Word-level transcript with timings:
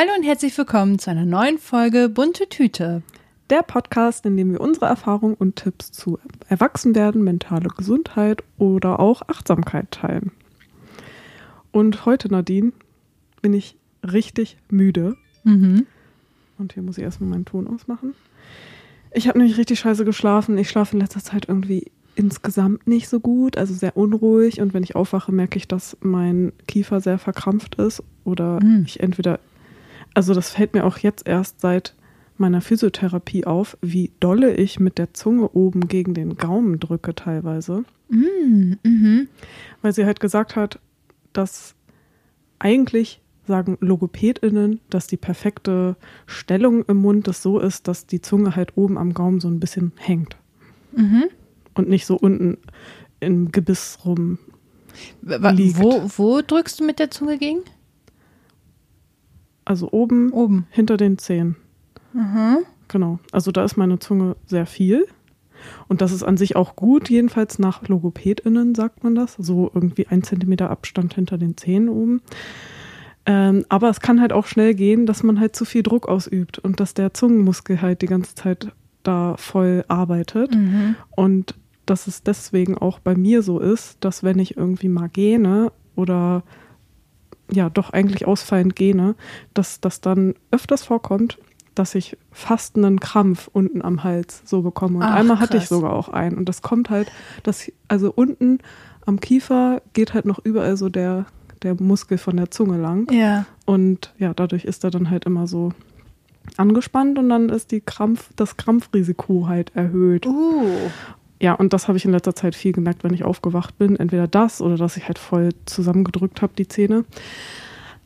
Hallo 0.00 0.12
und 0.16 0.24
herzlich 0.24 0.56
willkommen 0.56 0.98
zu 0.98 1.10
einer 1.10 1.26
neuen 1.26 1.58
Folge 1.58 2.08
Bunte 2.08 2.48
Tüte. 2.48 3.02
Der 3.50 3.60
Podcast, 3.62 4.24
in 4.24 4.34
dem 4.34 4.50
wir 4.50 4.62
unsere 4.62 4.86
Erfahrungen 4.86 5.34
und 5.34 5.56
Tipps 5.56 5.92
zu 5.92 6.18
Erwachsenwerden, 6.48 7.22
mentale 7.22 7.68
Gesundheit 7.68 8.42
oder 8.56 8.98
auch 8.98 9.20
Achtsamkeit 9.28 9.90
teilen. 9.90 10.32
Und 11.70 12.06
heute, 12.06 12.32
Nadine, 12.32 12.72
bin 13.42 13.52
ich 13.52 13.76
richtig 14.02 14.56
müde. 14.70 15.18
Mhm. 15.44 15.84
Und 16.56 16.72
hier 16.72 16.82
muss 16.82 16.96
ich 16.96 17.04
erstmal 17.04 17.28
meinen 17.28 17.44
Ton 17.44 17.66
ausmachen. 17.66 18.14
Ich 19.12 19.28
habe 19.28 19.38
nämlich 19.38 19.58
richtig 19.58 19.80
scheiße 19.80 20.06
geschlafen. 20.06 20.56
Ich 20.56 20.70
schlafe 20.70 20.94
in 20.96 21.02
letzter 21.02 21.20
Zeit 21.22 21.46
irgendwie 21.46 21.92
insgesamt 22.14 22.86
nicht 22.86 23.10
so 23.10 23.20
gut, 23.20 23.58
also 23.58 23.74
sehr 23.74 23.98
unruhig. 23.98 24.62
Und 24.62 24.72
wenn 24.72 24.82
ich 24.82 24.96
aufwache, 24.96 25.30
merke 25.30 25.58
ich, 25.58 25.68
dass 25.68 25.98
mein 26.00 26.54
Kiefer 26.66 27.02
sehr 27.02 27.18
verkrampft 27.18 27.74
ist 27.74 28.02
oder 28.24 28.64
Mhm. 28.64 28.84
ich 28.86 29.00
entweder, 29.00 29.40
also 30.14 30.34
das 30.34 30.50
fällt 30.50 30.74
mir 30.74 30.84
auch 30.84 30.98
jetzt 30.98 31.26
erst 31.26 31.60
seit 31.60 31.94
meiner 32.36 32.60
Physiotherapie 32.60 33.44
auf, 33.44 33.76
wie 33.82 34.12
dolle 34.20 34.54
ich 34.54 34.80
mit 34.80 34.96
der 34.98 35.12
Zunge 35.12 35.50
oben 35.50 35.88
gegen 35.88 36.14
den 36.14 36.36
Gaumen 36.36 36.80
drücke 36.80 37.14
teilweise. 37.14 37.84
Mhm. 38.08 38.78
Mhm. 38.82 39.28
Weil 39.82 39.92
sie 39.92 40.06
halt 40.06 40.20
gesagt 40.20 40.56
hat, 40.56 40.78
dass 41.32 41.74
eigentlich 42.58 43.20
sagen 43.46 43.76
LogopädInnen, 43.80 44.80
dass 44.90 45.06
die 45.06 45.16
perfekte 45.16 45.96
Stellung 46.26 46.84
im 46.86 46.98
Mund 46.98 47.26
das 47.26 47.42
so 47.42 47.58
ist, 47.58 47.88
dass 47.88 48.06
die 48.06 48.20
Zunge 48.20 48.56
halt 48.56 48.76
oben 48.76 48.96
am 48.96 49.12
Gaumen 49.12 49.40
so 49.40 49.48
ein 49.48 49.60
bisschen 49.60 49.92
hängt 49.96 50.36
Mhm. 50.92 51.24
und 51.74 51.88
nicht 51.88 52.06
so 52.06 52.16
unten 52.16 52.58
im 53.20 53.52
Gebiss 53.52 53.98
rum. 54.04 54.38
Liegt. 55.22 55.78
Wo, 55.78 56.02
wo 56.16 56.40
drückst 56.42 56.80
du 56.80 56.84
mit 56.84 56.98
der 56.98 57.10
Zunge 57.10 57.38
gegen? 57.38 57.60
Also 59.64 59.90
oben 59.92 60.32
Oben. 60.32 60.66
hinter 60.70 60.96
den 60.96 61.18
Zähnen. 61.18 61.56
Mhm. 62.12 62.58
Genau. 62.88 63.18
Also 63.30 63.52
da 63.52 63.64
ist 63.64 63.76
meine 63.76 63.98
Zunge 63.98 64.36
sehr 64.46 64.66
viel. 64.66 65.06
Und 65.88 66.00
das 66.00 66.12
ist 66.12 66.22
an 66.22 66.36
sich 66.36 66.56
auch 66.56 66.74
gut, 66.74 67.10
jedenfalls 67.10 67.58
nach 67.58 67.86
LogopädInnen 67.86 68.74
sagt 68.74 69.04
man 69.04 69.14
das. 69.14 69.34
So 69.34 69.70
irgendwie 69.74 70.06
ein 70.06 70.22
Zentimeter 70.22 70.70
Abstand 70.70 71.14
hinter 71.14 71.38
den 71.38 71.56
Zähnen 71.56 71.88
oben. 71.88 72.22
Ähm, 73.26 73.64
aber 73.68 73.90
es 73.90 74.00
kann 74.00 74.20
halt 74.20 74.32
auch 74.32 74.46
schnell 74.46 74.74
gehen, 74.74 75.06
dass 75.06 75.22
man 75.22 75.38
halt 75.38 75.54
zu 75.54 75.64
viel 75.64 75.82
Druck 75.82 76.08
ausübt 76.08 76.58
und 76.58 76.80
dass 76.80 76.94
der 76.94 77.12
Zungenmuskel 77.12 77.82
halt 77.82 78.02
die 78.02 78.06
ganze 78.06 78.34
Zeit 78.34 78.72
da 79.02 79.36
voll 79.36 79.84
arbeitet. 79.88 80.54
Mhm. 80.54 80.96
Und 81.10 81.54
dass 81.86 82.06
es 82.06 82.22
deswegen 82.22 82.78
auch 82.78 82.98
bei 82.98 83.14
mir 83.14 83.42
so 83.42 83.58
ist, 83.58 83.98
dass 84.00 84.24
wenn 84.24 84.38
ich 84.38 84.56
irgendwie 84.56 84.88
mal 84.88 85.08
gähne 85.08 85.72
oder 85.96 86.42
ja 87.52 87.70
doch 87.70 87.90
eigentlich 87.90 88.26
ausfallend 88.26 88.76
gähne, 88.76 89.14
dass 89.54 89.80
das 89.80 90.00
dann 90.00 90.34
öfters 90.50 90.84
vorkommt, 90.84 91.38
dass 91.74 91.94
ich 91.94 92.16
fast 92.32 92.76
einen 92.76 93.00
Krampf 93.00 93.48
unten 93.52 93.82
am 93.82 94.04
Hals 94.04 94.42
so 94.44 94.62
bekomme. 94.62 94.98
Und 94.98 95.04
Ach, 95.04 95.14
einmal 95.14 95.40
hatte 95.40 95.56
ich 95.56 95.64
krass. 95.64 95.70
sogar 95.70 95.92
auch 95.92 96.08
einen. 96.08 96.36
Und 96.36 96.48
das 96.48 96.62
kommt 96.62 96.90
halt, 96.90 97.10
dass, 97.42 97.70
also 97.88 98.12
unten 98.14 98.58
am 99.06 99.20
Kiefer 99.20 99.82
geht 99.92 100.14
halt 100.14 100.26
noch 100.26 100.38
überall 100.44 100.76
so 100.76 100.88
der, 100.88 101.26
der 101.62 101.80
Muskel 101.80 102.18
von 102.18 102.36
der 102.36 102.50
Zunge 102.50 102.78
lang. 102.78 103.10
Ja. 103.12 103.46
Und 103.66 104.12
ja, 104.18 104.34
dadurch 104.34 104.64
ist 104.64 104.84
er 104.84 104.90
dann 104.90 105.10
halt 105.10 105.24
immer 105.24 105.46
so 105.46 105.72
angespannt 106.56 107.18
und 107.18 107.28
dann 107.28 107.48
ist 107.48 107.70
die 107.70 107.80
Krampf, 107.80 108.30
das 108.36 108.56
Krampfrisiko 108.56 109.46
halt 109.46 109.74
erhöht. 109.74 110.26
Uh. 110.26 110.90
Ja, 111.40 111.54
und 111.54 111.72
das 111.72 111.88
habe 111.88 111.96
ich 111.96 112.04
in 112.04 112.12
letzter 112.12 112.34
Zeit 112.34 112.54
viel 112.54 112.72
gemerkt, 112.72 113.02
wenn 113.02 113.14
ich 113.14 113.24
aufgewacht 113.24 113.78
bin. 113.78 113.96
Entweder 113.96 114.28
das 114.28 114.60
oder 114.60 114.76
dass 114.76 114.98
ich 114.98 115.08
halt 115.08 115.18
voll 115.18 115.50
zusammengedrückt 115.64 116.42
habe, 116.42 116.52
die 116.56 116.68
Zähne. 116.68 117.04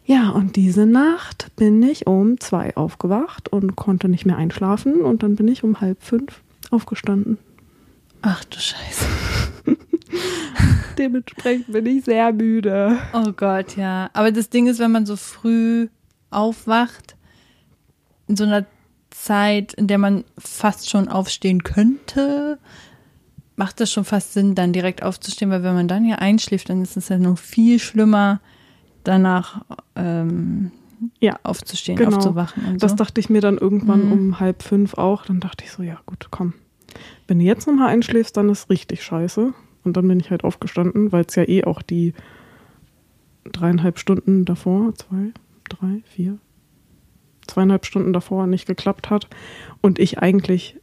Ja, 0.06 0.30
und 0.30 0.54
diese 0.54 0.86
Nacht 0.86 1.50
bin 1.56 1.82
ich 1.82 2.06
um 2.06 2.38
zwei 2.38 2.76
aufgewacht 2.76 3.48
und 3.48 3.74
konnte 3.74 4.08
nicht 4.08 4.24
mehr 4.24 4.36
einschlafen. 4.36 5.00
Und 5.00 5.24
dann 5.24 5.34
bin 5.34 5.48
ich 5.48 5.64
um 5.64 5.80
halb 5.80 6.00
fünf 6.02 6.42
aufgestanden. 6.70 7.38
Ach 8.22 8.44
du 8.44 8.58
Scheiße. 8.58 9.04
Dementsprechend 10.98 11.72
bin 11.72 11.86
ich 11.86 12.04
sehr 12.04 12.32
müde. 12.32 12.98
Oh 13.12 13.32
Gott, 13.32 13.76
ja. 13.76 14.10
Aber 14.12 14.30
das 14.30 14.48
Ding 14.48 14.68
ist, 14.68 14.78
wenn 14.78 14.92
man 14.92 15.06
so 15.06 15.16
früh 15.16 15.88
aufwacht, 16.30 17.16
in 18.28 18.36
so 18.36 18.44
einer 18.44 18.64
Zeit, 19.10 19.74
in 19.74 19.88
der 19.88 19.98
man 19.98 20.24
fast 20.38 20.88
schon 20.88 21.08
aufstehen 21.08 21.64
könnte, 21.64 22.58
macht 23.56 23.80
das 23.80 23.92
schon 23.92 24.04
fast 24.04 24.32
Sinn, 24.32 24.54
dann 24.54 24.72
direkt 24.72 25.02
aufzustehen, 25.02 25.50
weil 25.50 25.62
wenn 25.62 25.74
man 25.74 25.88
dann 25.88 26.04
ja 26.04 26.16
einschläft, 26.16 26.68
dann 26.70 26.82
ist 26.82 26.96
es 26.96 27.08
ja 27.08 27.18
noch 27.18 27.38
viel 27.38 27.78
schlimmer, 27.78 28.40
danach 29.04 29.62
ähm, 29.94 30.70
Ja, 31.20 31.38
aufzustehen, 31.42 31.96
Genau. 31.96 32.16
aufzuwachen 32.16 32.64
und 32.64 32.82
das 32.82 32.92
so. 32.92 32.96
dachte 32.96 33.20
ich 33.20 33.28
mir 33.30 33.40
dann 33.40 33.58
irgendwann 33.58 34.06
Mhm. 34.06 34.12
um 34.12 34.40
halb 34.40 34.62
fünf 34.62 34.94
auch. 34.94 35.26
Dann 35.26 35.40
dachte 35.40 35.64
ich 35.64 35.70
so, 35.72 35.82
ja 35.82 36.00
gut, 36.06 36.28
komm. 36.30 36.54
Wenn 37.28 37.38
du 37.38 37.44
jetzt 37.44 37.66
nochmal 37.66 37.88
einschläfst, 37.90 38.36
dann 38.36 38.48
ist 38.48 38.70
richtig 38.70 39.02
scheiße. 39.04 39.52
Und 39.84 39.96
dann 39.96 40.08
bin 40.08 40.18
ich 40.18 40.30
halt 40.30 40.44
aufgestanden, 40.44 41.12
weil 41.12 41.24
es 41.28 41.34
ja 41.34 41.46
eh 41.46 41.64
auch 41.64 41.82
die 41.82 42.14
dreieinhalb 43.52 43.98
Stunden 43.98 44.44
davor, 44.44 44.94
zwei, 44.94 45.32
drei, 45.68 46.02
vier, 46.06 46.38
zweieinhalb 47.46 47.84
Stunden 47.84 48.12
davor 48.12 48.46
nicht 48.46 48.66
geklappt 48.66 49.10
hat. 49.10 49.28
Und 49.82 49.98
ich 49.98 50.18
eigentlich 50.18 50.80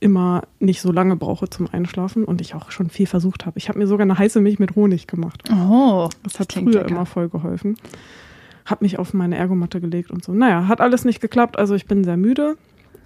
immer 0.00 0.42
nicht 0.58 0.80
so 0.80 0.90
lange 0.92 1.14
brauche 1.16 1.48
zum 1.50 1.68
Einschlafen 1.70 2.24
und 2.24 2.40
ich 2.40 2.54
auch 2.54 2.70
schon 2.70 2.88
viel 2.90 3.06
versucht 3.06 3.44
habe. 3.46 3.58
Ich 3.58 3.68
habe 3.68 3.78
mir 3.78 3.86
sogar 3.86 4.04
eine 4.04 4.18
heiße 4.18 4.40
Milch 4.40 4.58
mit 4.58 4.74
Honig 4.74 5.06
gemacht. 5.06 5.42
Oh, 5.52 6.08
Das 6.22 6.40
hat 6.40 6.48
klingt 6.48 6.70
früher 6.70 6.80
lecker. 6.82 6.90
immer 6.94 7.06
voll 7.06 7.28
geholfen. 7.28 7.76
Hab 8.64 8.82
mich 8.82 8.98
auf 8.98 9.12
meine 9.14 9.36
Ergomatte 9.36 9.80
gelegt 9.80 10.10
und 10.10 10.24
so. 10.24 10.32
Naja, 10.32 10.68
hat 10.68 10.80
alles 10.80 11.04
nicht 11.04 11.20
geklappt. 11.20 11.58
Also 11.58 11.74
ich 11.74 11.86
bin 11.86 12.02
sehr 12.04 12.16
müde 12.16 12.56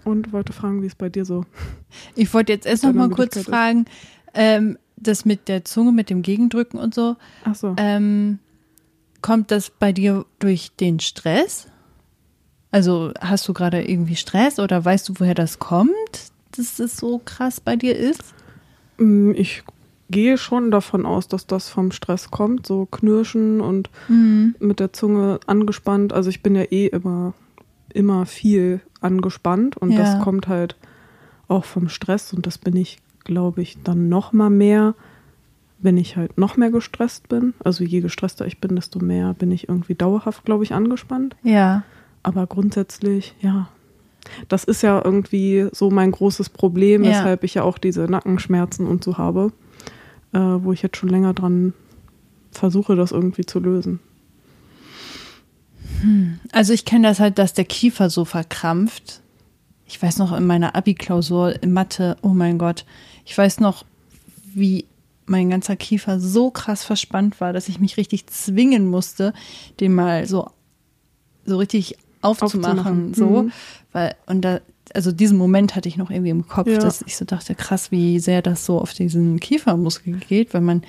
und 0.04 0.32
wollte 0.32 0.52
fragen, 0.52 0.82
wie 0.82 0.86
es 0.86 0.94
bei 0.94 1.08
dir 1.08 1.24
so. 1.24 1.44
Ich 2.14 2.32
wollte 2.34 2.52
jetzt 2.52 2.66
erst 2.66 2.84
noch 2.84 2.92
mal 2.92 3.08
kurz 3.08 3.36
ist. 3.36 3.46
fragen, 3.46 3.86
ähm, 4.34 4.78
das 4.96 5.24
mit 5.24 5.48
der 5.48 5.64
Zunge, 5.64 5.90
mit 5.92 6.10
dem 6.10 6.22
Gegendrücken 6.22 6.78
und 6.78 6.94
so, 6.94 7.16
Ach 7.44 7.54
so. 7.54 7.74
Ähm, 7.76 8.38
kommt 9.20 9.50
das 9.50 9.70
bei 9.70 9.92
dir 9.92 10.26
durch 10.38 10.70
den 10.78 11.00
Stress? 11.00 11.66
Also 12.70 13.12
hast 13.20 13.46
du 13.48 13.52
gerade 13.52 13.82
irgendwie 13.88 14.16
Stress 14.16 14.58
oder 14.58 14.84
weißt 14.84 15.08
du, 15.08 15.14
woher 15.18 15.34
das 15.34 15.58
kommt, 15.60 15.92
dass 16.56 16.78
es 16.78 16.96
so 16.96 17.20
krass 17.24 17.60
bei 17.60 17.76
dir 17.76 17.96
ist? 17.96 18.34
Mm, 18.98 19.32
Ich 19.32 19.62
gehe 20.10 20.36
schon 20.38 20.70
davon 20.70 21.06
aus, 21.06 21.28
dass 21.28 21.46
das 21.46 21.68
vom 21.68 21.90
Stress 21.90 22.30
kommt. 22.30 22.66
So 22.66 22.86
knirschen 22.86 23.60
und 23.60 23.90
Mhm. 24.08 24.54
mit 24.60 24.78
der 24.80 24.92
Zunge 24.92 25.40
angespannt. 25.46 26.12
Also 26.12 26.30
ich 26.30 26.42
bin 26.42 26.54
ja 26.54 26.62
eh 26.62 26.86
immer, 26.86 27.32
immer 27.92 28.26
viel 28.26 28.80
angespannt 29.00 29.76
und 29.76 29.92
Ja. 29.92 29.96
das 29.98 30.18
kommt 30.18 30.46
halt 30.48 30.76
auch 31.48 31.64
vom 31.64 31.88
Stress 31.88 32.32
und 32.32 32.46
das 32.46 32.58
bin 32.58 32.76
ich, 32.76 32.98
glaube 33.24 33.62
ich, 33.62 33.82
dann 33.82 34.08
noch 34.08 34.32
mal 34.32 34.50
mehr, 34.50 34.94
wenn 35.78 35.96
ich 35.98 36.16
halt 36.16 36.38
noch 36.38 36.56
mehr 36.56 36.70
gestresst 36.70 37.28
bin. 37.28 37.54
Also 37.64 37.82
je 37.84 38.00
gestresster 38.00 38.46
ich 38.46 38.60
bin, 38.60 38.76
desto 38.76 38.98
mehr 39.00 39.34
bin 39.34 39.50
ich 39.50 39.68
irgendwie 39.68 39.94
dauerhaft, 39.94 40.44
glaube 40.44 40.64
ich, 40.64 40.72
angespannt. 40.72 41.34
Ja. 41.42 41.82
Aber 42.22 42.46
grundsätzlich, 42.46 43.34
ja, 43.40 43.68
das 44.48 44.64
ist 44.64 44.82
ja 44.82 45.00
irgendwie 45.04 45.68
so 45.72 45.90
mein 45.90 46.10
großes 46.10 46.48
Problem, 46.50 47.04
Ja. 47.04 47.10
weshalb 47.10 47.44
ich 47.44 47.54
ja 47.54 47.62
auch 47.62 47.78
diese 47.78 48.02
Nackenschmerzen 48.02 48.86
und 48.86 49.04
so 49.04 49.18
habe, 49.18 49.52
äh, 50.32 50.38
wo 50.38 50.72
ich 50.72 50.82
jetzt 50.82 50.96
schon 50.96 51.08
länger 51.08 51.34
dran 51.34 51.72
versuche, 52.52 52.96
das 52.96 53.12
irgendwie 53.12 53.44
zu 53.44 53.58
lösen. 53.60 54.00
Also 56.52 56.72
ich 56.72 56.84
kenne 56.84 57.08
das 57.08 57.20
halt, 57.20 57.38
dass 57.38 57.54
der 57.54 57.64
Kiefer 57.64 58.10
so 58.10 58.24
verkrampft. 58.24 59.20
Ich 59.86 60.02
weiß 60.02 60.18
noch 60.18 60.36
in 60.36 60.46
meiner 60.46 60.74
Abi-Klausur 60.74 61.62
in 61.62 61.72
Mathe, 61.72 62.16
oh 62.22 62.28
mein 62.28 62.58
Gott, 62.58 62.84
ich 63.24 63.36
weiß 63.36 63.60
noch, 63.60 63.84
wie 64.54 64.86
mein 65.26 65.50
ganzer 65.50 65.76
Kiefer 65.76 66.20
so 66.20 66.50
krass 66.50 66.84
verspannt 66.84 67.40
war, 67.40 67.52
dass 67.52 67.68
ich 67.68 67.80
mich 67.80 67.96
richtig 67.96 68.26
zwingen 68.26 68.86
musste, 68.88 69.32
den 69.80 69.94
mal 69.94 70.26
so, 70.26 70.50
so 71.46 71.56
richtig 71.58 71.96
aufzumachen, 72.20 72.78
Aufzumachen. 73.10 73.14
so, 73.14 73.42
Mhm. 73.44 73.52
Weil, 73.94 74.14
und 74.26 74.42
da, 74.42 74.60
also 74.92 75.10
diesen 75.12 75.38
Moment 75.38 75.74
hatte 75.74 75.88
ich 75.88 75.96
noch 75.96 76.10
irgendwie 76.10 76.30
im 76.30 76.46
Kopf, 76.46 76.68
Ja. 76.68 76.78
dass 76.78 77.00
ich 77.06 77.16
so 77.16 77.24
dachte, 77.24 77.54
krass, 77.54 77.90
wie 77.90 78.18
sehr 78.20 78.42
das 78.42 78.66
so 78.66 78.78
auf 78.78 78.92
diesen 78.92 79.40
Kiefermuskel 79.40 80.16
geht, 80.28 80.52
wenn 80.52 80.64
man 80.64 80.82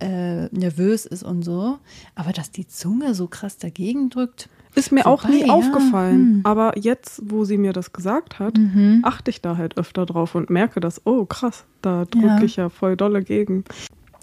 äh, 0.00 0.46
nervös 0.46 1.04
ist 1.04 1.22
und 1.22 1.42
so. 1.42 1.76
Aber 2.14 2.32
dass 2.32 2.50
die 2.50 2.66
Zunge 2.66 3.14
so 3.14 3.26
krass 3.26 3.58
dagegen 3.58 4.08
drückt. 4.08 4.48
Ist 4.74 4.92
mir 4.92 5.04
auch 5.06 5.24
nie 5.28 5.40
Vorbei, 5.40 5.46
ja. 5.48 5.52
aufgefallen. 5.52 6.16
Hm. 6.36 6.40
Aber 6.44 6.78
jetzt, 6.78 7.20
wo 7.26 7.44
sie 7.44 7.58
mir 7.58 7.72
das 7.74 7.92
gesagt 7.92 8.38
hat, 8.38 8.56
Mhm. 8.56 9.00
achte 9.02 9.30
ich 9.30 9.42
da 9.42 9.56
halt 9.58 9.76
öfter 9.76 10.06
drauf 10.06 10.34
und 10.36 10.48
merke 10.48 10.80
das, 10.80 11.02
oh 11.04 11.26
krass, 11.26 11.64
da 11.82 12.04
drücke 12.06 12.26
Ja. 12.26 12.42
ich 12.42 12.56
ja 12.56 12.68
voll 12.70 12.96
dolle 12.96 13.22
gegen. 13.22 13.64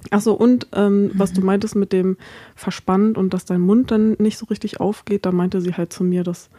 Achso, 0.10 0.32
und 0.34 0.68
ähm, 0.74 1.12
was 1.16 1.32
Mhm. 1.32 1.36
du 1.36 1.42
meintest 1.42 1.76
mit 1.76 1.92
dem 1.92 2.18
Verspannt 2.56 3.18
und 3.18 3.34
dass 3.34 3.44
dein 3.46 3.60
Mund 3.62 3.92
dann 3.92 4.14
nicht 4.20 4.38
so 4.38 4.46
richtig 4.46 4.80
aufgeht, 4.80 5.26
da 5.26 5.32
meinte 5.34 5.60
sie 5.60 5.74
halt 5.74 5.92
zu 5.92 6.04
mir, 6.06 6.24
dass 6.24 6.50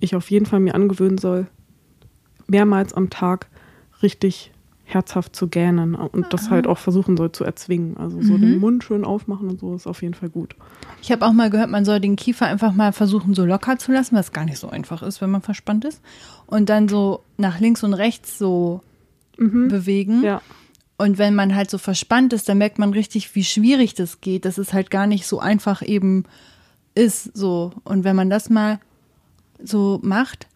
ich 0.00 0.14
auf 0.14 0.30
jeden 0.30 0.46
Fall 0.46 0.60
mir 0.60 0.74
angewöhnen 0.74 1.18
soll, 1.18 1.46
mehrmals 2.46 2.94
am 2.94 3.10
Tag 3.10 3.48
richtig 4.02 4.52
herzhaft 4.88 5.34
zu 5.34 5.48
gähnen 5.48 5.96
und 5.96 6.32
das 6.32 6.48
halt 6.48 6.68
auch 6.68 6.78
versuchen 6.78 7.16
soll 7.16 7.32
zu 7.32 7.42
erzwingen. 7.42 7.96
Also 7.96 8.22
so 8.22 8.38
den 8.38 8.60
Mund 8.60 8.84
schön 8.84 9.04
aufmachen 9.04 9.48
und 9.48 9.58
so 9.58 9.74
ist 9.74 9.88
auf 9.88 10.00
jeden 10.00 10.14
Fall 10.14 10.28
gut. 10.28 10.54
Ich 11.02 11.10
habe 11.10 11.26
auch 11.26 11.32
mal 11.32 11.50
gehört, 11.50 11.70
man 11.70 11.84
soll 11.84 11.98
den 11.98 12.14
Kiefer 12.14 12.46
einfach 12.46 12.72
mal 12.72 12.92
versuchen, 12.92 13.34
so 13.34 13.44
locker 13.44 13.78
zu 13.78 13.90
lassen, 13.90 14.14
was 14.14 14.32
gar 14.32 14.44
nicht 14.44 14.58
so 14.58 14.68
einfach 14.70 15.02
ist, 15.02 15.20
wenn 15.20 15.30
man 15.30 15.42
verspannt 15.42 15.84
ist. 15.84 16.00
Und 16.46 16.68
dann 16.68 16.88
so 16.88 17.24
nach 17.36 17.58
links 17.58 17.82
und 17.82 17.94
rechts 17.94 18.38
so 18.38 18.80
bewegen. 19.36 20.22
Ja. 20.22 20.40
Und 20.98 21.18
wenn 21.18 21.34
man 21.34 21.56
halt 21.56 21.68
so 21.68 21.78
verspannt 21.78 22.32
ist, 22.32 22.48
dann 22.48 22.58
merkt 22.58 22.78
man 22.78 22.92
richtig, 22.92 23.34
wie 23.34 23.44
schwierig 23.44 23.94
das 23.94 24.20
geht, 24.20 24.44
dass 24.44 24.56
es 24.56 24.72
halt 24.72 24.90
gar 24.90 25.08
nicht 25.08 25.26
so 25.26 25.40
einfach 25.40 25.82
eben 25.82 26.24
ist. 26.94 27.36
So. 27.36 27.72
Und 27.82 28.04
wenn 28.04 28.14
man 28.14 28.30
das 28.30 28.50
mal 28.50 28.78
so 29.62 29.98
macht, 30.02 30.46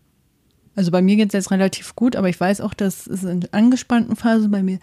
also 0.77 0.91
bei 0.91 1.03
mir 1.03 1.17
geht 1.17 1.29
es 1.29 1.33
jetzt 1.35 1.51
relativ 1.51 1.95
gut, 1.97 2.17
aber 2.17 2.29
ich 2.29 2.39
weiß 2.41 2.61
auch, 2.61 2.75
dass 2.75 3.07
es 3.07 3.25
in 3.25 3.47
angespannten 3.53 4.17
Phasen 4.17 4.51
bei 4.51 4.63
mir 4.63 4.79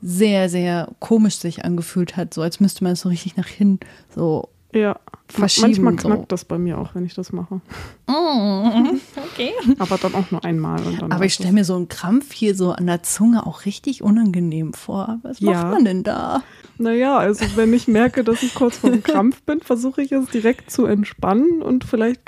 sehr, 0.00 0.48
sehr 0.48 0.88
komisch 1.00 1.36
sich 1.36 1.64
angefühlt 1.64 2.16
hat, 2.16 2.34
so 2.34 2.42
als 2.42 2.60
müsste 2.60 2.84
man 2.84 2.92
es 2.94 3.00
so 3.00 3.08
richtig 3.08 3.36
nach 3.36 3.46
hinten 3.48 3.86
so 4.14 4.48
Ja. 4.72 4.98
Verschieben 5.28 5.68
Manchmal 5.82 5.98
so. 5.98 6.08
knackt 6.08 6.32
das 6.32 6.44
bei 6.44 6.58
mir 6.58 6.76
auch, 6.78 6.94
wenn 6.94 7.06
ich 7.06 7.14
das 7.14 7.32
mache. 7.32 7.60
okay. 8.06 9.52
Aber 9.78 9.96
dann 9.98 10.14
auch 10.14 10.30
nur 10.30 10.44
einmal. 10.44 10.82
Und 10.86 11.00
dann 11.00 11.12
Aber 11.12 11.24
ich 11.24 11.34
stelle 11.34 11.52
mir 11.52 11.64
so 11.64 11.74
einen 11.76 11.88
Krampf 11.88 12.32
hier 12.32 12.54
so 12.54 12.72
an 12.72 12.86
der 12.86 13.02
Zunge 13.02 13.46
auch 13.46 13.64
richtig 13.64 14.02
unangenehm 14.02 14.74
vor. 14.74 15.18
Was 15.22 15.40
Ja. 15.40 15.52
macht 15.52 15.72
man 15.72 15.84
denn 15.86 16.02
da? 16.02 16.42
Naja, 16.78 17.16
also 17.16 17.44
wenn 17.56 17.72
ich 17.72 17.88
merke, 17.88 18.22
dass 18.24 18.42
ich 18.42 18.54
kurz 18.54 18.76
vor 18.78 18.90
dem 18.90 19.02
Krampf 19.02 19.42
bin, 19.42 19.60
versuche 19.60 20.02
ich 20.02 20.12
es 20.12 20.26
direkt 20.30 20.70
zu 20.70 20.84
entspannen 20.86 21.62
und 21.62 21.84
vielleicht 21.84 22.20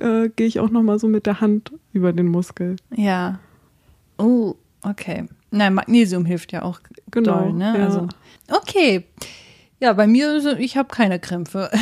äh, 0.00 0.30
gehe 0.34 0.46
ich 0.46 0.60
auch 0.60 0.70
nochmal 0.70 0.98
so 0.98 1.08
mit 1.08 1.26
der 1.26 1.40
Hand 1.40 1.72
über 1.92 2.12
den 2.12 2.26
Muskel. 2.28 2.76
Ja. 2.94 3.38
Oh, 4.18 4.54
okay. 4.82 5.24
Nein, 5.50 5.74
Magnesium 5.74 6.24
hilft 6.24 6.52
ja 6.52 6.62
auch 6.62 6.80
Genau, 7.10 7.40
doll, 7.40 7.52
ne? 7.52 7.74
ja. 7.78 7.84
Also, 7.84 8.08
okay. 8.50 9.04
Ja, 9.80 9.92
bei 9.94 10.06
mir, 10.06 10.58
ich 10.58 10.76
habe 10.76 10.88
keine 10.88 11.18
Krämpfe. 11.18 11.70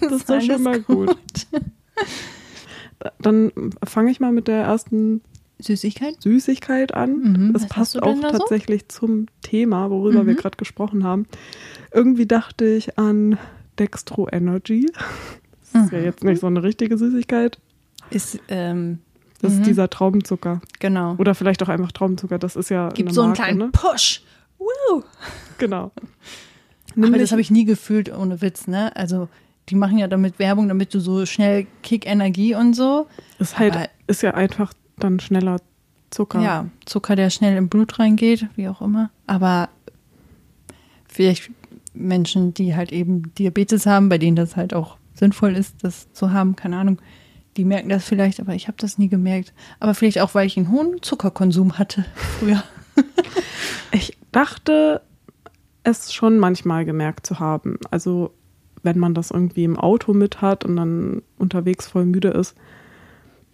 Das 0.00 0.12
ist 0.12 0.28
doch 0.30 0.40
schon 0.40 0.62
mal 0.62 0.80
gut. 0.80 1.16
Dann 3.20 3.52
fange 3.86 4.10
ich 4.10 4.20
mal 4.20 4.32
mit 4.32 4.48
der 4.48 4.62
ersten 4.64 5.22
Süßigkeit? 5.58 6.20
Süßigkeit 6.20 6.92
an. 6.94 7.18
Mhm, 7.48 7.52
Das 7.52 7.66
passt 7.68 8.02
auch 8.02 8.18
da 8.20 8.32
so? 8.32 8.38
tatsächlich 8.38 8.88
zum 8.88 9.26
Thema, 9.42 9.90
worüber 9.90 10.22
Mhm. 10.22 10.26
wir 10.28 10.34
gerade 10.34 10.56
gesprochen 10.56 11.04
haben. 11.04 11.26
Irgendwie 11.92 12.26
dachte 12.26 12.64
ich 12.66 12.98
an 12.98 13.38
Dextro 13.78 14.28
Energy. 14.30 14.90
Das 15.72 15.84
ist 15.86 15.92
ja 15.92 15.98
Mhm. 15.98 16.04
jetzt 16.04 16.24
nicht 16.24 16.40
so 16.40 16.46
eine 16.46 16.62
richtige 16.62 16.96
Süßigkeit. 16.98 17.58
Ist, 18.10 18.38
ähm, 18.48 18.98
Das 19.42 19.52
Mhm. 19.54 19.60
ist 19.60 19.66
dieser 19.68 19.88
Traubenzucker. 19.88 20.60
genau. 20.80 21.14
Oder 21.16 21.34
vielleicht 21.34 21.62
auch 21.62 21.68
einfach 21.70 21.92
Traubenzucker. 21.92 22.38
Das 22.38 22.56
ist 22.56 22.68
ja 22.68 22.88
Gibt 22.90 23.08
eine 23.08 23.14
so 23.14 23.22
einen 23.22 23.30
Marke, 23.30 23.42
kleinen 23.42 23.58
ne? 23.58 23.68
Push. 23.72 24.22
Woo. 24.58 25.02
Genau. 25.58 25.92
Aber 27.00 27.18
das 27.18 27.30
habe 27.32 27.40
ich 27.40 27.50
nie 27.50 27.64
gefühlt, 27.64 28.12
ohne 28.14 28.42
Witz, 28.42 28.66
ne? 28.66 28.94
Also, 28.96 29.28
die 29.70 29.76
machen 29.76 29.96
ja 29.96 30.08
damit 30.08 30.38
Werbung, 30.38 30.68
damit 30.68 30.92
du 30.92 31.00
so 31.00 31.24
schnell 31.24 31.66
Kick-Energie 31.82 32.54
und 32.54 32.74
so. 32.74 33.06
ist 33.38 33.58
halt 33.58 33.76
aber- 33.76 33.88
ist 34.08 34.22
ja 34.22 34.34
einfach 34.34 34.74
dann 34.98 35.20
schneller 35.20 35.56
Zucker. 36.10 36.40
Ja, 36.42 36.66
Zucker, 36.84 37.14
der 37.16 37.30
schnell 37.30 37.56
im 37.56 37.68
Blut 37.68 37.98
reingeht, 37.98 38.46
wie 38.56 38.68
auch 38.68 38.82
immer. 38.82 39.10
Aber 39.28 39.68
vielleicht 41.08 41.50
Menschen, 41.94 42.54
die 42.54 42.74
halt 42.74 42.92
eben 42.92 43.32
Diabetes 43.36 43.86
haben, 43.86 44.08
bei 44.08 44.18
denen 44.18 44.36
das 44.36 44.56
halt 44.56 44.74
auch 44.74 44.96
sinnvoll 45.20 45.54
ist, 45.56 45.84
das 45.84 46.12
zu 46.12 46.32
haben, 46.32 46.56
keine 46.56 46.76
Ahnung, 46.76 46.98
die 47.56 47.64
merken 47.64 47.88
das 47.88 48.04
vielleicht, 48.04 48.40
aber 48.40 48.54
ich 48.54 48.66
habe 48.68 48.76
das 48.78 48.98
nie 48.98 49.08
gemerkt. 49.08 49.52
Aber 49.78 49.94
vielleicht 49.94 50.20
auch, 50.20 50.34
weil 50.34 50.46
ich 50.46 50.56
einen 50.56 50.70
hohen 50.70 51.02
Zuckerkonsum 51.02 51.78
hatte 51.78 52.04
früher. 52.14 52.62
Ich 53.92 54.16
dachte, 54.30 55.00
es 55.82 56.12
schon 56.12 56.38
manchmal 56.38 56.84
gemerkt 56.84 57.26
zu 57.26 57.40
haben. 57.40 57.78
Also 57.90 58.32
wenn 58.82 58.98
man 58.98 59.14
das 59.14 59.30
irgendwie 59.30 59.64
im 59.64 59.76
Auto 59.78 60.12
mit 60.12 60.40
hat 60.42 60.64
und 60.64 60.76
dann 60.76 61.22
unterwegs 61.38 61.88
voll 61.88 62.04
müde 62.06 62.28
ist. 62.28 62.54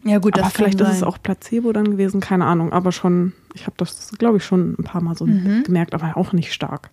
Ja 0.04 0.18
gut, 0.18 0.34
aber 0.34 0.42
das 0.44 0.52
vielleicht 0.52 0.80
ist 0.80 0.88
es 0.88 1.02
auch 1.02 1.18
Placebo 1.22 1.72
dann 1.72 1.90
gewesen, 1.90 2.20
keine 2.20 2.44
Ahnung. 2.44 2.72
Aber 2.72 2.92
schon, 2.92 3.32
ich 3.54 3.62
habe 3.66 3.76
das, 3.78 4.12
glaube 4.18 4.36
ich, 4.36 4.44
schon 4.44 4.74
ein 4.78 4.84
paar 4.84 5.02
Mal 5.02 5.16
so 5.16 5.26
Mhm. 5.26 5.64
gemerkt, 5.64 5.94
aber 5.94 6.16
auch 6.16 6.32
nicht 6.32 6.52
stark. 6.52 6.90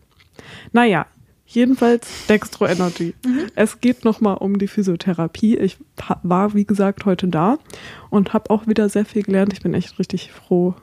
Naja, 0.71 1.05
jedenfalls 1.45 2.27
Dextro 2.27 2.65
Energy. 2.67 3.13
Mhm. 3.25 3.47
Es 3.55 3.79
geht 3.79 4.05
nochmal 4.05 4.37
um 4.37 4.57
die 4.57 4.67
Physiotherapie. 4.67 5.57
Ich 5.57 5.77
war, 6.23 6.53
wie 6.53 6.65
gesagt, 6.65 7.05
heute 7.05 7.27
da 7.27 7.57
und 8.09 8.33
habe 8.33 8.49
auch 8.49 8.67
wieder 8.67 8.89
sehr 8.89 9.05
viel 9.05 9.23
gelernt. 9.23 9.53
Ich 9.53 9.61
bin 9.61 9.73
echt 9.73 9.99
richtig 9.99 10.31
froh, 10.31 10.75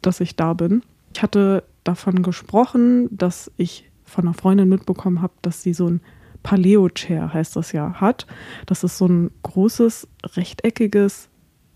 dass 0.00 0.20
ich 0.20 0.36
da 0.36 0.52
bin. 0.54 0.82
Ich 1.14 1.22
hatte 1.22 1.64
davon 1.84 2.22
gesprochen, 2.22 3.08
dass 3.10 3.50
ich 3.56 3.90
von 4.04 4.24
einer 4.24 4.34
Freundin 4.34 4.68
mitbekommen 4.68 5.22
habe, 5.22 5.32
dass 5.42 5.62
sie 5.62 5.74
so 5.74 5.88
ein 5.88 6.00
Paleo-Chair, 6.42 7.32
heißt 7.32 7.56
das 7.56 7.72
ja, 7.72 7.94
hat. 7.94 8.26
Das 8.66 8.84
ist 8.84 8.98
so 8.98 9.06
ein 9.06 9.30
großes, 9.42 10.08
rechteckiges 10.36 11.28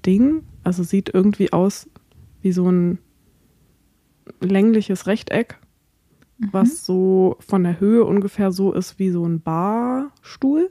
Ding. 0.04 0.42
Also 0.64 0.82
sieht 0.82 1.12
irgendwie 1.12 1.52
aus 1.52 1.88
wie 2.42 2.52
so 2.52 2.68
ein 2.70 2.98
längliches 4.40 5.06
Rechteck, 5.06 5.58
was 6.38 6.84
so 6.84 7.36
von 7.40 7.64
der 7.64 7.80
Höhe 7.80 8.04
ungefähr 8.04 8.52
so 8.52 8.72
ist 8.72 8.98
wie 8.98 9.10
so 9.10 9.24
ein 9.24 9.40
Barstuhl. 9.40 10.70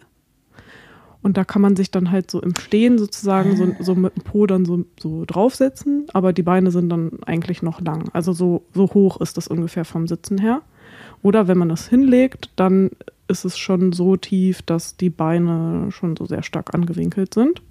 Und 1.22 1.38
da 1.38 1.44
kann 1.44 1.62
man 1.62 1.76
sich 1.76 1.90
dann 1.90 2.12
halt 2.12 2.30
so 2.30 2.40
im 2.40 2.56
Stehen 2.56 3.00
sozusagen 3.00 3.56
so, 3.56 3.84
so 3.84 3.96
mit 3.96 4.16
dem 4.16 4.24
Po 4.24 4.46
dann 4.46 4.64
so, 4.64 4.86
so 5.00 5.26
draufsetzen, 5.26 6.06
aber 6.14 6.34
die 6.34 6.44
Beine 6.44 6.70
sind 6.70 6.90
dann 6.90 7.24
eigentlich 7.26 7.64
noch 7.64 7.82
lang. 7.82 8.10
Also 8.14 8.32
so, 8.32 8.64
so 8.76 8.94
hoch 8.94 9.20
ist 9.22 9.36
das 9.36 9.48
ungefähr 9.48 9.86
vom 9.86 10.08
Sitzen 10.08 10.38
her. 10.38 10.62
Oder 11.24 11.48
wenn 11.48 11.58
man 11.58 11.70
das 11.70 11.88
hinlegt, 11.88 12.52
dann 12.56 12.92
ist 13.28 13.44
es 13.44 13.58
schon 13.58 13.92
so 13.92 14.18
tief, 14.18 14.62
dass 14.62 14.98
die 14.98 15.10
Beine 15.10 15.88
schon 15.90 16.16
so 16.16 16.28
sehr 16.28 16.44
stark 16.44 16.76
angewinkelt 16.76 17.34
sind. 17.34 17.64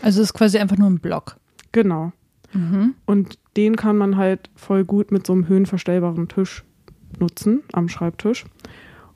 Also 0.00 0.22
es 0.22 0.30
ist 0.30 0.34
quasi 0.34 0.56
einfach 0.56 0.78
nur 0.78 0.88
ein 0.88 0.98
Block. 0.98 1.36
Genau. 1.72 2.12
Mhm. 2.54 2.94
Und 3.04 3.38
den 3.58 3.76
kann 3.76 3.98
man 3.98 4.16
halt 4.16 4.48
voll 4.56 4.84
gut 4.84 5.12
mit 5.12 5.26
so 5.26 5.34
einem 5.34 5.48
höhenverstellbaren 5.48 6.28
Tisch 6.28 6.64
nutzen 7.18 7.62
am 7.72 7.88
Schreibtisch. 7.88 8.44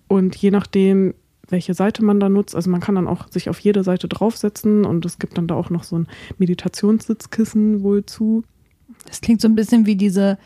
Und 0.09 0.37
je 0.37 0.51
nachdem, 0.51 1.15
welche 1.49 1.75
Seite 1.75 2.05
man 2.05 2.21
da 2.21 2.29
nutzt, 2.29 2.55
also 2.55 2.71
man 2.71 2.81
kann 2.81 2.95
dann 2.95 3.09
auch 3.09 3.29
sich 3.31 3.49
auf 3.49 3.59
jede 3.59 3.85
Seite 3.85 4.09
draufsetzen 4.09 4.85
und 4.85 5.05
es 5.05 5.19
gibt 5.19 5.39
dann 5.39 5.47
da 5.47 5.55
auch 5.55 5.71
noch 5.71 5.85
so 5.85 5.99
ein 5.99 6.09
Meditationssitzkissen 6.39 7.83
wohl 7.83 8.05
zu. 8.05 8.45
Das 9.07 9.21
klingt 9.21 9.41
so 9.41 9.49
ein 9.49 9.55
bisschen 9.55 9.87
wie 9.87 9.97
diese 9.97 10.39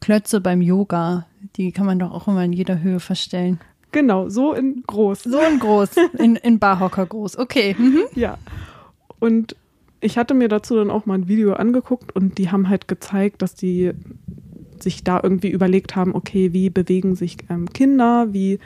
Klötze 0.00 0.40
beim 0.40 0.60
Yoga. 0.60 1.26
Die 1.56 1.72
kann 1.72 1.86
man 1.86 1.98
doch 1.98 2.12
auch 2.12 2.28
immer 2.28 2.44
in 2.44 2.52
jeder 2.52 2.80
Höhe 2.80 3.00
verstellen. 3.00 3.60
Genau, 3.92 4.28
so 4.28 4.52
in 4.52 4.82
groß. 4.86 5.22
So 5.22 5.38
ein 5.38 5.58
groß, 5.58 5.90
in, 6.18 6.36
in 6.36 6.58
Barhocker 6.58 7.06
groß. 7.06 7.38
Okay. 7.38 7.74
Mhm. 7.78 8.02
Ja. 8.14 8.38
Und 9.20 9.56
ich 10.00 10.18
hatte 10.18 10.34
mir 10.34 10.48
dazu 10.48 10.76
dann 10.76 10.90
auch 10.90 11.06
mal 11.06 11.14
ein 11.14 11.28
Video 11.28 11.54
angeguckt 11.54 12.14
und 12.14 12.38
die 12.38 12.50
haben 12.50 12.68
halt 12.68 12.88
gezeigt, 12.88 13.42
dass 13.42 13.54
die 13.54 13.92
sich 14.82 15.04
da 15.04 15.20
irgendwie 15.22 15.50
überlegt 15.50 15.96
haben, 15.96 16.14
okay, 16.14 16.52
wie 16.52 16.70
bewegen 16.70 17.14
sich 17.16 17.38
ähm, 17.48 17.72
Kinder, 17.72 18.32
wie 18.32 18.58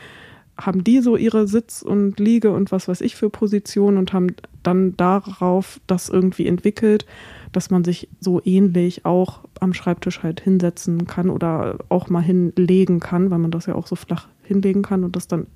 haben 0.56 0.84
die 0.84 1.00
so 1.00 1.16
ihre 1.16 1.48
Sitz- 1.48 1.82
und 1.82 2.20
Liege 2.20 2.50
und 2.50 2.70
was 2.70 2.86
weiß 2.88 3.00
ich 3.00 3.16
für 3.16 3.30
Positionen 3.30 3.96
und 3.96 4.12
haben 4.12 4.28
dann 4.62 4.96
darauf 4.96 5.80
das 5.86 6.08
irgendwie 6.08 6.46
entwickelt, 6.46 7.06
dass 7.52 7.70
man 7.70 7.82
sich 7.82 8.08
so 8.20 8.40
ähnlich 8.44 9.04
auch 9.06 9.40
am 9.58 9.72
Schreibtisch 9.72 10.22
halt 10.22 10.40
hinsetzen 10.40 11.06
kann 11.06 11.30
oder 11.30 11.78
auch 11.88 12.10
mal 12.10 12.20
hinlegen 12.22 13.00
kann, 13.00 13.30
weil 13.30 13.38
man 13.38 13.50
das 13.50 13.66
ja 13.66 13.74
auch 13.74 13.86
so 13.86 13.96
flach 13.96 14.28
hinlegen 14.42 14.82
kann 14.82 15.04
und 15.04 15.16
das 15.16 15.28
dann 15.28 15.46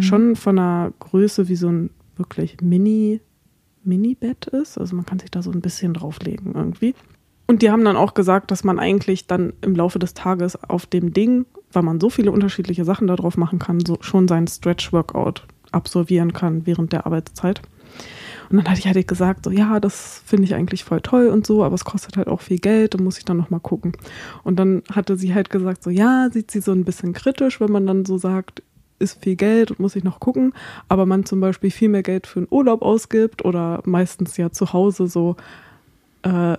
schon 0.00 0.36
von 0.36 0.58
einer 0.58 0.92
Größe 1.00 1.48
wie 1.48 1.56
so 1.56 1.68
ein 1.68 1.90
wirklich 2.16 2.60
Mini, 2.60 3.20
Mini-Bett 3.84 4.46
ist. 4.46 4.78
Also 4.78 4.96
man 4.96 5.06
kann 5.06 5.18
sich 5.18 5.30
da 5.30 5.42
so 5.42 5.50
ein 5.50 5.60
bisschen 5.60 5.94
drauflegen 5.94 6.54
irgendwie. 6.54 6.94
Und 7.48 7.62
die 7.62 7.70
haben 7.70 7.84
dann 7.84 7.96
auch 7.96 8.12
gesagt, 8.12 8.50
dass 8.50 8.62
man 8.62 8.78
eigentlich 8.78 9.26
dann 9.26 9.54
im 9.62 9.74
Laufe 9.74 9.98
des 9.98 10.12
Tages 10.12 10.62
auf 10.62 10.84
dem 10.84 11.14
Ding, 11.14 11.46
weil 11.72 11.82
man 11.82 11.98
so 11.98 12.10
viele 12.10 12.30
unterschiedliche 12.30 12.84
Sachen 12.84 13.06
da 13.06 13.16
drauf 13.16 13.38
machen 13.38 13.58
kann, 13.58 13.80
so 13.80 13.96
schon 14.00 14.28
seinen 14.28 14.46
Stretch-Workout 14.46 15.46
absolvieren 15.72 16.34
kann 16.34 16.66
während 16.66 16.92
der 16.92 17.06
Arbeitszeit. 17.06 17.62
Und 18.50 18.58
dann 18.58 18.66
hatte 18.68 18.80
ich 18.80 18.86
halt 18.86 19.08
gesagt, 19.08 19.46
so 19.46 19.50
ja, 19.50 19.80
das 19.80 20.22
finde 20.26 20.44
ich 20.44 20.54
eigentlich 20.54 20.84
voll 20.84 21.00
toll 21.00 21.28
und 21.28 21.46
so, 21.46 21.64
aber 21.64 21.74
es 21.74 21.86
kostet 21.86 22.18
halt 22.18 22.28
auch 22.28 22.42
viel 22.42 22.58
Geld, 22.58 22.94
da 22.94 23.02
muss 23.02 23.16
ich 23.16 23.24
dann 23.24 23.38
nochmal 23.38 23.60
gucken. 23.60 23.92
Und 24.44 24.58
dann 24.58 24.82
hatte 24.92 25.16
sie 25.16 25.34
halt 25.34 25.48
gesagt, 25.48 25.82
so 25.82 25.88
ja, 25.88 26.28
sieht 26.30 26.50
sie 26.50 26.60
so 26.60 26.72
ein 26.72 26.84
bisschen 26.84 27.14
kritisch, 27.14 27.60
wenn 27.60 27.72
man 27.72 27.86
dann 27.86 28.04
so 28.04 28.18
sagt, 28.18 28.62
ist 28.98 29.22
viel 29.22 29.36
Geld 29.36 29.70
und 29.70 29.80
muss 29.80 29.96
ich 29.96 30.04
noch 30.04 30.20
gucken, 30.20 30.52
aber 30.88 31.06
man 31.06 31.24
zum 31.24 31.40
Beispiel 31.40 31.70
viel 31.70 31.88
mehr 31.88 32.02
Geld 32.02 32.26
für 32.26 32.40
einen 32.40 32.48
Urlaub 32.50 32.82
ausgibt 32.82 33.42
oder 33.44 33.80
meistens 33.84 34.36
ja 34.36 34.50
zu 34.50 34.74
Hause 34.74 35.06
so, 35.06 35.36
äh, 36.22 36.56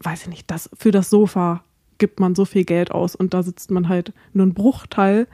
weiß 0.00 0.22
ich 0.22 0.28
nicht, 0.28 0.50
das, 0.50 0.70
für 0.76 0.90
das 0.90 1.10
Sofa 1.10 1.62
gibt 1.98 2.18
man 2.18 2.34
so 2.34 2.44
viel 2.44 2.64
Geld 2.64 2.90
aus 2.90 3.14
und 3.14 3.34
da 3.34 3.42
sitzt 3.42 3.70
man 3.70 3.88
halt 3.88 4.12
nur 4.32 4.44
einen 4.44 4.54
Bruchteil 4.54 5.26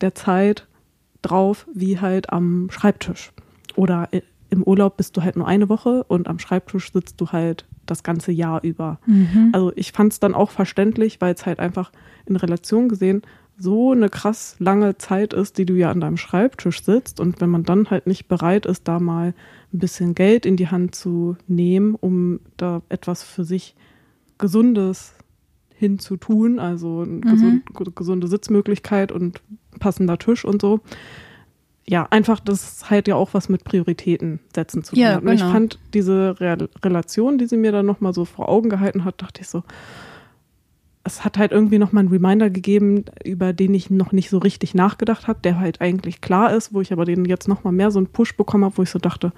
der 0.00 0.14
Zeit 0.14 0.66
drauf, 1.22 1.66
wie 1.74 2.00
halt 2.00 2.30
am 2.30 2.68
Schreibtisch. 2.70 3.32
Oder 3.76 4.08
im 4.50 4.62
Urlaub 4.62 4.96
bist 4.96 5.16
du 5.16 5.22
halt 5.22 5.36
nur 5.36 5.48
eine 5.48 5.68
Woche 5.68 6.04
und 6.04 6.28
am 6.28 6.38
Schreibtisch 6.38 6.92
sitzt 6.92 7.20
du 7.20 7.32
halt 7.32 7.66
das 7.86 8.02
ganze 8.02 8.32
Jahr 8.32 8.62
über. 8.62 8.98
Mhm. 9.06 9.50
Also 9.52 9.72
ich 9.74 9.92
fand 9.92 10.12
es 10.12 10.20
dann 10.20 10.34
auch 10.34 10.50
verständlich, 10.50 11.20
weil 11.20 11.34
es 11.34 11.44
halt 11.44 11.58
einfach 11.58 11.90
in 12.26 12.36
Relation 12.36 12.88
gesehen 12.88 13.22
so 13.56 13.92
eine 13.92 14.08
krass 14.08 14.56
lange 14.58 14.98
Zeit 14.98 15.32
ist, 15.32 15.58
die 15.58 15.66
du 15.66 15.74
ja 15.74 15.90
an 15.90 16.00
deinem 16.00 16.16
Schreibtisch 16.16 16.82
sitzt 16.82 17.20
und 17.20 17.40
wenn 17.40 17.50
man 17.50 17.62
dann 17.62 17.90
halt 17.90 18.06
nicht 18.06 18.26
bereit 18.26 18.66
ist, 18.66 18.88
da 18.88 18.98
mal 18.98 19.34
ein 19.72 19.78
bisschen 19.78 20.14
Geld 20.14 20.44
in 20.44 20.56
die 20.56 20.68
Hand 20.68 20.94
zu 20.94 21.36
nehmen, 21.46 21.94
um 21.94 22.40
da 22.56 22.82
etwas 22.88 23.22
für 23.22 23.44
sich 23.44 23.76
Gesundes 24.38 25.14
hinzutun, 25.76 26.58
also 26.58 27.02
eine 27.02 27.20
gesund, 27.20 27.62
gesunde 27.94 28.28
Sitzmöglichkeit 28.28 29.12
und 29.12 29.42
passender 29.80 30.18
Tisch 30.18 30.44
und 30.44 30.60
so. 30.60 30.80
Ja, 31.86 32.06
einfach, 32.10 32.40
das 32.40 32.88
halt 32.88 33.08
ja 33.08 33.14
auch 33.16 33.34
was 33.34 33.48
mit 33.48 33.64
Prioritäten 33.64 34.40
setzen 34.54 34.82
zu 34.84 34.94
tun 34.94 35.02
Ja, 35.02 35.16
hat. 35.16 35.22
Und 35.22 35.32
ich 35.32 35.40
genau. 35.40 35.52
fand 35.52 35.78
diese 35.92 36.40
Re 36.40 36.68
Relation, 36.82 37.36
die 37.36 37.46
sie 37.46 37.58
mir 37.58 37.72
dann 37.72 37.84
nochmal 37.84 38.14
so 38.14 38.24
vor 38.24 38.48
Augen 38.48 38.70
gehalten 38.70 39.04
hat, 39.04 39.20
dachte 39.20 39.42
ich 39.42 39.48
so, 39.48 39.62
es 41.06 41.22
hat 41.22 41.36
halt 41.36 41.52
irgendwie 41.52 41.78
nochmal 41.78 42.00
einen 42.00 42.12
Reminder 42.12 42.48
gegeben, 42.48 43.04
über 43.22 43.52
den 43.52 43.74
ich 43.74 43.90
noch 43.90 44.12
nicht 44.12 44.30
so 44.30 44.38
richtig 44.38 44.74
nachgedacht 44.74 45.28
habe, 45.28 45.40
der 45.44 45.60
halt 45.60 45.82
eigentlich 45.82 46.22
klar 46.22 46.54
ist, 46.54 46.72
wo 46.72 46.80
ich 46.80 46.92
aber 46.94 47.04
den 47.04 47.26
jetzt 47.26 47.46
nochmal 47.46 47.74
mehr 47.74 47.90
so 47.90 47.98
einen 47.98 48.06
Push 48.06 48.38
bekommen 48.38 48.64
habe, 48.64 48.78
wo 48.78 48.82
ich 48.82 48.90
so 48.90 48.98
dachte, 48.98 49.32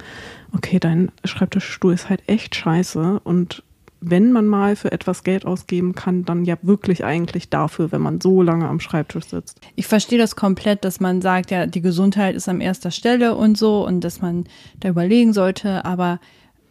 okay, 0.52 0.78
dein 0.78 1.10
Schreibtischstuhl 1.24 1.92
ist 1.92 2.08
halt 2.08 2.22
echt 2.28 2.54
scheiße 2.54 3.20
und 3.24 3.64
wenn 4.08 4.30
man 4.30 4.46
mal 4.46 4.76
für 4.76 4.92
etwas 4.92 5.24
Geld 5.24 5.44
ausgeben 5.44 5.94
kann, 5.94 6.24
dann 6.24 6.44
ja 6.44 6.56
wirklich 6.62 7.04
eigentlich 7.04 7.50
dafür, 7.50 7.90
wenn 7.90 8.00
man 8.00 8.20
so 8.20 8.40
lange 8.40 8.68
am 8.68 8.78
Schreibtisch 8.78 9.26
sitzt. 9.26 9.60
Ich 9.74 9.88
verstehe 9.88 10.18
das 10.18 10.36
komplett, 10.36 10.84
dass 10.84 11.00
man 11.00 11.20
sagt, 11.20 11.50
ja, 11.50 11.66
die 11.66 11.80
Gesundheit 11.80 12.36
ist 12.36 12.48
an 12.48 12.60
erster 12.60 12.92
Stelle 12.92 13.34
und 13.34 13.58
so 13.58 13.84
und 13.84 14.02
dass 14.02 14.20
man 14.20 14.44
da 14.78 14.88
überlegen 14.90 15.32
sollte, 15.32 15.84
aber 15.84 16.20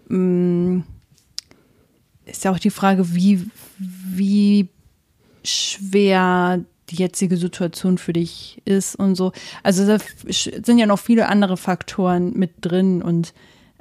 mh, 0.08 0.84
ist 2.26 2.46
ja 2.46 2.52
auch 2.52 2.60
die 2.60 2.70
Frage, 2.70 3.14
wie, 3.14 3.50
wie 3.78 4.70
schwer 5.44 6.64
die 6.90 6.96
jetzige 6.96 7.36
Situation 7.36 7.98
für 7.98 8.14
dich 8.14 8.62
ist 8.64 8.96
und 8.96 9.16
so. 9.16 9.34
Also 9.62 9.86
da 9.86 9.98
sind 10.30 10.78
ja 10.78 10.86
noch 10.86 11.00
viele 11.00 11.28
andere 11.28 11.58
Faktoren 11.58 12.32
mit 12.34 12.52
drin 12.62 13.02
und 13.02 13.34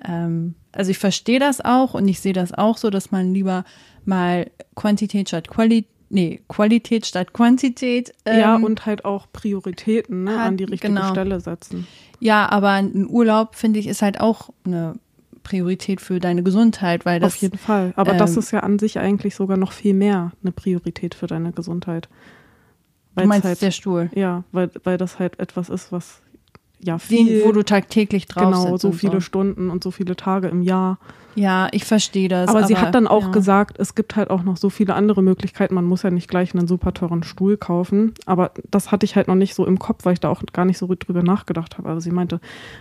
ähm, 0.04 0.54
also 0.74 0.90
ich 0.90 0.98
verstehe 0.98 1.38
das 1.38 1.60
auch 1.60 1.94
und 1.94 2.06
ich 2.08 2.20
sehe 2.20 2.32
das 2.32 2.52
auch 2.52 2.76
so, 2.76 2.90
dass 2.90 3.10
man 3.10 3.32
lieber 3.34 3.64
mal 4.04 4.50
Quantität 4.74 5.28
statt 5.28 5.48
Qualität, 5.48 5.88
nee, 6.10 6.40
Qualität 6.48 7.06
statt 7.06 7.32
Quantität. 7.32 8.12
Ähm, 8.24 8.40
ja, 8.40 8.56
und 8.56 8.86
halt 8.86 9.04
auch 9.04 9.26
Prioritäten 9.32 10.24
ne, 10.24 10.38
hat- 10.38 10.48
an 10.48 10.56
die 10.56 10.64
richtige 10.64 10.92
genau. 10.92 11.10
Stelle 11.10 11.40
setzen. 11.40 11.86
Ja, 12.20 12.48
aber 12.50 12.70
ein 12.70 13.06
Urlaub, 13.08 13.56
finde 13.56 13.80
ich, 13.80 13.86
ist 13.86 14.02
halt 14.02 14.20
auch 14.20 14.50
eine 14.64 14.94
Priorität 15.42 16.00
für 16.00 16.20
deine 16.20 16.42
Gesundheit, 16.42 17.04
weil 17.04 17.20
das 17.20 17.34
Auf 17.34 17.42
jeden 17.42 17.58
Fall. 17.58 17.92
Aber 17.96 18.14
das 18.14 18.32
ähm, 18.32 18.38
ist 18.38 18.50
ja 18.50 18.60
an 18.60 18.78
sich 18.78 18.98
eigentlich 18.98 19.34
sogar 19.34 19.56
noch 19.58 19.72
viel 19.72 19.92
mehr 19.94 20.32
eine 20.42 20.52
Priorität 20.52 21.14
für 21.14 21.26
deine 21.26 21.52
Gesundheit. 21.52 22.06
du 22.06 23.20
Weil's 23.20 23.28
meinst 23.28 23.44
halt, 23.44 23.62
der 23.62 23.70
Stuhl, 23.70 24.10
ja, 24.14 24.44
weil, 24.52 24.70
weil 24.84 24.96
das 24.96 25.18
halt 25.18 25.38
etwas 25.38 25.68
ist, 25.68 25.92
was 25.92 26.22
ja 26.84 26.98
den, 26.98 27.26
viel, 27.26 27.44
wo 27.44 27.52
du 27.52 27.62
tagtäglich 27.62 28.26
drauf 28.26 28.44
genau 28.44 28.76
so 28.76 28.92
viele 28.92 29.20
Stunden 29.20 29.70
und 29.70 29.82
so 29.82 29.90
viele 29.90 30.16
Tage 30.16 30.48
im 30.48 30.62
Jahr. 30.62 30.98
Ja, 31.36 31.68
ich 31.72 31.84
verstehe 31.84 32.28
das. 32.28 32.48
Aber, 32.48 32.64
sie 32.64 32.76
hat 32.76 32.94
dann 32.94 33.08
auch 33.08 33.24
ja. 33.24 33.30
gesagt, 33.30 33.78
es 33.80 33.94
gibt 33.94 34.14
halt 34.14 34.30
auch 34.30 34.44
noch 34.44 34.56
so 34.56 34.70
viele 34.70 34.94
andere 34.94 35.22
Möglichkeiten. 35.22 35.74
Man 35.74 35.84
muss 35.84 36.02
ja 36.02 36.10
nicht 36.10 36.28
gleich 36.28 36.54
einen 36.54 36.68
super 36.68 36.94
teuren 36.94 37.24
Stuhl 37.24 37.56
kaufen. 37.56 38.14
Aber 38.24 38.52
das 38.70 38.92
hatte 38.92 39.04
ich 39.04 39.16
halt 39.16 39.26
noch 39.26 39.34
nicht 39.34 39.54
so 39.54 39.66
im 39.66 39.78
Kopf, 39.78 40.04
weil 40.04 40.12
ich 40.12 40.20
da 40.20 40.28
auch 40.28 40.42
gar 40.52 40.64
nicht 40.64 40.78
so 40.78 40.86
drüber 40.86 41.22
nachgedacht 41.22 41.76
habe. 41.76 41.88
Aber 41.88 42.00
sie 42.00 42.12
meinte, 42.12 42.40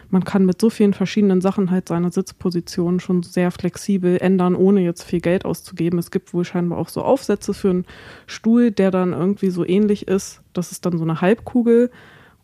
man 0.10 0.24
kann 0.24 0.46
mit 0.46 0.62
so 0.62 0.70
vielen 0.70 0.94
verschiedenen 0.94 1.42
Sachen 1.42 1.72
halt 1.72 1.88
seine 1.88 2.12
Sitzposition 2.12 3.00
schon 3.00 3.24
sehr 3.24 3.50
flexibel 3.50 4.18
ändern, 4.18 4.56
ohne 4.56 4.82
jetzt 4.82 5.04
viel 5.04 5.22
Geld 5.22 5.46
auszugeben. 5.46 5.98
Es 5.98 6.12
gibt 6.12 6.34
wohl 6.34 6.46
scheinbar 6.46 6.78
auch 6.78 6.90
so 6.90 7.02
Aufsätze 7.02 7.54
für 7.54 7.72
einen 7.72 7.86
Stuhl, 8.28 8.70
der 8.70 8.92
dann 8.92 9.14
irgendwie 9.14 9.50
so 9.50 9.66
ähnlich 9.66 10.08
ist. 10.08 10.42
Das 10.54 10.72
ist 10.72 10.86
dann 10.86 10.98
so 10.98 11.04
eine 11.04 11.22
Halbkugel. 11.22 11.90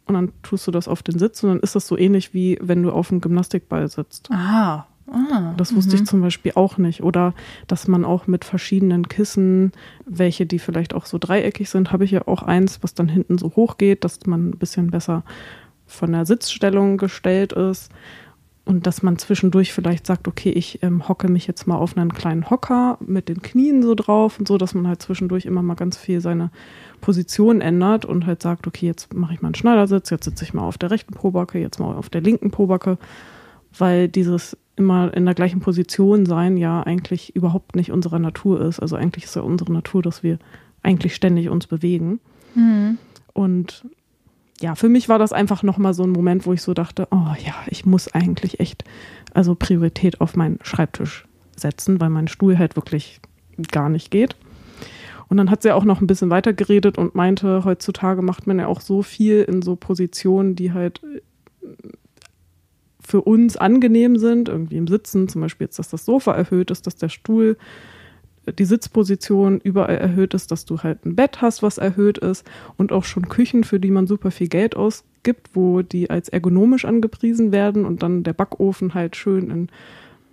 Und 0.09 0.15
dann 0.15 0.31
tust 0.41 0.65
du 0.67 0.71
das 0.71 0.87
auf 0.87 1.03
den 1.03 1.19
Sitz 1.19 1.43
und 1.43 1.49
dann 1.49 1.59
ist 1.59 1.75
das 1.75 1.87
so 1.87 1.97
ähnlich 1.97 2.33
wie 2.33 2.57
wenn 2.61 2.83
du 2.83 2.91
auf 2.91 3.11
einem 3.11 3.21
Gymnastikball 3.21 3.87
sitzt. 3.87 4.29
Ah, 4.31 4.87
ah. 5.11 5.53
Das 5.55 5.75
wusste 5.75 5.95
ich 5.95 6.05
zum 6.05 6.21
Beispiel 6.21 6.53
auch 6.55 6.77
nicht. 6.77 7.03
Oder 7.03 7.33
dass 7.67 7.87
man 7.87 8.03
auch 8.05 8.27
mit 8.27 8.43
verschiedenen 8.43 9.07
Kissen, 9.07 9.71
welche 10.05 10.45
die 10.45 10.59
vielleicht 10.59 10.95
auch 10.95 11.05
so 11.05 11.17
dreieckig 11.19 11.69
sind, 11.69 11.91
habe 11.91 12.05
ich 12.05 12.11
ja 12.11 12.27
auch 12.27 12.43
eins, 12.43 12.81
was 12.81 12.93
dann 12.93 13.07
hinten 13.07 13.37
so 13.37 13.55
hoch 13.55 13.77
geht, 13.77 14.03
dass 14.03 14.25
man 14.25 14.49
ein 14.49 14.57
bisschen 14.57 14.89
besser 14.89 15.23
von 15.85 16.11
der 16.11 16.25
Sitzstellung 16.25 16.97
gestellt 16.97 17.53
ist. 17.53 17.91
Und 18.69 18.85
dass 18.85 19.01
man 19.01 19.17
zwischendurch 19.17 19.73
vielleicht 19.73 20.05
sagt, 20.05 20.27
okay, 20.27 20.51
ich 20.51 20.83
ähm, 20.83 21.07
hocke 21.07 21.27
mich 21.27 21.47
jetzt 21.47 21.65
mal 21.65 21.77
auf 21.77 21.97
einen 21.97 22.13
kleinen 22.13 22.51
Hocker 22.51 22.99
mit 23.01 23.27
den 23.27 23.41
Knien 23.41 23.81
so 23.81 23.95
drauf 23.95 24.37
und 24.37 24.47
so, 24.47 24.59
dass 24.59 24.75
man 24.75 24.87
halt 24.87 25.01
zwischendurch 25.01 25.45
immer 25.45 25.63
mal 25.63 25.73
ganz 25.73 25.97
viel 25.97 26.21
seine 26.21 26.51
Position 27.01 27.61
ändert 27.61 28.05
und 28.05 28.27
halt 28.27 28.43
sagt, 28.43 28.67
okay, 28.67 28.85
jetzt 28.85 29.13
mache 29.15 29.33
ich 29.33 29.41
mal 29.41 29.47
einen 29.47 29.55
Schneidersitz, 29.55 30.11
jetzt 30.11 30.25
sitze 30.25 30.43
ich 30.43 30.53
mal 30.53 30.67
auf 30.67 30.77
der 30.77 30.91
rechten 30.91 31.15
Pobacke, 31.15 31.57
jetzt 31.57 31.79
mal 31.79 31.95
auf 31.95 32.09
der 32.09 32.21
linken 32.21 32.51
Pobacke 32.51 32.99
weil 33.77 34.07
dieses 34.07 34.57
immer 34.75 35.13
in 35.13 35.25
der 35.25 35.35
gleichen 35.35 35.59
Position 35.59 36.25
sein 36.25 36.57
ja 36.57 36.81
eigentlich 36.81 37.35
überhaupt 37.35 37.75
nicht 37.75 37.91
unserer 37.91 38.19
Natur 38.19 38.61
ist. 38.61 38.79
Also 38.79 38.95
eigentlich 38.95 39.25
ist 39.25 39.35
ja 39.35 39.41
unsere 39.41 39.71
Natur, 39.73 40.01
dass 40.01 40.23
wir 40.23 40.39
eigentlich 40.81 41.15
ständig 41.15 41.49
uns 41.49 41.67
bewegen. 41.67 42.19
Und 43.33 43.85
ja, 44.61 44.75
für 44.75 44.89
mich 44.89 45.09
war 45.09 45.19
das 45.19 45.33
einfach 45.33 45.63
nochmal 45.63 45.93
so 45.93 46.03
ein 46.03 46.11
Moment, 46.11 46.45
wo 46.45 46.53
ich 46.53 46.61
so 46.61 46.73
dachte, 46.73 47.07
oh 47.11 47.33
ja, 47.45 47.55
ich 47.67 47.85
muss 47.85 48.13
eigentlich 48.13 48.59
echt, 48.59 48.83
also 49.33 49.55
Priorität 49.55 50.21
auf 50.21 50.35
meinen 50.35 50.59
Schreibtisch 50.63 51.25
setzen, 51.55 51.99
weil 52.01 52.09
mein 52.09 52.27
Stuhl 52.27 52.57
halt 52.57 52.75
wirklich 52.75 53.21
gar 53.71 53.89
nicht 53.89 54.11
geht. 54.11 54.35
Und 55.29 55.37
dann 55.37 55.51
hat 55.51 55.61
sie 55.61 55.73
auch 55.73 55.85
noch 55.85 56.01
ein 56.01 56.07
bisschen 56.07 56.29
weiter 56.29 56.53
geredet 56.53 56.97
und 56.97 57.15
meinte, 57.15 57.63
heutzutage 57.63 58.21
macht 58.21 58.47
man 58.47 58.59
ja 58.59 58.67
auch 58.67 58.81
so 58.81 59.03
viel 59.03 59.43
in 59.43 59.61
so 59.61 59.75
Positionen, 59.75 60.55
die 60.55 60.73
halt 60.73 61.01
für 62.99 63.21
uns 63.21 63.55
angenehm 63.55 64.17
sind, 64.17 64.49
irgendwie 64.49 64.77
im 64.77 64.87
Sitzen, 64.87 65.29
zum 65.29 65.41
Beispiel 65.41 65.65
jetzt, 65.65 65.79
dass 65.79 65.89
das 65.89 66.05
Sofa 66.05 66.33
erhöht 66.33 66.71
ist, 66.71 66.85
dass 66.85 66.95
der 66.95 67.09
Stuhl, 67.09 67.57
äh, 67.57 67.98
die 68.53 68.65
Sitzposition 68.65 69.59
überall 69.63 69.97
erhöht 69.97 70.33
ist, 70.33 70.51
dass 70.51 70.65
du 70.65 70.79
halt 70.79 71.05
ein 71.05 71.15
Bett 71.15 71.41
hast, 71.41 71.63
was 71.63 71.77
erhöht 71.77 72.17
ist 72.17 72.45
und 72.77 72.91
auch 72.91 73.03
schon 73.03 73.29
Küchen, 73.29 73.63
für 73.63 73.79
die 73.79 73.91
man 73.91 74.07
super 74.07 74.31
viel 74.31 74.47
Geld 74.47 74.75
ausgibt, 74.75 75.49
wo 75.53 75.81
die 75.81 76.09
als 76.09 76.29
ergonomisch 76.29 76.85
angepriesen 76.85 77.51
werden 77.51 77.85
und 77.85 78.03
dann 78.03 78.23
der 78.23 78.33
Backofen 78.33 78.93
halt 78.93 79.15
schön 79.15 79.49
in 79.49 79.67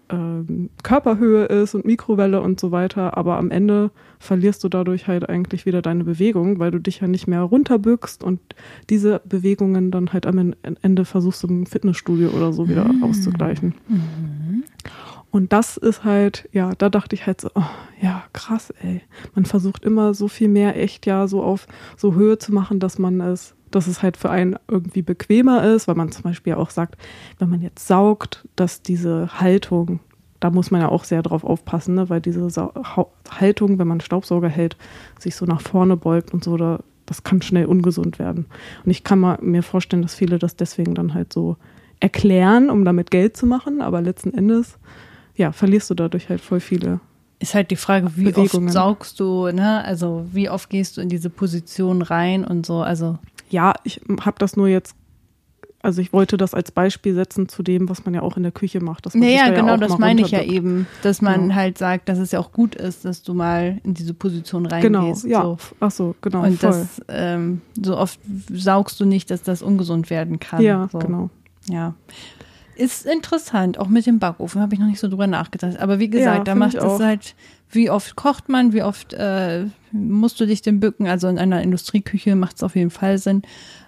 ähm, 0.09 0.71
Körperhöhe 0.83 1.47
ist 1.47 1.75
und 1.75 1.85
Mikrowelle 1.85 2.41
und 2.41 2.61
so 2.61 2.71
weiter, 2.71 3.17
aber 3.17 3.39
am 3.39 3.51
Ende 3.51 3.91
verlierst 4.19 4.63
du 4.63 4.69
dadurch 4.69 5.09
halt 5.09 5.29
eigentlich 5.29 5.67
wieder 5.67 5.83
deine 5.83 6.05
Bewegung, 6.05 6.59
weil 6.59 6.71
du 6.71 6.79
dich 6.79 7.01
ja 7.01 7.09
nicht 7.09 7.27
mehr 7.27 7.43
runterbückst 7.43 8.23
und 8.23 8.41
diese 8.89 9.21
Bewegungen 9.25 9.91
dann 9.91 10.13
halt 10.13 10.27
am 10.27 10.55
Ende 10.83 11.05
versuchst 11.05 11.45
im 11.45 11.67
Fitnessstudio 11.67 12.31
oder 12.31 12.53
so 12.53 12.69
wieder 12.69 12.89
auszugleichen. 13.03 13.75
Und 15.37 15.53
das 15.53 15.77
ist 15.77 16.03
halt, 16.03 16.49
ja, 16.53 16.73
da 16.79 16.89
dachte 16.89 17.15
ich 17.15 17.27
halt 17.27 17.43
so, 17.43 17.51
oh, 17.55 17.63
ja, 18.01 18.25
krass, 18.33 18.73
ey. 18.83 19.03
Man 19.35 19.45
versucht 19.45 19.85
immer 19.85 20.15
so 20.15 20.29
viel 20.29 20.49
mehr 20.49 20.83
echt 20.83 21.05
ja 21.05 21.29
so 21.29 21.43
auf 21.43 21.67
so 21.99 22.15
Höhe 22.15 22.39
zu 22.39 22.55
machen, 22.55 22.81
dass 22.81 22.99
man 22.99 23.21
es, 23.21 23.55
dass 23.71 23.87
es 23.87 24.03
halt 24.03 24.17
für 24.17 24.31
einen 24.31 24.57
irgendwie 24.67 25.03
bequemer 25.03 25.63
ist, 25.63 25.89
weil 25.89 25.95
man 25.95 26.11
zum 26.11 26.23
Beispiel 26.23 26.55
auch 26.55 26.71
sagt, 26.71 26.97
wenn 27.39 27.51
man 27.51 27.61
jetzt 27.61 27.87
saugt, 27.87 28.49
dass 28.57 28.81
diese 28.81 29.29
Haltung, 29.39 30.01
da 30.41 30.49
muss 30.49 30.71
man 30.71 30.81
ja 30.81 30.89
auch 30.89 31.05
sehr 31.05 31.21
drauf 31.21 31.45
aufpassen, 31.45 31.97
ne? 31.97 32.09
weil 32.09 32.23
diese 32.23 32.49
Sa 32.49 32.73
Haltung, 33.31 33.79
wenn 33.79 33.89
man 33.89 34.01
Staubsauger 34.01 34.49
hält, 34.49 34.79
sich 35.19 35.37
so 35.37 35.45
nach 35.45 35.61
vorne 35.61 35.99
beugt 35.99 36.33
und 36.33 36.45
so, 36.45 36.57
da, 36.57 36.81
das 37.05 37.25
kann 37.25 37.43
schnell 37.43 37.67
ungesund 37.67 38.19
werden. 38.19 38.47
Und 38.87 38.91
ich 38.91 39.05
kann 39.05 39.19
mal 39.19 39.37
mir 39.43 39.63
vorstellen, 39.63 40.01
dass 40.01 40.15
viele 40.15 40.39
das 40.39 40.57
deswegen 40.57 40.95
dann 40.95 41.13
halt 41.13 41.31
so 41.31 41.59
erklären, 42.01 42.71
um 42.71 42.87
damit 42.87 43.11
Geld 43.11 43.37
zu 43.37 43.47
machen, 43.47 43.83
aber 43.83 44.01
letzten 44.01 44.33
Endes, 44.33 44.79
ja, 45.37 45.53
verlierst 45.53 45.91
du 45.91 45.95
dadurch 45.95 46.29
halt 46.29 46.41
voll 46.41 46.61
viele. 46.61 47.01
Ist 47.39 47.55
halt 47.55 47.71
die 47.71 47.77
Frage, 47.77 48.17
wie 48.17 48.25
Bewegungen. 48.31 48.69
oft 48.69 48.73
saugst 48.73 49.21
du, 49.21 49.49
ne? 49.53 49.85
Also 49.85 50.27
wie 50.33 50.49
oft 50.49 50.71
gehst 50.71 50.97
du 50.97 51.03
in 51.03 51.09
diese 51.11 51.29
Position 51.31 52.01
rein 52.03 52.45
und 52.45 52.65
so. 52.65 52.81
Also 52.81 53.19
Ja, 53.51 53.75
ich 53.85 54.01
habe 54.23 54.37
das 54.39 54.57
nur 54.57 54.69
jetzt, 54.69 54.97
also 55.83 56.01
ich 56.01 56.15
wollte 56.15 56.39
das 56.39 56.55
als 56.55 56.73
Beispiel 56.73 57.15
setzen 57.15 57.47
zu 57.49 57.63
dem, 57.63 57.91
was 57.91 58.07
man 58.07 58.15
ja 58.15 58.23
auch 58.23 58.39
in 58.39 58.43
der 58.43 58.53
Küche 58.53 58.81
macht. 58.81 59.05
Dass 59.05 59.13
man 59.15 59.21
naja, 59.29 59.45
da 59.49 59.53
ja 59.53 59.61
genau, 59.61 59.75
auch 59.75 59.79
das 59.79 59.99
meine 59.99 60.23
ich 60.23 60.31
ja 60.31 60.43
eben, 60.43 60.87
dass 61.03 61.21
man 61.21 61.43
Genau. 61.43 61.55
halt 61.55 61.77
sagt, 61.77 62.09
dass 62.09 62.19
es 62.19 62.33
ja 62.33 62.41
auch 62.41 62.53
gut 62.53 62.75
ist, 62.75 63.05
dass 63.05 63.23
du 63.23 63.35
mal 63.35 63.81
in 63.85 63.93
diese 63.93 64.15
Position 64.15 64.65
Genau, 64.67 65.01
reingehst. 65.01 65.27
ja. 65.27 65.43
So. 65.43 65.59
Ach 65.79 65.91
so, 65.91 66.15
genau, 66.23 66.43
Und 66.43 66.59
voll. 66.59 66.71
das 66.71 67.03
ähm, 67.09 67.61
so 67.81 67.99
oft 67.99 68.19
saugst 68.51 68.99
du 68.99 69.05
nicht, 69.05 69.31
dass 69.31 69.43
das 69.43 69.61
ungesund 69.61 70.09
werden 70.09 70.41
kann. 70.41 70.63
ja, 70.63 70.89
so. 70.91 70.99
genau. 71.01 71.29
Ja. 71.69 71.95
Ist 72.77 73.07
interessant, 73.07 73.79
auch 73.79 73.89
mit 73.89 74.07
dem 74.07 74.19
Backofen 74.19 74.61
habe 74.61 74.75
ich 74.75 74.81
noch 74.81 74.87
nicht 74.87 75.01
so 75.01 75.09
drüber 75.09 75.27
nachgedacht. 75.27 75.79
Aber 75.79 75.99
wie 75.99 76.11
gesagt, 76.11 76.39
Ja, 76.39 76.45
da 76.45 76.55
macht 76.55 76.75
ich 76.75 76.83
es 76.83 77.01
halt, 77.01 77.35
wie 77.71 77.91
oft 77.91 78.17
kocht 78.17 78.49
man, 78.49 78.73
wie 78.73 78.83
oft 78.83 79.15
äh, 79.15 79.65
musst 79.93 80.39
du 80.41 80.47
dich 80.47 80.63
denn 80.63 80.79
bücken. 80.79 81.07
Also 81.07 81.29
in 81.29 81.39
einer 81.39 81.63
Industrieküche 81.63 82.37
macht 82.37 82.57
es 82.57 82.63
auf 82.63 82.77
jeden 82.77 82.91
Fall 82.91 83.19
Sinn, 83.19 83.43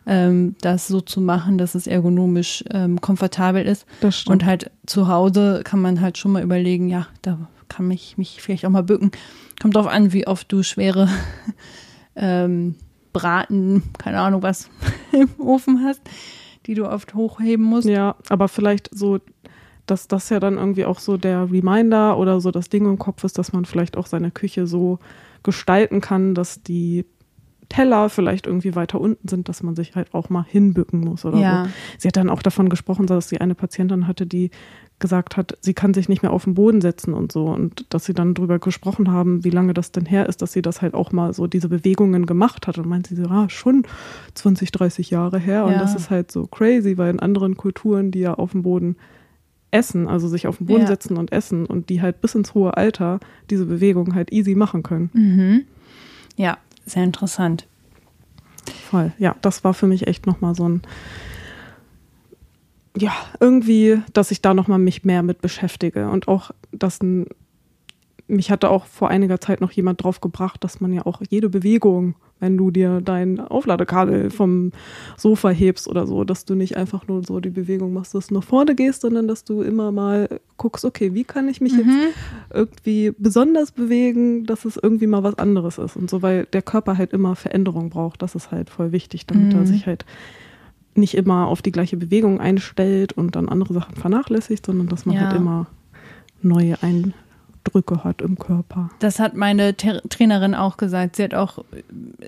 ähm, 0.07 0.57
das 0.63 0.89
so 0.89 1.01
zu 1.01 1.21
machen, 1.21 1.59
dass 1.59 1.75
es 1.75 1.87
ergonomisch 1.87 2.65
ähm, 2.71 3.01
komfortabel 3.01 3.65
ist. 3.67 3.87
Das 4.01 4.21
stimmt. 4.21 4.43
Und 4.43 4.47
halt 4.47 4.71
zu 4.87 5.09
Hause 5.09 5.61
kann 5.65 5.81
man 5.81 6.01
halt 6.01 6.17
schon 6.17 6.33
mal 6.33 6.43
überlegen, 6.43 6.89
ja, 6.89 7.09
da 7.23 7.39
kann 7.69 7.87
mich, 7.87 8.17
mich 8.17 8.41
vielleicht 8.41 8.65
auch 8.65 8.71
mal 8.71 8.83
bücken. 8.83 9.11
Kommt 9.61 9.77
drauf 9.77 9.87
an, 9.87 10.13
wie 10.13 10.27
oft 10.27 10.51
du 10.51 10.63
schwere 10.63 11.09
ähm, 12.17 12.75
Braten, 13.13 13.83
keine 13.99 14.21
Ahnung 14.21 14.43
was, 14.43 14.71
im 15.13 15.29
Ofen 15.39 15.85
hast, 15.85 16.01
die 16.69 16.75
du 16.75 16.89
oft 16.89 17.15
hochheben 17.15 17.65
musst. 17.65 17.89
Ja, 17.89 18.15
aber 18.29 18.47
vielleicht 18.47 18.91
so, 18.97 19.19
dass 19.87 20.07
das 20.07 20.29
ja 20.29 20.39
dann 20.39 20.59
irgendwie 20.59 20.85
auch 20.85 21.01
so 21.01 21.17
der 21.17 21.51
Reminder 21.51 22.19
oder 22.19 22.41
so 22.41 22.51
das 22.53 22.69
Ding 22.69 22.85
im 22.85 22.99
Kopf 22.99 23.25
ist, 23.25 23.39
dass 23.39 23.53
man 23.53 23.65
vielleicht 23.65 23.97
auch 23.97 24.07
seine 24.07 24.31
Küche 24.31 24.67
so 24.67 24.99
gestalten 25.43 26.01
kann, 26.01 26.35
dass 26.35 26.63
die 26.63 27.07
Teller 27.71 28.09
vielleicht 28.09 28.47
irgendwie 28.47 28.75
weiter 28.75 29.01
unten 29.01 29.29
sind, 29.29 29.49
dass 29.49 29.63
man 29.63 29.77
sich 29.77 29.95
halt 29.95 30.15
auch 30.15 30.31
mal 30.31 30.45
hinbücken 30.47 31.01
muss 31.01 31.25
oder 31.25 31.39
Ja. 31.39 31.65
so. 31.65 31.71
Sie 31.99 32.09
hat 32.09 32.17
dann 32.17 32.31
auch 32.31 32.43
davon 32.43 32.69
gesprochen, 32.69 33.07
dass 33.07 33.29
sie 33.29 33.41
eine 33.41 33.55
Patientin 33.55 34.07
hatte, 34.07 34.27
die 34.27 34.51
gesagt 35.01 35.37
hat, 35.37 35.57
sie 35.61 35.75
kann 35.75 35.95
sich 35.95 36.09
nicht 36.09 36.23
mehr 36.23 36.33
auf 36.33 36.45
den 36.45 36.55
Boden 36.55 36.81
setzen 36.81 37.15
und 37.15 37.31
so 37.31 37.47
und 37.47 37.87
dass 37.91 38.05
sie 38.05 38.15
dann 38.15 38.35
drüber 38.35 38.59
gesprochen 38.59 39.11
haben, 39.13 39.45
wie 39.45 39.51
lange 39.51 39.75
das 39.75 39.93
denn 39.93 40.07
her 40.07 40.29
ist, 40.29 40.43
dass 40.43 40.53
sie 40.53 40.63
das 40.63 40.83
halt 40.83 40.95
auch 40.95 41.13
mal 41.13 41.33
so 41.35 41.47
diese 41.47 41.69
Bewegungen 41.69 42.27
gemacht 42.27 42.67
hat 42.67 42.79
und 42.79 42.89
meint 42.89 43.07
sie 43.07 43.15
so, 43.17 43.25
ah, 43.29 43.49
schon 43.49 43.85
20, 44.35 44.73
30 44.73 45.11
Jahre 45.11 45.39
her 45.39 45.65
und 45.67 45.73
Ja. 45.73 45.79
das 45.79 45.95
ist 45.95 46.11
halt 46.11 46.33
so 46.33 46.47
crazy, 46.47 46.99
weil 46.99 47.11
in 47.11 47.21
anderen 47.21 47.57
Kulturen, 47.57 48.11
die 48.11 48.21
ja 48.21 48.35
auf 48.35 48.53
dem 48.53 48.63
Boden 48.63 48.97
essen, 49.71 50.09
also 50.09 50.27
sich 50.29 50.47
auf 50.47 50.57
den 50.59 50.67
Boden 50.67 50.81
Ja. 50.83 50.87
setzen 50.89 51.17
und 51.17 51.31
essen 51.31 51.67
und 51.67 51.91
die 51.91 52.01
halt 52.03 52.21
bis 52.21 52.35
ins 52.35 52.55
hohe 52.55 52.77
Alter 52.77 53.21
diese 53.51 53.67
Bewegung 53.67 54.15
halt 54.15 54.33
easy 54.33 54.55
machen 54.55 54.83
können. 54.83 55.11
Mhm. 55.13 55.65
Ja, 56.37 56.59
sehr 56.87 57.05
interessant. 57.05 57.67
Voll. 58.91 59.13
Ja, 59.19 59.37
das 59.43 59.65
war 59.65 59.75
für 59.75 59.87
mich 59.87 60.07
echt 60.07 60.27
nochmal 60.27 60.55
so 60.55 60.69
ein, 60.69 60.83
ja, 62.97 63.13
irgendwie, 63.41 64.01
dass 64.13 64.31
ich 64.31 64.41
da 64.43 64.55
nochmal 64.55 64.79
mich 64.79 65.05
mehr 65.05 65.23
mit 65.23 65.41
beschäftige 65.41 66.09
und 66.11 66.29
auch, 66.29 66.51
dass 66.73 67.01
ein, 67.03 67.27
mich 68.27 68.51
hatte 68.51 68.71
auch 68.71 68.87
vor 68.87 69.09
einiger 69.09 69.41
Zeit 69.41 69.61
noch 69.61 69.71
jemand 69.73 70.03
drauf 70.03 70.21
gebracht, 70.21 70.63
dass 70.63 70.81
man 70.81 70.93
ja 70.93 71.07
auch 71.07 71.23
jede 71.31 71.49
Bewegung, 71.49 72.15
wenn 72.41 72.57
du 72.57 72.71
dir 72.71 73.01
dein 73.01 73.41
Aufladekabel 73.41 74.31
vom 74.31 74.71
Sofa 75.17 75.49
hebst 75.49 75.89
oder 75.89 76.07
so, 76.07 76.25
dass 76.25 76.45
du 76.45 76.55
nicht 76.55 76.77
einfach 76.77 77.09
nur 77.09 77.25
so 77.25 77.41
die 77.41 77.51
Bewegung 77.51 77.93
machst, 77.93 78.15
dass 78.15 78.29
du 78.29 78.35
nach 78.35 78.43
vorne 78.45 78.75
gehst, 78.75 79.01
sondern 79.01 79.27
dass 79.29 79.45
du 79.45 79.63
immer 79.63 79.91
mal 79.93 80.41
guckst, 80.57 80.85
okay, 80.85 81.15
wie 81.15 81.25
kann 81.25 81.49
ich 81.49 81.61
mich 81.61 81.73
jetzt 81.73 81.87
Mhm. 81.87 82.09
irgendwie 82.53 83.13
besonders 83.19 83.73
bewegen, 83.73 84.45
dass 84.45 84.65
es 84.65 84.77
irgendwie 84.81 85.07
mal 85.07 85.23
was 85.25 85.39
anderes 85.39 85.79
ist 85.79 85.97
und 85.97 86.11
so, 86.11 86.21
weil 86.23 86.45
der 86.47 86.63
Körper 86.63 86.97
halt 86.99 87.13
immer 87.13 87.35
Veränderung 87.35 87.91
braucht. 87.91 88.23
Das 88.23 88.35
ist 88.35 88.51
halt 88.53 88.71
voll 88.71 88.93
wichtig, 88.93 89.27
damit 89.27 89.55
er 89.55 89.61
Mhm. 89.61 89.67
sich 89.67 89.87
halt 89.87 90.05
nicht 90.95 91.15
immer 91.15 91.47
auf 91.47 91.63
die 91.63 91.73
gleiche 91.73 91.97
Bewegung 91.97 92.41
einstellt 92.41 93.13
und 93.13 93.37
dann 93.37 93.49
andere 93.49 93.75
Sachen 93.75 93.95
vernachlässigt, 93.95 94.67
sondern 94.67 94.89
dass 94.89 95.07
man 95.07 95.17
Ja. 95.17 95.23
halt 95.23 95.35
immer 95.35 95.67
neue 96.43 96.77
Eindrücke 96.83 98.05
hat 98.05 98.23
im 98.23 98.39
Körper. 98.39 98.91
Das 98.99 99.19
hat 99.19 99.35
meine 99.35 99.75
Ter 99.75 100.03
Trainerin 100.09 100.55
auch 100.55 100.77
gesagt. 100.77 101.17
Sie 101.17 101.23
hat 101.23 101.35
auch 101.35 101.65